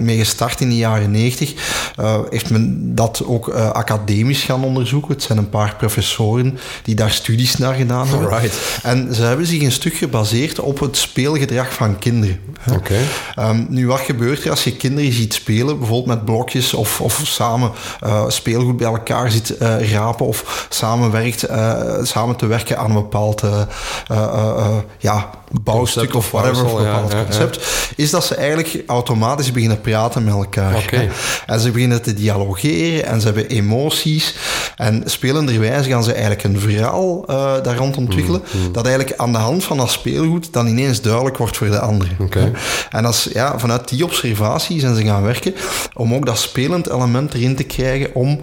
mee 0.00 0.18
gestart 0.18 0.60
in 0.60 0.68
de 0.68 0.76
jaren 0.76 1.10
negentig. 1.10 1.54
Uh, 2.00 2.18
heeft 2.30 2.50
men 2.50 2.94
dat 2.94 3.22
ook 3.24 3.48
uh, 3.48 3.70
academisch 3.70 4.42
gaan 4.42 4.64
onderzoeken. 4.64 5.12
Het 5.12 5.22
zijn 5.22 5.38
een 5.38 5.48
paar 5.48 5.76
professoren 5.76 6.58
die 6.82 6.94
daar 6.94 7.10
studies 7.10 7.56
naar 7.56 7.74
gedaan 7.74 8.08
hebben. 8.08 8.30
Alright. 8.30 8.80
En 8.82 9.14
ze 9.14 9.22
hebben 9.22 9.46
zich 9.46 9.62
een 9.62 9.72
stuk 9.72 9.94
gebaseerd 9.94 10.60
op 10.60 10.80
het 10.80 10.96
speelgedrag 10.96 11.72
van 11.72 11.98
kinderen. 11.98 12.40
Okay. 12.72 13.02
Um, 13.38 13.66
nu, 13.68 13.86
wat 13.86 14.00
gebeurt 14.00 14.44
er 14.44 14.50
als 14.50 14.64
je 14.64 14.76
kinderen 14.76 15.12
ziet 15.12 15.34
spelen, 15.34 15.78
bijvoorbeeld 15.78 16.16
met 16.16 16.24
blokjes 16.24 16.74
of, 16.74 17.00
of 17.00 17.20
samen 17.24 17.70
uh, 18.06 18.28
speelgoed 18.28 18.76
bij 18.76 18.86
elkaar 18.86 19.30
ziet 19.80 19.90
rapen 19.90 20.26
of 20.26 20.66
samenwerkt, 20.68 21.46
samen 22.02 22.36
te 22.36 22.46
werken 22.46 22.78
aan 22.78 22.86
een 22.86 22.94
bepaald 22.94 23.42
ja, 24.98 25.30
bouwstuk 25.62 26.14
of 26.14 26.30
whatever, 26.30 26.64
of 26.64 26.72
een 26.72 26.84
bepaald 26.84 27.12
ja, 27.12 27.22
concept, 27.22 27.54
ja. 27.54 27.62
is 27.96 28.10
dat 28.10 28.24
ze 28.24 28.34
eigenlijk 28.34 28.82
automatisch 28.86 29.52
beginnen 29.52 29.80
praten 29.80 30.24
met 30.24 30.34
elkaar. 30.34 30.76
Okay. 30.76 31.10
En 31.46 31.60
ze 31.60 31.70
beginnen 31.70 32.02
te 32.02 32.14
dialogeren 32.14 33.06
en 33.06 33.20
ze 33.20 33.26
hebben 33.26 33.48
emoties. 33.48 34.34
En 34.76 35.02
spelenderwijs 35.04 35.86
gaan 35.86 36.04
ze 36.04 36.12
eigenlijk 36.12 36.42
een 36.42 36.60
verhaal 36.60 37.26
daar 37.62 37.76
rond 37.76 37.96
ontwikkelen, 37.96 38.42
Mm, 38.54 38.72
dat 38.72 38.86
eigenlijk 38.86 39.18
aan 39.18 39.32
de 39.32 39.38
hand 39.38 39.64
van 39.64 39.76
dat 39.76 39.90
speelgoed 39.90 40.52
dan 40.52 40.66
ineens 40.66 41.00
duidelijk 41.00 41.36
wordt 41.36 41.56
voor 41.56 41.70
de 41.70 41.78
anderen. 41.78 42.16
Okay. 42.20 42.52
En 42.90 43.04
als, 43.04 43.28
ja, 43.32 43.58
vanuit 43.58 43.88
die 43.88 44.04
observatie 44.04 44.80
zijn 44.80 44.94
ze 44.94 45.04
gaan 45.04 45.22
werken 45.22 45.54
om 45.94 46.14
ook 46.14 46.26
dat 46.26 46.38
spelend 46.38 46.88
element 46.90 47.34
erin 47.34 47.56
te 47.56 47.62
krijgen 47.62 48.14
om 48.14 48.40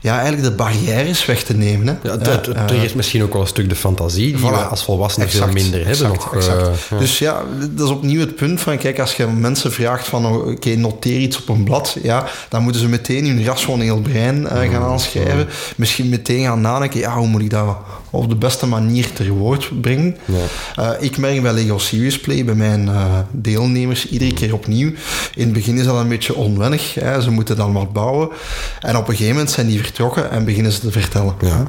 ja, 0.00 0.18
eigenlijk 0.20 0.48
de 0.48 0.54
barrières 0.64 1.24
weg 1.26 1.42
te 1.42 1.54
nemen. 1.54 1.86
Hè. 1.86 2.08
Ja, 2.08 2.16
dat, 2.16 2.44
dat 2.44 2.70
is 2.70 2.94
misschien 2.94 3.22
ook 3.22 3.32
wel 3.32 3.42
een 3.42 3.48
stuk 3.48 3.68
de 3.68 3.74
fantasie 3.74 4.26
die 4.26 4.38
voilà. 4.38 4.40
we 4.40 4.56
als 4.56 4.84
volwassenen 4.84 5.28
exact, 5.28 5.44
veel 5.44 5.62
minder 5.62 5.86
hebben. 5.86 6.06
Exact, 6.06 6.14
nog, 6.14 6.34
exact. 6.34 6.60
Uh, 6.60 6.74
ja. 6.90 6.98
Dus 6.98 7.18
ja, 7.18 7.42
dat 7.70 7.86
is 7.86 7.92
opnieuw 7.94 8.20
het 8.20 8.36
punt 8.36 8.60
van, 8.60 8.78
kijk, 8.78 9.00
als 9.00 9.14
je 9.14 9.26
mensen 9.26 9.72
vraagt 9.72 10.06
van, 10.06 10.26
oké, 10.26 10.50
okay, 10.50 10.74
noteer 10.74 11.18
iets 11.18 11.36
op 11.36 11.48
een 11.48 11.64
blad, 11.64 11.96
ja, 12.02 12.26
dan 12.48 12.62
moeten 12.62 12.80
ze 12.80 12.88
meteen 12.88 13.26
hun 13.26 13.44
rationeel 13.44 14.00
brein 14.00 14.40
uh, 14.40 14.48
gaan 14.48 14.82
aanschrijven. 14.82 15.36
Mm. 15.36 15.46
Misschien 15.76 16.08
meteen 16.08 16.44
gaan 16.44 16.60
nadenken, 16.60 17.00
ja, 17.00 17.16
hoe 17.16 17.26
moet 17.26 17.40
ik 17.40 17.50
dat 17.50 17.76
op 18.14 18.28
de 18.28 18.36
beste 18.36 18.66
manier 18.66 19.12
ter 19.12 19.28
woord 19.28 19.80
brengen. 19.80 20.16
Ja. 20.76 20.96
ik 21.00 21.18
merk 21.18 21.42
bij 21.42 21.52
Lego 21.52 21.78
Serious 21.78 22.20
Play, 22.20 22.44
bij 22.44 22.54
mijn 22.54 22.90
deelnemers, 23.30 24.08
iedere 24.08 24.32
keer 24.32 24.54
opnieuw. 24.54 24.92
In 25.34 25.44
het 25.44 25.52
begin 25.52 25.78
is 25.78 25.84
dat 25.84 25.96
een 25.96 26.08
beetje 26.08 26.34
onwennig. 26.34 26.94
Hè. 26.94 27.20
Ze 27.20 27.30
moeten 27.30 27.56
dan 27.56 27.72
wat 27.72 27.92
bouwen. 27.92 28.28
En 28.80 28.96
op 28.96 29.08
een 29.08 29.10
gegeven 29.10 29.32
moment 29.32 29.50
zijn 29.50 29.66
die 29.66 29.80
vertrokken 29.80 30.30
en 30.30 30.44
beginnen 30.44 30.72
ze 30.72 30.80
te 30.80 30.90
vertellen. 30.90 31.34
Ja. 31.40 31.66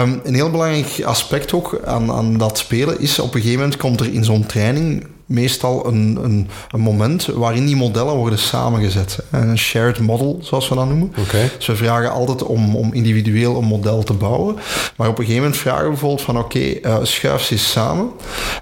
Um, 0.00 0.20
een 0.24 0.34
heel 0.34 0.50
belangrijk 0.50 1.02
aspect 1.04 1.52
ook 1.52 1.80
aan, 1.84 2.12
aan 2.12 2.38
dat 2.38 2.58
spelen 2.58 3.00
is, 3.00 3.18
op 3.18 3.34
een 3.34 3.40
gegeven 3.40 3.60
moment 3.60 3.78
komt 3.78 4.00
er 4.00 4.12
in 4.12 4.24
zo'n 4.24 4.46
training 4.46 5.06
meestal 5.30 5.86
een, 5.86 6.18
een, 6.22 6.48
een, 6.70 6.80
moment 6.80 7.26
waarin 7.26 7.66
die 7.66 7.76
modellen 7.76 8.14
worden 8.14 8.38
samengezet. 8.38 9.18
Een 9.30 9.58
shared 9.58 9.98
model, 9.98 10.38
zoals 10.42 10.68
we 10.68 10.74
dat 10.74 10.88
noemen. 10.88 11.12
Okay. 11.18 11.50
Dus 11.56 11.66
we 11.66 11.76
vragen 11.76 12.10
altijd 12.10 12.42
om, 12.42 12.76
om 12.76 12.92
individueel 12.92 13.56
een 13.56 13.64
model 13.64 14.02
te 14.02 14.12
bouwen. 14.12 14.56
Maar 14.96 15.08
op 15.08 15.18
een 15.18 15.24
gegeven 15.24 15.42
moment 15.42 15.60
vragen 15.60 15.82
we 15.82 15.88
bijvoorbeeld 15.88 16.22
van 16.22 16.38
oké, 16.38 16.56
okay, 16.56 16.80
uh, 16.82 17.04
schuif 17.04 17.42
ze 17.42 17.52
eens 17.52 17.70
samen 17.70 18.10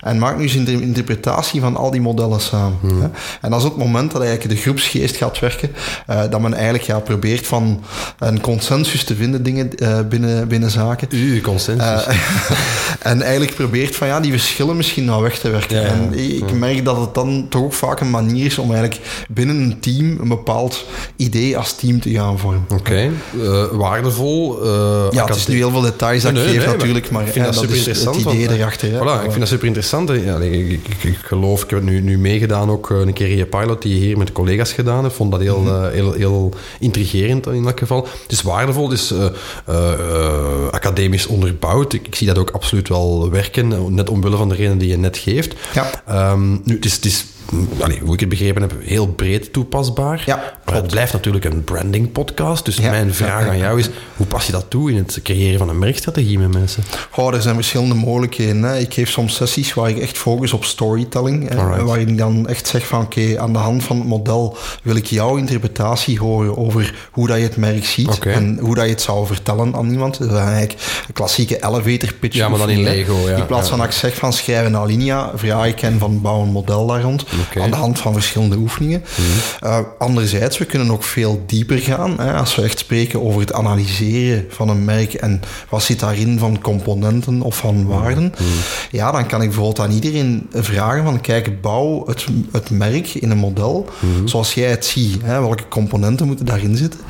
en 0.00 0.18
maak 0.18 0.36
nu 0.36 0.42
eens 0.42 0.54
een 0.54 0.82
interpretatie 0.82 1.60
van 1.60 1.76
al 1.76 1.90
die 1.90 2.00
modellen 2.00 2.40
samen. 2.40 2.78
Hmm. 2.80 3.00
Hè? 3.00 3.08
En 3.40 3.50
dat 3.50 3.58
is 3.58 3.64
het 3.64 3.76
moment 3.76 4.12
dat 4.12 4.22
eigenlijk 4.22 4.54
de 4.54 4.60
groepsgeest 4.60 5.16
gaat 5.16 5.38
werken, 5.38 5.70
uh, 6.10 6.20
dat 6.30 6.40
men 6.40 6.54
eigenlijk 6.54 6.84
ja, 6.84 6.98
probeert 6.98 7.46
van 7.46 7.82
een 8.18 8.40
consensus 8.40 9.04
te 9.04 9.14
vinden 9.14 9.42
dingen 9.42 9.70
uh, 9.76 10.00
binnen, 10.08 10.48
binnen 10.48 10.70
zaken. 10.70 11.08
U, 11.10 11.40
consensus. 11.40 12.06
en 13.02 13.22
eigenlijk 13.22 13.54
probeert 13.54 13.96
van 13.96 14.06
ja, 14.06 14.20
die 14.20 14.30
verschillen 14.30 14.76
misschien 14.76 15.04
nou 15.04 15.22
weg 15.22 15.38
te 15.38 15.50
werken. 15.50 15.76
Ja, 15.76 15.82
ja. 15.82 15.88
En 15.88 16.18
ik 16.18 16.56
merk 16.58 16.84
dat 16.84 17.00
het 17.00 17.14
dan 17.14 17.46
toch 17.48 17.62
ook 17.62 17.72
vaak 17.72 18.00
een 18.00 18.10
manier 18.10 18.44
is 18.44 18.58
om 18.58 18.72
eigenlijk 18.72 19.26
binnen 19.28 19.56
een 19.56 19.80
team 19.80 20.18
een 20.20 20.28
bepaald 20.28 20.84
idee 21.16 21.56
als 21.56 21.72
team 21.72 22.00
te 22.00 22.10
gaan 22.10 22.38
vormen. 22.38 22.64
Oké, 22.68 22.74
okay. 22.74 23.10
uh, 23.36 23.64
waardevol. 23.72 24.64
Uh, 24.64 25.06
ja, 25.10 25.26
het 25.26 25.36
is 25.36 25.46
nu 25.46 25.56
heel 25.56 25.70
veel 25.70 25.80
details 25.80 26.22
dat 26.22 26.32
nee, 26.32 26.42
ik 26.42 26.50
geef 26.50 26.64
nee, 26.66 26.76
natuurlijk, 26.76 27.10
maar 27.10 27.26
ik 27.26 27.32
vind 27.32 27.44
ja, 27.44 27.50
dat, 27.50 27.54
dat 27.54 27.62
super 27.62 27.76
is 27.76 27.86
interessant. 27.86 28.16
het 28.16 28.34
idee 28.34 28.46
want, 28.46 28.58
erachter. 28.58 28.88
Voilà, 28.88 29.24
ik 29.24 29.28
vind 29.30 29.38
dat 29.38 29.48
super 29.48 29.66
interessant. 29.66 30.08
Ja, 30.08 30.36
ik, 30.36 30.52
ik, 30.52 30.88
ik, 30.88 31.04
ik, 31.04 31.18
geloof, 31.22 31.62
ik 31.62 31.70
heb 31.70 31.78
het 31.78 31.88
nu, 31.88 32.00
nu 32.00 32.18
meegedaan 32.18 32.70
ook 32.70 32.90
een 32.90 33.12
keer 33.12 33.30
in 33.30 33.36
je 33.36 33.46
pilot 33.46 33.82
die 33.82 33.94
je 33.94 34.00
hier 34.00 34.18
met 34.18 34.32
collega's 34.32 34.72
gedaan 34.72 35.02
hebt. 35.02 35.14
vond 35.14 35.30
dat 35.30 35.40
heel, 35.40 35.60
mm 35.60 35.66
-hmm. 35.66 35.84
uh, 35.84 35.90
heel, 35.90 36.12
heel 36.12 36.52
intrigerend 36.80 37.46
in 37.46 37.64
elk 37.66 37.78
geval. 37.78 38.06
Het 38.22 38.32
is 38.32 38.42
waardevol, 38.42 38.90
het 38.90 38.98
is 38.98 39.12
academisch 40.70 41.26
onderbouwd. 41.26 41.92
Ik, 41.92 42.06
ik, 42.06 42.14
zie 42.14 42.26
dat 42.26 42.38
ook 42.38 42.50
absoluut 42.50 42.88
wel 42.88 43.30
werken, 43.30 43.94
net 43.94 44.10
omwille 44.10 44.36
van 44.36 44.48
de 44.48 44.54
reden 44.54 44.78
die 44.78 44.88
je 44.88 44.98
net 44.98 45.16
geeft. 45.16 45.54
Ja. 45.74 46.30
Um, 46.32 46.47
nu, 46.64 46.74
het 46.74 46.84
is, 46.84 46.94
het 46.94 47.04
is 47.04 47.24
allee, 47.80 48.00
hoe 48.00 48.14
ik 48.14 48.20
het 48.20 48.28
begrepen 48.28 48.62
heb, 48.62 48.72
heel 48.80 49.06
breed 49.06 49.52
toepasbaar. 49.52 50.22
Ja, 50.26 50.58
maar 50.64 50.74
het 50.74 50.86
blijft 50.86 51.12
natuurlijk 51.12 51.44
een 51.44 51.64
branding 51.64 52.12
podcast. 52.12 52.64
Dus 52.64 52.80
mijn 52.80 53.14
vraag 53.14 53.48
aan 53.48 53.58
jou 53.58 53.78
is, 53.78 53.88
hoe 54.16 54.26
pas 54.26 54.46
je 54.46 54.52
dat 54.52 54.64
toe 54.68 54.90
in 54.90 54.96
het 54.96 55.20
creëren 55.22 55.58
van 55.58 55.68
een 55.68 55.78
merkstrategie 55.78 56.38
met 56.38 56.52
mensen? 56.52 56.84
Oh, 57.16 57.34
er 57.34 57.42
zijn 57.42 57.54
verschillende 57.54 57.94
mogelijkheden. 57.94 58.62
Hè. 58.62 58.78
Ik 58.78 58.94
geef 58.94 59.10
soms 59.10 59.34
sessies 59.34 59.74
waar 59.74 59.88
ik 59.88 59.98
echt 59.98 60.18
focus 60.18 60.52
op 60.52 60.64
storytelling. 60.64 61.48
Hè, 61.48 61.84
waar 61.84 62.00
ik 62.00 62.18
dan 62.18 62.48
echt 62.48 62.66
zeg 62.66 62.86
van, 62.86 63.02
oké, 63.02 63.40
aan 63.40 63.52
de 63.52 63.58
hand 63.58 63.84
van 63.84 63.96
het 63.96 64.06
model 64.06 64.56
wil 64.82 64.96
ik 64.96 65.06
jouw 65.06 65.36
interpretatie 65.36 66.18
horen 66.18 66.56
over 66.56 67.08
hoe 67.10 67.26
dat 67.26 67.36
je 67.36 67.42
het 67.42 67.56
merk 67.56 67.84
ziet. 67.84 68.18
En 68.18 68.58
hoe 68.60 68.74
dat 68.74 68.84
je 68.84 68.90
het 68.90 69.00
zou 69.00 69.26
vertellen 69.26 69.74
aan 69.74 69.90
iemand. 69.90 70.18
Dat 70.18 70.30
is 70.30 70.36
eigenlijk 70.36 70.72
een 71.06 71.14
klassieke 71.14 71.64
elevator 71.64 72.14
pitch. 72.14 72.36
Ja, 72.36 72.48
maar 72.48 72.58
dan 72.58 72.70
in 72.70 72.82
Lego. 72.82 73.26
In 73.26 73.46
plaats 73.46 73.68
van 73.68 73.78
dat 73.78 73.86
ik 73.86 73.92
zeg 73.92 74.14
van 74.14 74.32
schrijf 74.32 74.66
een 74.66 74.76
alinea, 74.76 75.32
vraag 75.34 75.66
ik 75.66 75.80
hen 75.80 75.98
van 75.98 76.20
bouw 76.20 76.42
een 76.42 76.48
model 76.48 76.86
daar 76.86 77.02
rond. 77.02 77.24
Aan 77.60 77.70
de 77.70 77.76
hand 77.76 77.98
van 77.98 78.12
verschillende 78.12 78.56
oefeningen. 78.56 79.04
Mm 79.16 79.86
anderzijds, 79.98 80.58
we 80.58 80.64
kunnen 80.64 80.90
ook 80.90 81.02
veel 81.02 81.42
dieper 81.46 81.78
gaan. 81.78 82.20
Hè, 82.20 82.32
als 82.32 82.54
we 82.54 82.62
echt 82.62 82.78
spreken 82.78 83.22
over 83.22 83.40
het 83.40 83.52
analyseren 83.52 84.44
van 84.48 84.68
een 84.68 84.84
merk 84.84 85.14
en 85.14 85.40
wat 85.68 85.82
zit 85.82 86.00
daarin 86.00 86.38
van 86.38 86.60
componenten 86.60 87.42
of 87.42 87.56
van 87.56 87.86
waarden. 87.86 88.32
Mhm. 88.34 88.44
Ja, 88.90 89.10
dan 89.10 89.26
kan 89.26 89.42
ik 89.42 89.48
bijvoorbeeld 89.48 89.80
aan 89.80 89.92
iedereen 89.92 90.46
vragen 90.52 91.04
van 91.04 91.20
kijk, 91.20 91.60
bouw 91.60 92.06
het, 92.06 92.26
het 92.52 92.70
merk 92.70 93.14
in 93.14 93.30
een 93.30 93.38
model 93.38 93.88
mhm. 94.00 94.26
zoals 94.26 94.54
jij 94.54 94.70
het 94.70 94.84
ziet. 94.84 95.22
Hè, 95.22 95.40
welke 95.40 95.68
componenten 95.68 96.26
moeten 96.26 96.46
daarin 96.46 96.76
zitten? 96.76 97.00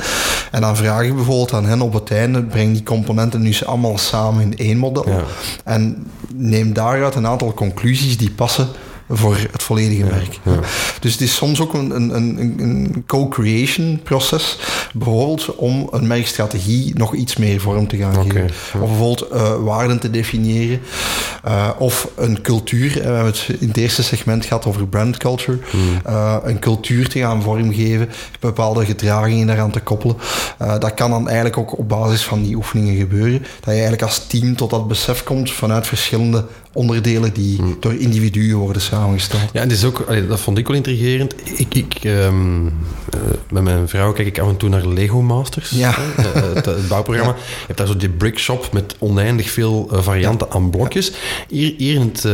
En 0.50 0.60
dan 0.60 0.76
vraag 0.76 1.02
ik 1.02 1.14
bijvoorbeeld 1.14 1.52
aan 1.52 1.66
hen 1.66 1.80
op 1.80 1.92
het 1.92 2.10
einde, 2.10 2.42
breng 2.42 2.72
die 2.72 2.82
componenten 2.82 3.40
nu 3.40 3.54
allemaal 3.66 3.98
samen 3.98 4.42
in 4.42 4.56
één 4.56 4.78
model. 4.78 5.06
En 5.64 6.06
neem 6.34 6.72
daaruit 6.72 7.14
een 7.14 7.26
aantal 7.26 7.54
conclusies 7.54 8.16
die 8.16 8.30
passen 8.30 8.68
voor 9.08 9.36
het 9.52 9.62
volledige 9.62 10.04
merk. 10.04 10.38
Dus 11.00 11.12
het 11.12 11.20
is 11.20 11.34
soms 11.34 11.60
ook 11.60 11.74
een, 11.74 11.90
een, 11.90 12.14
een, 12.14 12.54
een 12.58 13.04
co-creation 13.06 14.00
proces, 14.02 14.58
bijvoorbeeld 14.94 15.54
om 15.54 15.88
een 15.90 16.06
merkstrategie 16.06 16.92
nog 16.94 17.14
iets 17.14 17.36
meer 17.36 17.60
vorm 17.60 17.88
te 17.88 17.96
gaan 17.96 18.30
geven. 18.30 18.50
Of 18.80 18.88
bijvoorbeeld 18.88 19.32
uh, 19.32 19.54
waarden 19.54 19.98
te 19.98 20.10
definiëren, 20.10 20.80
uh, 21.46 21.70
of 21.78 22.08
een 22.16 22.42
cultuur. 22.42 22.92
We 22.92 23.00
hebben 23.00 23.24
het 23.24 23.46
in 23.60 23.68
het 23.68 23.76
eerste 23.76 24.02
segment 24.02 24.44
gehad 24.44 24.66
over 24.66 24.86
brand 24.86 25.16
culture. 25.16 25.58
Uh, 26.06 26.36
een 26.42 26.58
cultuur 26.58 27.08
te 27.08 27.18
gaan 27.18 27.42
vormgeven, 27.42 28.08
bepaalde 28.40 28.84
gedragingen 28.84 29.46
daaraan 29.46 29.70
te 29.70 29.80
koppelen. 29.80 30.16
dat 30.58 30.94
kan 30.94 31.10
dan 31.10 31.26
eigenlijk 31.26 31.58
ook 31.58 31.78
op 31.78 31.88
basis 31.88 32.24
van 32.24 32.42
die 32.42 32.56
oefeningen 32.56 32.96
gebeuren. 32.96 33.38
Dat 33.40 33.64
je 33.64 33.70
eigenlijk 33.70 34.02
als 34.02 34.26
team 34.26 34.56
tot 34.56 34.70
dat 34.70 34.88
besef 34.88 35.24
komt 35.24 35.52
vanuit 35.52 35.86
verschillende 35.86 36.44
onderdelen 36.78 37.32
die 37.32 37.56
hmm. 37.56 37.76
door 37.80 37.94
individuen 37.94 38.56
worden 38.56 38.82
samengesteld. 38.82 39.42
Ja, 39.52 39.60
en 39.60 39.70
is 39.70 39.84
ook, 39.84 40.06
dat 40.28 40.40
vond 40.40 40.58
ik 40.58 40.66
wel 40.66 40.76
intrigerend. 40.76 41.34
Ik, 41.58 41.74
ik, 41.74 42.04
um, 42.04 42.64
uh, 42.64 42.72
met 43.50 43.62
mijn 43.62 43.88
vrouw 43.88 44.12
kijk 44.12 44.28
ik 44.28 44.38
af 44.38 44.48
en 44.48 44.56
toe 44.56 44.68
naar 44.68 44.86
Lego 44.86 45.22
Masters, 45.22 45.70
ja. 45.70 45.94
uh, 46.18 46.24
het, 46.54 46.66
het, 46.66 46.88
bouwprogramma. 46.88 47.34
Je 47.38 47.64
hebt 47.66 47.78
daar 47.78 47.86
zo 47.86 47.96
die 47.96 48.08
brick 48.08 48.38
shop 48.38 48.72
met 48.72 48.94
oneindig 48.98 49.50
veel 49.50 49.88
varianten 49.92 50.50
aan 50.50 50.70
blokjes. 50.70 51.12
Hier, 51.48 51.74
hier 51.76 51.94
in 51.94 52.00
het 52.00 52.24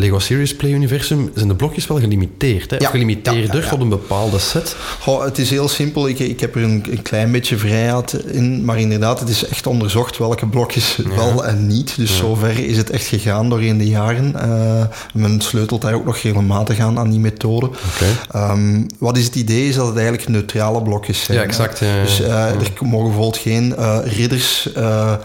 Lego 0.00 0.18
Serious 0.18 0.56
Play 0.56 0.70
universum 0.70 1.30
zijn 1.34 1.48
de 1.48 1.54
blokjes 1.54 1.86
wel 1.86 1.98
gelimiteerd. 1.98 2.70
Hè? 2.70 2.76
Ja. 2.76 2.84
Of 2.84 2.90
gelimiteerder 2.90 3.68
tot 3.68 3.80
een 3.80 3.88
bepaalde 3.88 4.38
set. 4.38 4.76
Goh, 5.00 5.24
het 5.24 5.38
is 5.38 5.50
heel 5.50 5.68
simpel. 5.68 6.08
Ik, 6.08 6.18
ik 6.18 6.40
heb 6.40 6.54
er 6.54 6.62
een, 6.62 6.84
een, 6.90 7.02
klein 7.02 7.32
beetje 7.32 7.56
vrijheid 7.56 8.12
in. 8.12 8.64
Maar 8.64 8.78
inderdaad, 8.78 9.20
het 9.20 9.28
is 9.28 9.46
echt 9.46 9.66
onderzocht 9.66 10.18
welke 10.18 10.46
blokjes 10.46 10.98
wel 11.16 11.46
en 11.46 11.66
niet. 11.66 11.96
Dus 11.96 12.16
zover 12.16 12.58
is 12.58 12.76
het 12.76 12.90
echt 12.90 13.06
gegaan 13.06 13.48
door 13.48 13.62
in 13.68 13.78
de 13.78 13.88
jaren. 13.88 14.34
Uh, 14.36 14.84
men 15.14 15.40
sleutelt 15.40 15.82
daar 15.82 15.94
ook 15.94 16.04
nog 16.04 16.16
regelmatig 16.18 16.78
aan, 16.78 16.98
aan 16.98 17.10
die 17.10 17.20
methode. 17.20 17.70
Ehm, 18.30 18.82
wat 18.98 19.16
is 19.16 19.24
het 19.24 19.34
idee? 19.34 19.68
Is 19.68 19.74
dat 19.74 19.86
het 19.86 19.96
eigenlijk 19.96 20.28
neutrale 20.28 20.82
blokjes 20.82 21.24
zijn. 21.24 21.38
Ja, 21.38 21.44
exact. 21.44 21.78
Dus 21.78 22.20
uh, 22.20 22.44
er 22.44 22.72
mogen 22.80 23.06
bijvoorbeeld 23.06 23.36
geen 23.36 23.74
uh, 23.78 23.98
ridders 24.04 24.68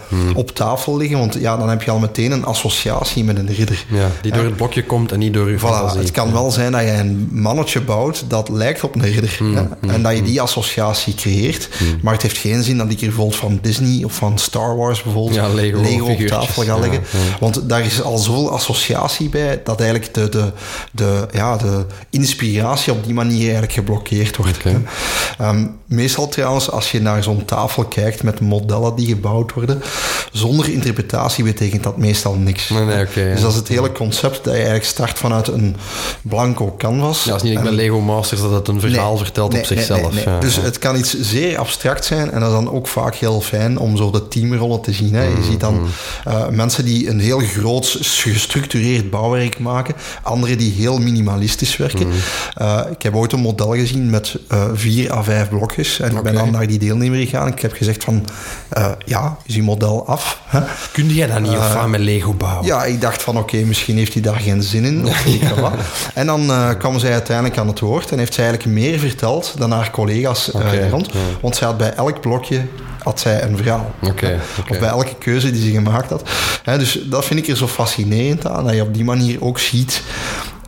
hmm. 0.08 0.36
op 0.36 0.50
tafel 0.50 0.96
liggen, 0.96 1.18
want 1.18 1.34
ja, 1.34 1.56
dan 1.56 1.68
heb 1.68 1.82
je 1.82 1.90
al 1.90 1.98
meteen 1.98 2.32
een 2.32 2.44
associatie 2.44 3.24
met 3.24 3.38
een 3.38 3.54
ridder. 3.54 3.84
Ja, 3.88 4.10
die 4.22 4.32
door 4.32 4.44
het 4.44 4.56
blokje 4.56 4.84
komt 4.84 5.12
en 5.12 5.18
niet 5.18 5.34
door 5.34 5.50
je 5.50 5.58
voilà, 5.58 5.98
Het 5.98 6.10
kan 6.10 6.32
wel 6.32 6.50
zijn 6.50 6.72
dat 6.72 6.80
je 6.80 6.90
een 6.90 7.28
mannetje 7.32 7.80
bouwt 7.80 8.24
dat 8.28 8.48
lijkt 8.48 8.84
op 8.84 8.94
een 8.94 9.02
ridder. 9.02 9.34
Hmm, 9.38 9.54
hmm, 9.80 9.90
en 9.90 10.02
dat 10.02 10.16
je 10.16 10.22
die 10.22 10.40
associatie 10.40 11.14
creëert. 11.14 11.68
Maar 12.02 12.12
het 12.12 12.22
heeft 12.22 12.36
geen 12.36 12.62
zin 12.62 12.78
dat 12.78 12.90
ik 12.90 13.00
hier 13.00 13.08
bijvoorbeeld 13.08 13.40
van 13.40 13.58
Disney 13.62 14.04
of 14.04 14.12
van 14.12 14.38
Star 14.38 14.76
Wars 14.76 15.02
bijvoorbeeld 15.02 15.54
Lego, 15.54 15.80
Lego 15.80 16.06
op 16.06 16.18
tafel 16.18 16.62
ga 16.62 16.78
leggen. 16.78 17.02
Want 17.40 17.68
daar 17.68 17.84
is 17.84 18.02
al 18.02 18.18
zoveel 18.34 18.52
associatie 18.52 19.28
bij 19.28 19.60
dat 19.64 19.80
eigenlijk 19.80 20.14
de, 20.14 20.28
de, 20.28 20.52
de, 20.92 21.28
ja, 21.32 21.56
de 21.56 21.86
inspiratie 22.10 22.92
op 22.92 23.04
die 23.04 23.14
manier 23.14 23.42
eigenlijk 23.42 23.72
geblokkeerd 23.72 24.36
wordt. 24.36 24.58
Ehm, 25.38 25.66
meestal 25.94 26.28
trouwens, 26.28 26.70
als 26.70 26.90
je 26.90 27.00
naar 27.00 27.22
zo'n 27.22 27.44
tafel 27.44 27.84
kijkt 27.84 28.22
met 28.22 28.40
modellen 28.40 28.94
die 28.94 29.06
gebouwd 29.06 29.52
worden, 29.52 29.82
zonder 30.32 30.70
interpretatie 30.70 31.44
betekent 31.44 31.82
dat 31.82 31.96
meestal 31.96 32.34
niks. 32.34 32.68
Nee, 32.68 32.84
nee, 32.84 33.06
dus 33.14 33.40
dat 33.40 33.50
is 33.50 33.56
het 33.56 33.68
hele 33.68 33.92
concept 33.92 34.36
dat 34.36 34.44
je 34.44 34.50
eigenlijk 34.50 34.84
start 34.84 35.18
vanuit 35.18 35.48
een 35.48 35.76
blanco 36.22 36.74
canvas. 36.78 37.24
Ja, 37.24 37.32
als 37.32 37.42
niet 37.42 37.52
ik 37.52 37.62
ben 37.62 37.72
Lego 37.72 38.00
Masters 38.00 38.40
dat 38.40 38.50
het 38.50 38.68
een 38.68 38.80
verhaal 38.80 39.16
vertelt 39.16 39.54
op 39.58 39.64
zichzelf. 39.64 40.24
Ja, 40.24 40.38
dus 40.38 40.56
het 40.56 40.78
kan 40.78 40.96
iets 40.96 41.20
zeer 41.20 41.58
abstract 41.58 42.04
zijn 42.04 42.30
en 42.30 42.40
dat 42.40 42.48
is 42.48 42.54
dan 42.54 42.70
ook 42.70 42.88
vaak 42.88 43.14
heel 43.14 43.40
fijn 43.40 43.78
om 43.78 43.96
zo 43.96 44.10
de 44.10 44.28
teamrollen 44.28 44.80
te 44.80 44.92
zien. 44.92 45.14
Hè. 45.14 45.22
Je 45.22 45.34
mm, 45.36 45.42
ziet 45.42 45.60
dan 45.60 45.74
mm. 45.74 45.86
uh, 46.28 46.48
mensen 46.48 46.84
die 46.84 47.08
een 47.08 47.20
heel 47.20 47.38
groot 47.38 47.96
gestructureerd 48.00 49.10
bouwwerk 49.10 49.58
maken. 49.58 49.94
Anderen 50.22 50.58
die 50.58 50.72
heel 50.72 50.98
minimalistisch 50.98 51.76
werken. 51.76 52.06
Mhm. 52.06 52.16
Eh, 52.54 52.80
ik 52.90 53.02
heb 53.02 53.14
ooit 53.14 53.32
een 53.32 53.40
model 53.40 53.74
gezien 53.74 54.10
met 54.10 54.36
uh, 54.52 54.64
vier 54.74 55.12
à 55.12 55.22
vijf 55.22 55.48
blokjes. 55.48 55.83
En 56.00 56.16
ik 56.16 56.22
ben 56.22 56.34
dan 56.34 56.50
naar 56.50 56.66
die 56.66 56.78
deelnemer 56.78 57.18
gegaan. 57.18 57.46
Ik 57.48 57.60
heb 57.60 57.72
gezegd 57.72 58.04
van, 58.04 58.24
uh, 58.78 58.90
ja, 59.04 59.36
is 59.46 59.56
uw 59.56 59.64
model 59.64 60.06
af? 60.06 60.40
Hè? 60.44 60.60
Kun 60.92 61.06
jij 61.06 61.26
dat 61.26 61.40
niet 61.40 61.56
of 61.56 61.86
met 61.86 62.00
Lego 62.00 62.32
bouwen? 62.32 62.66
Ja, 62.66 62.84
ik 62.84 63.00
dacht 63.00 63.22
van, 63.22 63.38
oké, 63.38 63.56
misschien 63.56 63.96
heeft 63.96 64.12
hij 64.12 64.22
daar 64.22 64.40
geen 64.40 64.62
zin 64.62 64.84
in. 64.84 65.06
Of 65.06 66.10
en 66.14 66.26
dan 66.26 66.74
kwam 66.78 66.98
zij 66.98 67.12
uiteindelijk 67.12 67.58
aan 67.58 67.68
het 67.68 67.80
woord 67.80 68.10
en 68.10 68.18
heeft 68.18 68.34
zij 68.34 68.44
eigenlijk 68.44 68.78
meer 68.78 68.98
verteld 68.98 69.54
dan 69.58 69.70
haar 69.70 69.90
collega's 69.90 70.50
okay. 70.50 70.88
rond. 70.88 71.08
Want 71.40 71.56
zij 71.56 71.66
had 71.66 71.76
bij 71.76 71.94
elk 71.94 72.20
blokje 72.20 72.60
had 73.02 73.20
zij 73.20 73.42
een 73.42 73.56
verhaal. 73.56 73.94
Okay, 74.00 74.38
Of 74.70 74.78
bij 74.78 74.88
elke 74.88 75.14
keuze 75.18 75.50
die 75.50 75.62
ze 75.62 75.70
gemaakt 75.70 76.10
had. 76.10 76.22
dus 76.64 76.98
dat 77.04 77.24
vind 77.24 77.40
ik 77.40 77.48
er 77.48 77.56
zo 77.56 77.66
fascinerend 77.66 78.46
aan, 78.46 78.64
dat 78.64 78.74
je 78.74 78.82
op 78.82 78.94
die 78.94 79.04
manier 79.04 79.44
ook 79.44 79.58
ziet 79.58 80.02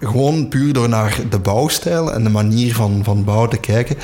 gewoon 0.01 0.49
puur 0.49 0.72
door 0.72 0.88
naar 0.88 1.18
de 1.30 1.38
bouwstijl 1.38 2.12
en 2.12 2.24
de 2.24 2.30
manier 2.30 2.74
van, 2.74 3.01
van 3.05 3.24
bouwen 3.24 3.51
te 3.51 3.57
kijken, 3.57 3.97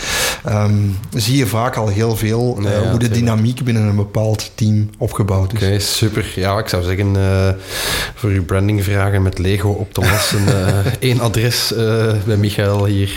ehm, 0.44 0.74
zie 1.14 1.36
je 1.36 1.46
vaak 1.46 1.76
al 1.76 1.88
heel 1.88 2.16
veel 2.16 2.58
uh, 2.60 2.90
hoe 2.90 2.98
de 2.98 3.08
dynamiek 3.08 3.64
binnen 3.64 3.82
een 3.82 3.96
bepaald 3.96 4.50
team 4.54 4.90
opgebouwd 4.98 5.52
is. 5.52 5.62
Oké, 5.62 5.78
super. 5.78 6.32
Ja, 6.34 6.58
ik 6.58 6.68
zou 6.68 6.82
zeggen, 6.82 7.14
uh, 7.16 7.48
voor 8.14 8.30
uw 8.30 8.44
brandingvragen 8.44 9.22
met 9.22 9.38
Lego 9.38 9.68
op 9.68 9.92
te 9.92 10.00
lossen, 10.00 10.42
uh, 10.48 10.78
één 10.98 11.20
adres 11.20 11.72
bij 12.26 12.36
Michael 12.36 12.84
hier 12.84 13.16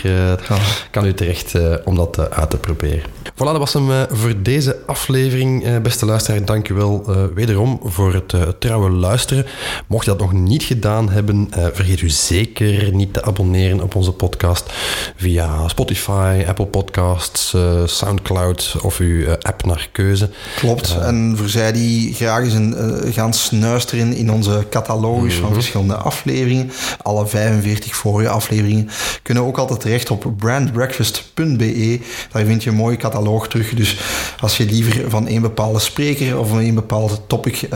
kan 0.90 1.06
u 1.06 1.14
terecht 1.14 1.52
om 1.84 1.96
dat 1.96 2.30
uit 2.30 2.50
te 2.50 2.56
proberen. 2.56 3.02
Voilà, 3.34 3.36
dat 3.36 3.58
was 3.58 3.72
hem 3.72 4.06
voor 4.10 4.34
deze 4.42 4.76
aflevering. 4.86 5.80
beste 5.82 6.06
luisteraar, 6.06 6.44
dank 6.44 6.68
u 6.68 6.74
wel 6.74 7.04
wederom 7.34 7.80
voor 7.84 8.14
het 8.14 8.60
trouwe 8.60 8.90
luisteren. 8.90 9.46
Mocht 9.86 10.04
je 10.04 10.10
dat 10.10 10.20
nog 10.20 10.32
niet 10.32 10.62
gedaan 10.62 11.10
hebben, 11.10 11.48
vergeet 11.72 12.00
u 12.00 12.08
zeker 12.08 12.65
niet 12.92 13.12
te 13.12 13.22
abonneren 13.22 13.82
op 13.82 13.94
onze 13.94 14.12
podcast 14.12 14.72
via 15.16 15.68
Spotify, 15.68 16.44
Apple 16.48 16.66
Podcasts, 16.66 17.52
uh, 17.52 17.86
Soundcloud 17.86 18.76
of 18.82 18.98
uw 18.98 19.06
uh, 19.06 19.32
app 19.40 19.64
naar 19.64 19.88
keuze. 19.92 20.30
Klopt. 20.56 20.96
Uh, 20.98 21.06
en 21.06 21.34
voor 21.36 21.48
zij 21.48 21.72
die 21.72 22.14
graag 22.14 22.42
eens 22.42 22.52
een, 22.52 22.74
gaan 23.12 23.34
snuisteren 23.34 24.12
in 24.12 24.32
onze 24.32 24.66
catalogus 24.70 25.34
van 25.34 25.44
mhm. 25.44 25.54
verschillende 25.54 25.94
afleveringen, 25.94 26.70
alle 27.02 27.26
45 27.26 27.96
vorige 27.96 28.28
afleveringen, 28.28 28.88
kunnen 29.22 29.44
ook 29.44 29.58
altijd 29.58 29.80
terecht 29.80 30.10
op 30.10 30.32
brandbreakfast.be. 30.36 32.00
Daar 32.32 32.44
vind 32.44 32.62
je 32.62 32.70
een 32.70 32.76
mooie 32.76 32.96
catalogus 32.96 33.48
terug. 33.48 33.74
Dus 33.74 33.98
als 34.40 34.56
je 34.56 34.66
liever 34.66 35.10
van 35.10 35.28
een 35.28 35.40
bepaalde 35.40 35.78
spreker 35.78 36.38
of 36.38 36.48
van 36.48 36.58
een 36.58 36.74
bepaald 36.74 37.20
topic 37.26 37.68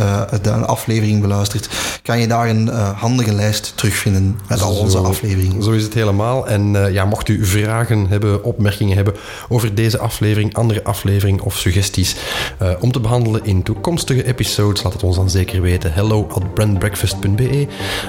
de 0.43 0.51
aflevering 0.51 1.21
beluistert, 1.21 1.69
kan 2.03 2.21
je 2.21 2.27
daar 2.27 2.49
een 2.49 2.69
handige 2.97 3.33
lijst 3.33 3.73
terugvinden 3.75 4.39
met 4.49 4.63
al 4.63 4.80
onze 4.81 4.99
afleveringen. 4.99 5.63
Zo 5.63 5.71
is 5.71 5.83
het 5.83 5.95
helemaal. 5.95 6.49
En 6.49 6.75
uh, 6.75 6.93
ja, 6.93 7.05
mocht 7.05 7.29
u 7.29 7.45
vragen 7.45 8.07
hebben, 8.09 8.45
opmerkingen 8.45 8.97
hebben 8.97 9.15
over 9.49 9.75
deze 9.75 9.99
aflevering, 9.99 10.55
andere 10.55 10.85
aflevering 10.85 11.41
of 11.41 11.57
suggesties 11.57 12.17
uh, 12.63 12.71
om 12.81 12.93
te 12.93 13.01
behandelen 13.01 13.45
in 13.45 13.63
toekomstige 13.63 14.27
episodes, 14.27 14.83
laat 14.83 14.93
het 14.93 15.03
ons 15.03 15.17
dan 15.17 15.31
zeker 15.31 15.63
weten. 15.63 15.93
Hello 15.93 16.27
at 16.33 16.55
brandbreakfast.be 16.55 17.67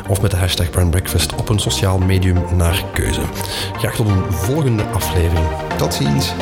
of 0.07 0.21
met 0.21 0.31
de 0.31 0.37
hashtag 0.37 0.69
brandbreakfast 0.69 1.35
op 1.35 1.49
een 1.49 1.59
sociaal 1.59 1.97
medium 1.97 2.37
naar 2.55 2.85
keuze. 2.93 3.21
Graag 3.77 3.95
tot 3.95 4.07
een 4.07 4.23
volgende 4.29 4.83
aflevering. 4.83 5.45
Tot 5.77 5.93
ziens. 5.93 6.33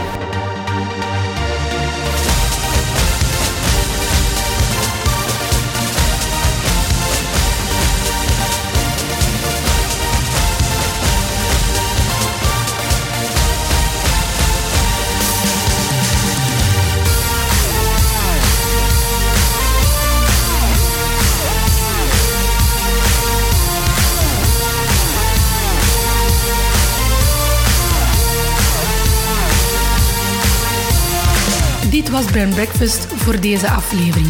Was 32.24 32.32
Brand 32.32 32.54
Breakfast 32.54 33.06
voor 33.06 33.40
deze 33.40 33.70
aflevering. 33.70 34.28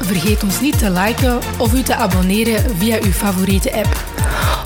Vergeet 0.00 0.42
ons 0.42 0.60
niet 0.60 0.78
te 0.78 0.90
liken 0.90 1.38
of 1.58 1.72
u 1.72 1.82
te 1.82 1.94
abonneren 1.94 2.76
via 2.76 2.98
uw 3.02 3.12
favoriete 3.12 3.72
app. 3.72 4.04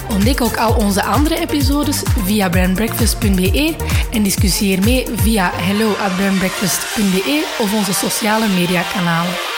Ontdek 0.09 0.41
ook 0.41 0.57
al 0.57 0.75
onze 0.75 1.05
andere 1.05 1.39
episodes 1.39 2.03
via 2.25 2.49
brandbreakfast.be 2.49 3.77
en 4.13 4.23
discussieer 4.23 4.81
mee 4.85 5.07
via 5.17 5.51
hello 5.55 5.91
of 7.59 7.75
onze 7.75 7.95
sociale 7.95 8.49
mediakanalen. 8.49 9.54